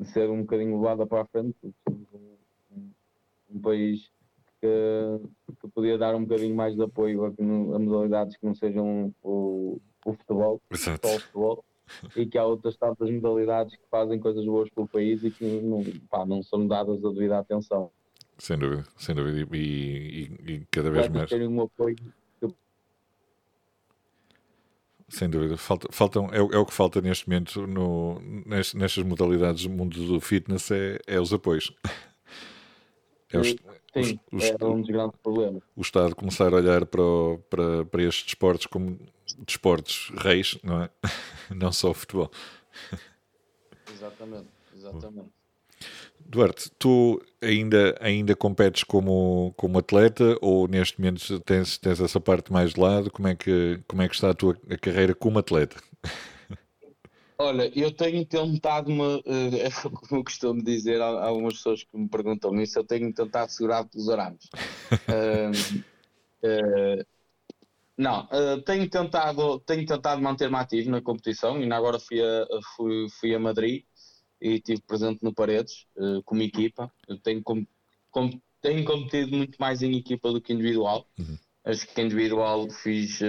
de 0.00 0.12
ser 0.12 0.28
um 0.28 0.42
bocadinho 0.42 0.76
levada 0.76 1.06
para 1.06 1.22
a 1.22 1.24
frente, 1.24 1.56
um 3.54 3.60
país 3.60 4.10
que, 4.60 5.20
que 5.60 5.68
podia 5.68 5.98
dar 5.98 6.14
um 6.14 6.24
bocadinho 6.24 6.54
mais 6.54 6.74
de 6.74 6.82
apoio 6.82 7.24
a, 7.24 7.28
a 7.28 7.78
modalidades 7.78 8.36
que 8.36 8.46
não 8.46 8.54
sejam 8.54 9.14
o, 9.22 9.80
o 10.04 10.12
futebol, 10.14 10.60
só 10.72 10.94
o 10.94 11.20
futebol, 11.20 11.64
e 12.16 12.26
que 12.26 12.38
há 12.38 12.44
outras 12.44 12.76
tantas 12.76 13.10
modalidades 13.10 13.76
que 13.76 13.82
fazem 13.90 14.18
coisas 14.18 14.44
boas 14.44 14.68
pelo 14.70 14.88
país 14.88 15.22
e 15.24 15.30
que 15.30 15.44
não, 15.60 15.82
pá, 16.08 16.24
não 16.24 16.42
são 16.42 16.66
dadas 16.66 17.04
a 17.04 17.08
devida 17.10 17.38
atenção. 17.38 17.90
Sem 18.38 18.58
dúvida, 18.58 18.84
sem 18.96 19.14
dúvida, 19.14 19.46
e, 19.54 19.58
e, 19.58 20.52
e 20.52 20.66
cada 20.70 20.90
vez 20.90 21.08
mais. 21.08 21.28
Terem 21.28 21.48
um 21.48 21.62
apoio 21.62 21.96
sem 25.12 25.28
dúvida, 25.28 25.58
falta, 25.58 25.88
faltam, 25.92 26.30
é, 26.32 26.38
é, 26.38 26.58
o 26.58 26.64
que 26.64 26.72
falta 26.72 27.02
neste 27.02 27.28
momento 27.28 27.66
no, 27.66 28.18
nestas 28.46 29.04
modalidades 29.04 29.64
do 29.64 29.70
mundo 29.70 30.06
do 30.06 30.18
fitness 30.18 30.70
é, 30.70 30.98
é 31.06 31.20
os 31.20 31.34
apoios. 31.34 31.70
É 33.32 33.38
os, 33.38 33.48
Sim, 33.94 34.18
os, 34.32 34.44
é 34.44 34.64
um 34.64 34.80
dos 34.80 34.90
grandes 34.90 35.18
problemas. 35.22 35.62
O 35.76 35.82
Estado 35.82 36.16
começar 36.16 36.52
a 36.52 36.56
olhar 36.56 36.86
para, 36.86 37.02
o, 37.02 37.38
para, 37.50 37.84
para 37.84 38.02
estes 38.02 38.24
desportos 38.24 38.66
como 38.66 38.98
desportos 39.46 40.10
reis, 40.16 40.58
não 40.62 40.82
é? 40.82 40.90
Não 41.54 41.70
só 41.70 41.90
o 41.90 41.94
futebol. 41.94 42.30
Exatamente, 43.92 44.48
exatamente. 44.74 45.30
Duarte, 46.20 46.70
tu 46.78 47.20
ainda, 47.42 47.94
ainda 48.00 48.34
competes 48.34 48.84
como, 48.84 49.52
como 49.56 49.78
atleta 49.78 50.38
ou 50.40 50.66
neste 50.66 50.98
momento 50.98 51.40
tens, 51.40 51.76
tens 51.76 52.00
essa 52.00 52.20
parte 52.20 52.50
mais 52.50 52.72
de 52.72 52.80
lado? 52.80 53.10
Como 53.10 53.28
é 53.28 53.34
que, 53.34 53.80
como 53.86 54.00
é 54.00 54.08
que 54.08 54.14
está 54.14 54.30
a 54.30 54.34
tua 54.34 54.56
a 54.70 54.78
carreira 54.78 55.14
como 55.14 55.38
atleta? 55.38 55.76
Olha, 57.42 57.72
eu 57.74 57.90
tenho 57.90 58.24
tentado-me, 58.24 59.00
uh, 59.00 59.20
como 60.08 60.20
eu 60.20 60.24
costumo 60.24 60.62
dizer 60.62 61.02
a, 61.02 61.26
algumas 61.26 61.54
pessoas 61.54 61.82
que 61.82 61.96
me 61.96 62.08
perguntam 62.08 62.54
isso, 62.60 62.78
eu 62.78 62.84
tenho 62.84 63.12
tentado 63.12 63.50
segurar 63.50 63.84
pelos 63.84 64.08
arames. 64.08 64.44
uh, 65.10 65.78
uh, 66.46 67.04
não, 67.98 68.28
tenho, 68.64 68.88
tentado, 68.88 69.58
tenho 69.60 69.84
tentado 69.84 70.22
manter-me 70.22 70.56
ativo 70.56 70.90
na 70.90 71.02
competição, 71.02 71.60
e 71.60 71.70
agora 71.72 71.98
fui 71.98 72.20
a, 72.20 72.46
fui, 72.76 73.08
fui 73.20 73.34
a 73.34 73.40
Madrid 73.40 73.84
e 74.40 74.54
estive 74.54 74.80
presente 74.82 75.22
no 75.22 75.34
Paredes 75.34 75.86
como 76.24 76.42
equipa. 76.42 76.90
Eu 77.06 77.18
tenho, 77.18 77.42
com, 77.42 77.66
com, 78.10 78.30
tenho 78.60 78.84
competido 78.84 79.36
muito 79.36 79.56
mais 79.58 79.82
em 79.82 79.96
equipa 79.96 80.32
do 80.32 80.40
que 80.40 80.52
individual. 80.52 81.06
Uhum. 81.18 81.36
Acho 81.64 81.86
que 81.86 82.00
individual 82.00 82.68
fiz 82.70 83.20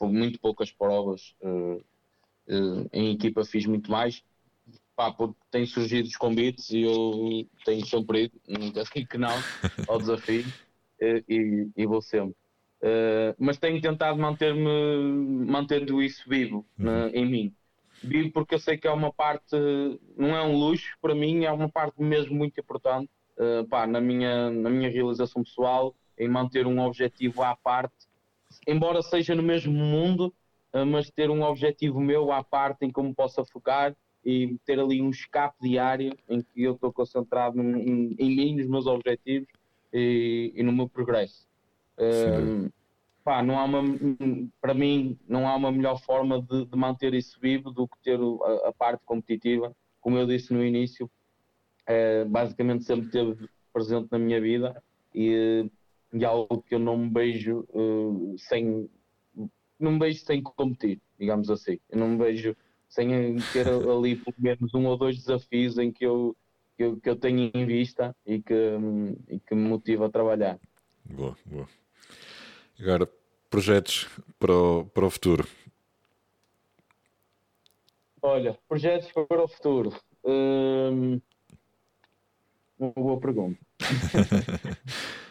muito 0.00 0.38
poucas 0.38 0.70
provas 0.70 1.34
em 2.92 3.12
equipa 3.12 3.44
fiz 3.44 3.66
muito 3.66 3.90
mais, 3.90 4.22
pá, 4.96 5.10
porque 5.10 5.34
têm 5.50 5.66
surgido 5.66 6.08
os 6.08 6.16
convites 6.16 6.70
e 6.70 6.82
eu 6.82 7.46
tenho 7.64 7.84
sempre 7.86 8.24
ido, 8.24 8.40
nunca 8.48 8.84
digo 8.94 9.08
que 9.08 9.18
não 9.18 9.34
ao 9.88 9.98
desafio 9.98 10.44
uh, 10.44 11.24
e, 11.28 11.68
e, 11.76 11.86
vou 11.86 12.02
sempre. 12.02 12.36
Uh, 12.82 13.34
mas 13.38 13.58
tenho 13.58 13.80
tentado 13.80 14.18
manter-me, 14.18 15.46
mantendo 15.46 16.02
isso 16.02 16.28
vivo 16.28 16.66
uhum. 16.78 17.08
em 17.08 17.26
mim. 17.26 17.54
Vivo 18.02 18.32
porque 18.32 18.56
eu 18.56 18.58
sei 18.58 18.76
que 18.76 18.88
é 18.88 18.90
uma 18.90 19.12
parte, 19.12 19.56
não 20.16 20.36
é 20.36 20.42
um 20.42 20.56
luxo 20.56 20.96
para 21.00 21.14
mim, 21.14 21.44
é 21.44 21.52
uma 21.52 21.68
parte 21.68 22.02
mesmo 22.02 22.34
muito 22.34 22.58
importante 22.58 23.08
pá, 23.70 23.86
na, 23.86 24.00
minha, 24.00 24.50
na 24.50 24.68
minha 24.68 24.90
realização 24.90 25.44
pessoal, 25.44 25.94
em 26.18 26.28
manter 26.28 26.66
um 26.66 26.80
objetivo 26.80 27.42
à 27.42 27.54
parte, 27.54 27.94
embora 28.66 29.02
seja 29.02 29.36
no 29.36 29.42
mesmo 29.42 29.72
mundo, 29.72 30.34
mas 30.86 31.10
ter 31.10 31.30
um 31.30 31.42
objetivo 31.42 32.00
meu 32.00 32.32
à 32.32 32.42
parte 32.42 32.84
em 32.84 32.90
como 32.90 33.14
possa 33.14 33.44
focar 33.44 33.94
e 34.24 34.56
ter 34.64 34.78
ali 34.78 35.02
um 35.02 35.10
escape 35.10 35.56
diário 35.60 36.16
em 36.28 36.40
que 36.40 36.62
eu 36.62 36.74
estou 36.74 36.92
concentrado 36.92 37.60
em, 37.60 38.14
em 38.18 38.36
mim, 38.36 38.56
nos 38.56 38.66
meus 38.66 38.86
objetivos 38.86 39.48
e, 39.92 40.52
e 40.54 40.62
no 40.62 40.72
meu 40.72 40.88
progresso. 40.88 41.46
Um, 41.98 42.70
pá, 43.24 43.42
não 43.42 43.58
há 43.58 43.64
uma, 43.64 43.82
para 44.60 44.74
mim, 44.74 45.18
não 45.28 45.46
há 45.48 45.56
uma 45.56 45.70
melhor 45.70 46.00
forma 46.00 46.40
de, 46.40 46.64
de 46.64 46.76
manter 46.76 47.14
isso 47.14 47.38
vivo 47.40 47.70
do 47.70 47.86
que 47.86 47.98
ter 48.02 48.18
a, 48.18 48.68
a, 48.68 48.72
parte 48.72 49.04
competitiva. 49.04 49.74
Como 50.00 50.16
eu 50.16 50.26
disse 50.26 50.52
no 50.52 50.64
início, 50.64 51.10
é, 51.86 52.24
basicamente 52.24 52.84
sempre 52.84 53.10
teve 53.10 53.48
presente 53.72 54.08
na 54.10 54.18
minha 54.18 54.40
vida 54.40 54.82
e, 55.14 55.68
e 56.12 56.24
algo 56.24 56.62
que 56.62 56.74
eu 56.74 56.78
não 56.78 56.96
me 56.96 57.10
beijo 57.10 57.66
uh, 57.70 58.36
sem 58.38 58.88
não 59.82 59.92
me 59.92 59.98
vejo 59.98 60.24
sem 60.24 60.42
competir, 60.42 61.00
digamos 61.18 61.50
assim. 61.50 61.78
Eu 61.90 61.98
não 61.98 62.08
me 62.08 62.18
vejo 62.18 62.56
sem 62.88 63.08
ter 63.52 63.68
ali 63.68 64.16
pelo 64.16 64.36
menos 64.38 64.74
um 64.74 64.86
ou 64.86 64.96
dois 64.96 65.16
desafios 65.16 65.78
em 65.78 65.90
que 65.90 66.04
eu, 66.04 66.36
que 66.76 66.84
eu, 66.84 66.96
que 66.98 67.08
eu 67.08 67.16
tenho 67.16 67.50
em 67.54 67.66
vista 67.66 68.14
e 68.26 68.40
que, 68.40 68.54
e 69.28 69.40
que 69.40 69.54
me 69.54 69.68
motiva 69.68 70.06
a 70.06 70.10
trabalhar. 70.10 70.58
Boa, 71.04 71.36
boa. 71.46 71.68
Agora, 72.78 73.08
projetos 73.48 74.08
para 74.38 74.52
o, 74.52 74.84
para 74.84 75.06
o 75.06 75.10
futuro. 75.10 75.46
Olha, 78.20 78.58
projetos 78.68 79.10
para 79.12 79.42
o 79.42 79.48
futuro. 79.48 79.92
Hum, 80.24 81.20
uma 82.78 82.92
boa 82.92 83.20
pergunta. 83.20 83.58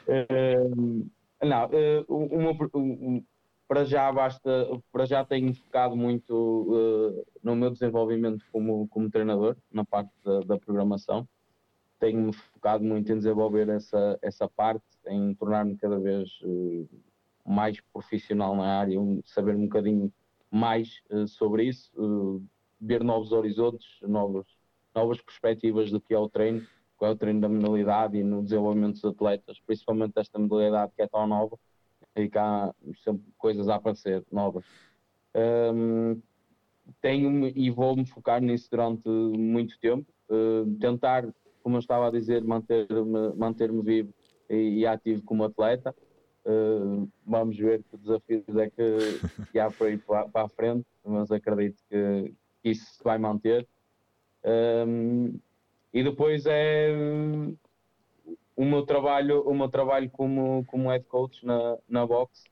uh, 0.08 1.10
não, 1.46 1.66
uh, 1.68 2.06
uma, 2.08 2.52
um, 2.76 3.24
para 3.72 3.86
já 3.86 4.12
basta, 4.12 4.68
para 4.92 5.06
já 5.06 5.24
tenho 5.24 5.54
focado 5.54 5.96
muito 5.96 6.34
uh, 6.34 7.26
no 7.42 7.56
meu 7.56 7.72
desenvolvimento 7.72 8.46
como, 8.52 8.86
como 8.90 9.10
treinador, 9.10 9.56
na 9.72 9.86
parte 9.86 10.12
da, 10.26 10.42
da 10.42 10.60
programação. 10.60 11.26
Tenho-me 11.98 12.34
focado 12.34 12.84
muito 12.84 13.10
em 13.10 13.18
desenvolver 13.18 13.70
essa, 13.70 14.20
essa 14.22 14.46
parte, 14.46 14.84
em 15.08 15.34
tornar-me 15.36 15.78
cada 15.78 15.98
vez 15.98 16.30
uh, 16.44 16.90
mais 17.48 17.80
profissional 17.94 18.58
na 18.58 18.80
área, 18.80 19.00
saber 19.24 19.56
um 19.56 19.64
bocadinho 19.64 20.12
mais 20.52 21.02
uh, 21.10 21.26
sobre 21.26 21.64
isso, 21.64 22.44
ver 22.78 23.02
novos 23.02 23.32
horizontes, 23.32 23.88
novos, 24.02 24.48
novas 24.94 25.22
perspectivas 25.22 25.90
do 25.90 26.02
que 26.02 26.14
é 26.14 26.20
o 26.20 26.28
treino, 26.28 26.62
qual 26.98 27.12
é 27.12 27.14
o 27.14 27.18
treino 27.18 27.40
da 27.40 27.48
modalidade 27.48 28.18
e 28.18 28.24
no 28.24 28.44
desenvolvimento 28.44 28.96
dos 28.96 29.06
atletas, 29.06 29.62
principalmente 29.66 30.14
desta 30.14 30.38
modalidade 30.38 30.92
que 30.94 31.02
é 31.04 31.08
tão 31.08 31.26
nova 31.26 31.58
e 32.16 32.30
cá 32.30 32.74
sempre 33.04 33.24
coisas 33.38 33.68
a 33.70 33.76
aparecer 33.76 34.24
novas. 34.32 34.66
Um, 35.36 36.22
tenho 37.02 37.48
e 37.48 37.70
vou-me 37.70 38.06
focar 38.06 38.42
nisso 38.42 38.70
durante 38.70 39.08
muito 39.08 39.80
tempo, 39.80 40.06
uh, 40.30 40.70
tentar, 40.80 41.28
como 41.64 41.78
eu 41.78 41.80
estava 41.80 42.08
a 42.08 42.12
dizer, 42.12 42.44
manter-me 42.44 43.34
manter 43.36 43.72
vivo 43.72 44.14
e, 44.50 44.80
e, 44.80 44.86
ativo 44.86 45.24
como 45.24 45.44
atleta. 45.44 45.96
Uh, 46.46 47.08
vamos 47.26 47.58
ver 47.58 47.84
que 47.84 47.98
desafios 47.98 48.44
é 48.58 48.70
que, 48.70 48.98
que 49.52 49.60
há 49.60 49.70
por 49.70 49.88
aí 49.88 49.98
para, 49.98 50.28
para 50.28 50.46
a 50.46 50.50
frente, 50.50 50.86
mas 51.06 51.32
acredito 51.32 51.82
que, 51.90 52.34
que 52.62 52.70
isso 52.70 52.86
se 52.86 53.04
vai 53.04 53.18
manter. 53.18 53.68
Um, 54.44 55.40
e 55.94 56.04
depois 56.04 56.46
é 56.48 56.90
o 58.62 58.66
meu 58.66 58.86
trabalho, 58.86 59.42
o 59.42 59.56
meu 59.56 59.68
trabalho 59.68 60.08
como, 60.12 60.64
como 60.66 60.90
head 60.90 61.04
coach 61.06 61.44
na, 61.44 61.80
na 61.90 62.06
box 62.06 62.44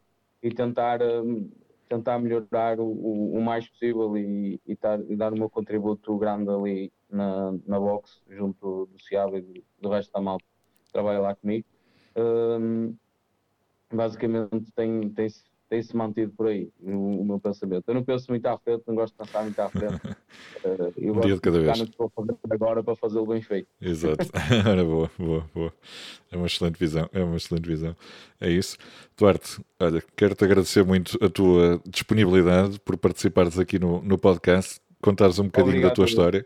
e 0.41 0.49
tentar, 0.49 1.03
um, 1.03 1.51
tentar 1.88 2.18
melhorar 2.18 2.80
o, 2.80 3.36
o, 3.36 3.39
mais 3.39 3.70
possível 3.70 4.18
e, 4.18 4.60
e, 4.66 4.76
tar, 4.76 4.99
e, 5.07 5.16
dar 5.16 5.32
o 5.32 5.38
meu 5.38 5.51
contributo 5.51 6.18
grande 6.18 6.49
ali 6.49 6.91
na, 7.07 7.53
na 7.64 7.80
box, 7.80 8.24
junto 8.28 8.88
do 8.88 8.99
Ciaba 8.99 9.38
e 9.38 9.41
do, 9.41 9.64
do 9.80 9.89
resto 9.89 10.12
da 10.12 10.20
malta 10.20 10.43
que 10.84 10.91
trabalha 10.91 11.20
lá 11.20 11.36
comigo. 11.36 11.68
Um, 12.18 12.95
basicamente 13.93 14.72
tem, 14.72 15.12
tem, 15.12 15.28
tem-se 15.70 15.96
mantido 15.96 16.34
por 16.36 16.48
aí 16.48 16.70
o, 16.82 17.22
o, 17.22 17.26
meu 17.26 17.40
pensamento. 17.40 17.84
Eu 17.88 17.94
não 17.94 18.04
penso 18.04 18.26
muito 18.30 18.46
à 18.48 18.58
frente, 18.58 18.84
não 18.88 18.96
gosto 18.96 19.14
de 19.14 19.20
pensar 19.20 19.44
muito 19.44 19.60
à 19.60 19.70
frente. 19.70 20.08
Uh, 20.66 20.94
eu 20.98 21.14
um 21.14 21.20
dia 21.22 21.36
de 21.36 21.42
cada 21.42 21.60
de 21.60 21.66
vez. 21.66 21.80
estou 21.80 22.08
a 22.08 22.10
fazer 22.10 22.36
agora 22.50 22.84
para 22.84 22.96
fazê-lo 22.96 23.28
bem 23.28 23.42
feito. 23.42 23.68
Exato. 23.80 24.28
Ora, 24.68 24.84
boa, 24.84 25.12
boa, 25.18 25.46
boa. 25.54 25.74
É 26.32 26.38
uma 26.38 26.48
excelente 26.48 26.80
visão. 26.80 27.08
É 27.14 27.24
uma 27.24 27.38
excelente 27.38 27.68
visão. 27.68 27.96
É 28.42 28.50
isso. 28.50 28.78
Duarte, 29.18 29.64
olha, 29.80 30.04
quero-te 30.18 30.44
agradecer 30.44 30.84
muito 30.84 31.18
a 31.24 31.30
tua 31.30 31.80
disponibilidade 31.86 32.80
por 32.80 32.98
participares 32.98 33.60
aqui 33.60 33.78
no, 33.78 34.02
no 34.02 34.18
podcast, 34.18 34.82
contares 35.02 35.38
um 35.38 35.46
bocadinho 35.46 35.70
Obrigado, 35.70 35.92
da 35.92 35.96
tua 35.96 36.06
história. 36.06 36.46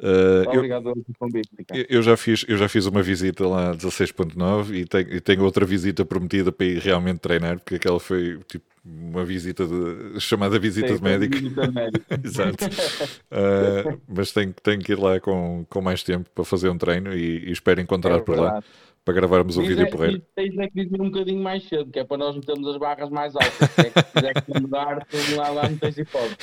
Uh, 0.00 0.48
Obrigado 0.48 0.88
eu, 0.88 0.94
pelo 0.94 1.04
convite. 1.18 1.50
Eu 1.88 2.02
já, 2.02 2.16
fiz, 2.16 2.44
eu 2.48 2.56
já 2.56 2.68
fiz 2.68 2.86
uma 2.86 3.02
visita 3.02 3.46
lá 3.46 3.74
16.9 3.74 4.74
e 4.74 4.86
tenho, 4.86 5.14
e 5.14 5.20
tenho 5.20 5.44
outra 5.44 5.66
visita 5.66 6.04
prometida 6.04 6.50
para 6.50 6.66
ir 6.66 6.78
realmente 6.78 7.18
treinar, 7.18 7.58
porque 7.58 7.74
aquela 7.74 8.00
foi 8.00 8.38
tipo 8.48 8.64
uma 8.82 9.24
visita 9.26 9.66
de, 9.66 10.18
chamada 10.18 10.58
visita 10.58 10.88
Sim, 10.88 10.96
de 10.96 11.02
médico. 11.02 11.36
Visita 11.36 11.70
médico. 11.70 12.06
Exato. 12.24 12.64
Uh, 12.64 14.00
mas 14.08 14.32
tenho, 14.32 14.54
tenho 14.62 14.80
que 14.80 14.92
ir 14.92 14.98
lá 14.98 15.20
com, 15.20 15.66
com 15.68 15.82
mais 15.82 16.02
tempo 16.02 16.28
para 16.34 16.44
fazer 16.44 16.70
um 16.70 16.78
treino 16.78 17.14
e, 17.14 17.48
e 17.48 17.52
espero 17.52 17.80
encontrar 17.80 18.16
é 18.16 18.20
por 18.20 18.38
lá 18.38 18.62
para 19.10 19.12
gravarmos 19.12 19.56
o 19.56 19.62
vídeo 19.62 19.82
é 19.82 19.86
porreiro. 19.86 20.22
Tens 20.36 20.56
é 20.56 20.68
que 20.68 20.84
dizer 20.84 21.00
um 21.00 21.10
bocadinho 21.10 21.42
mais 21.42 21.64
cedo, 21.64 21.90
que 21.90 21.98
é 21.98 22.04
para 22.04 22.16
nós 22.16 22.36
metermos 22.36 22.68
as 22.68 22.76
barras 22.76 23.10
mais 23.10 23.34
altas. 23.34 23.70
Se 23.70 23.80
é 23.80 23.90
que 23.90 24.02
quiser 24.02 24.42
que 24.42 24.60
mudar, 24.60 25.04
tu 25.06 25.16
lá, 25.36 25.48
lá 25.48 25.68
não 25.68 25.76
tens 25.76 25.98
hipótese. 25.98 26.36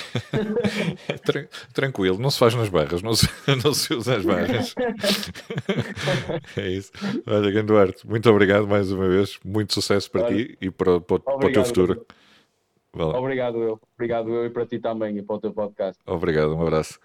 Tranquilo, 1.73 2.19
não 2.19 2.29
se 2.29 2.39
faz 2.39 2.53
nas 2.55 2.67
barras, 2.67 3.01
não 3.01 3.13
se, 3.13 3.27
não 3.63 3.73
se 3.73 3.93
usa 3.93 4.17
as 4.17 4.25
barras. 4.25 4.75
é 6.57 6.67
isso. 6.67 6.91
Olha, 7.25 7.63
Duarte, 7.63 8.05
muito 8.05 8.29
obrigado 8.29 8.67
mais 8.67 8.91
uma 8.91 9.07
vez. 9.07 9.39
Muito 9.45 9.73
sucesso 9.73 10.11
para 10.11 10.25
Olha, 10.25 10.35
ti 10.35 10.57
e 10.59 10.69
para, 10.69 10.99
para, 10.99 11.19
para 11.19 11.47
o 11.47 11.51
teu 11.51 11.63
futuro. 11.63 12.05
Obrigado 12.93 13.61
eu. 13.63 13.79
Obrigado 13.95 14.29
eu 14.33 14.45
e 14.45 14.49
para 14.49 14.65
ti 14.65 14.79
também 14.79 15.17
e 15.17 15.21
para 15.21 15.35
o 15.35 15.39
teu 15.39 15.53
podcast. 15.53 16.01
Obrigado, 16.05 16.53
um 16.53 16.61
abraço. 16.61 16.99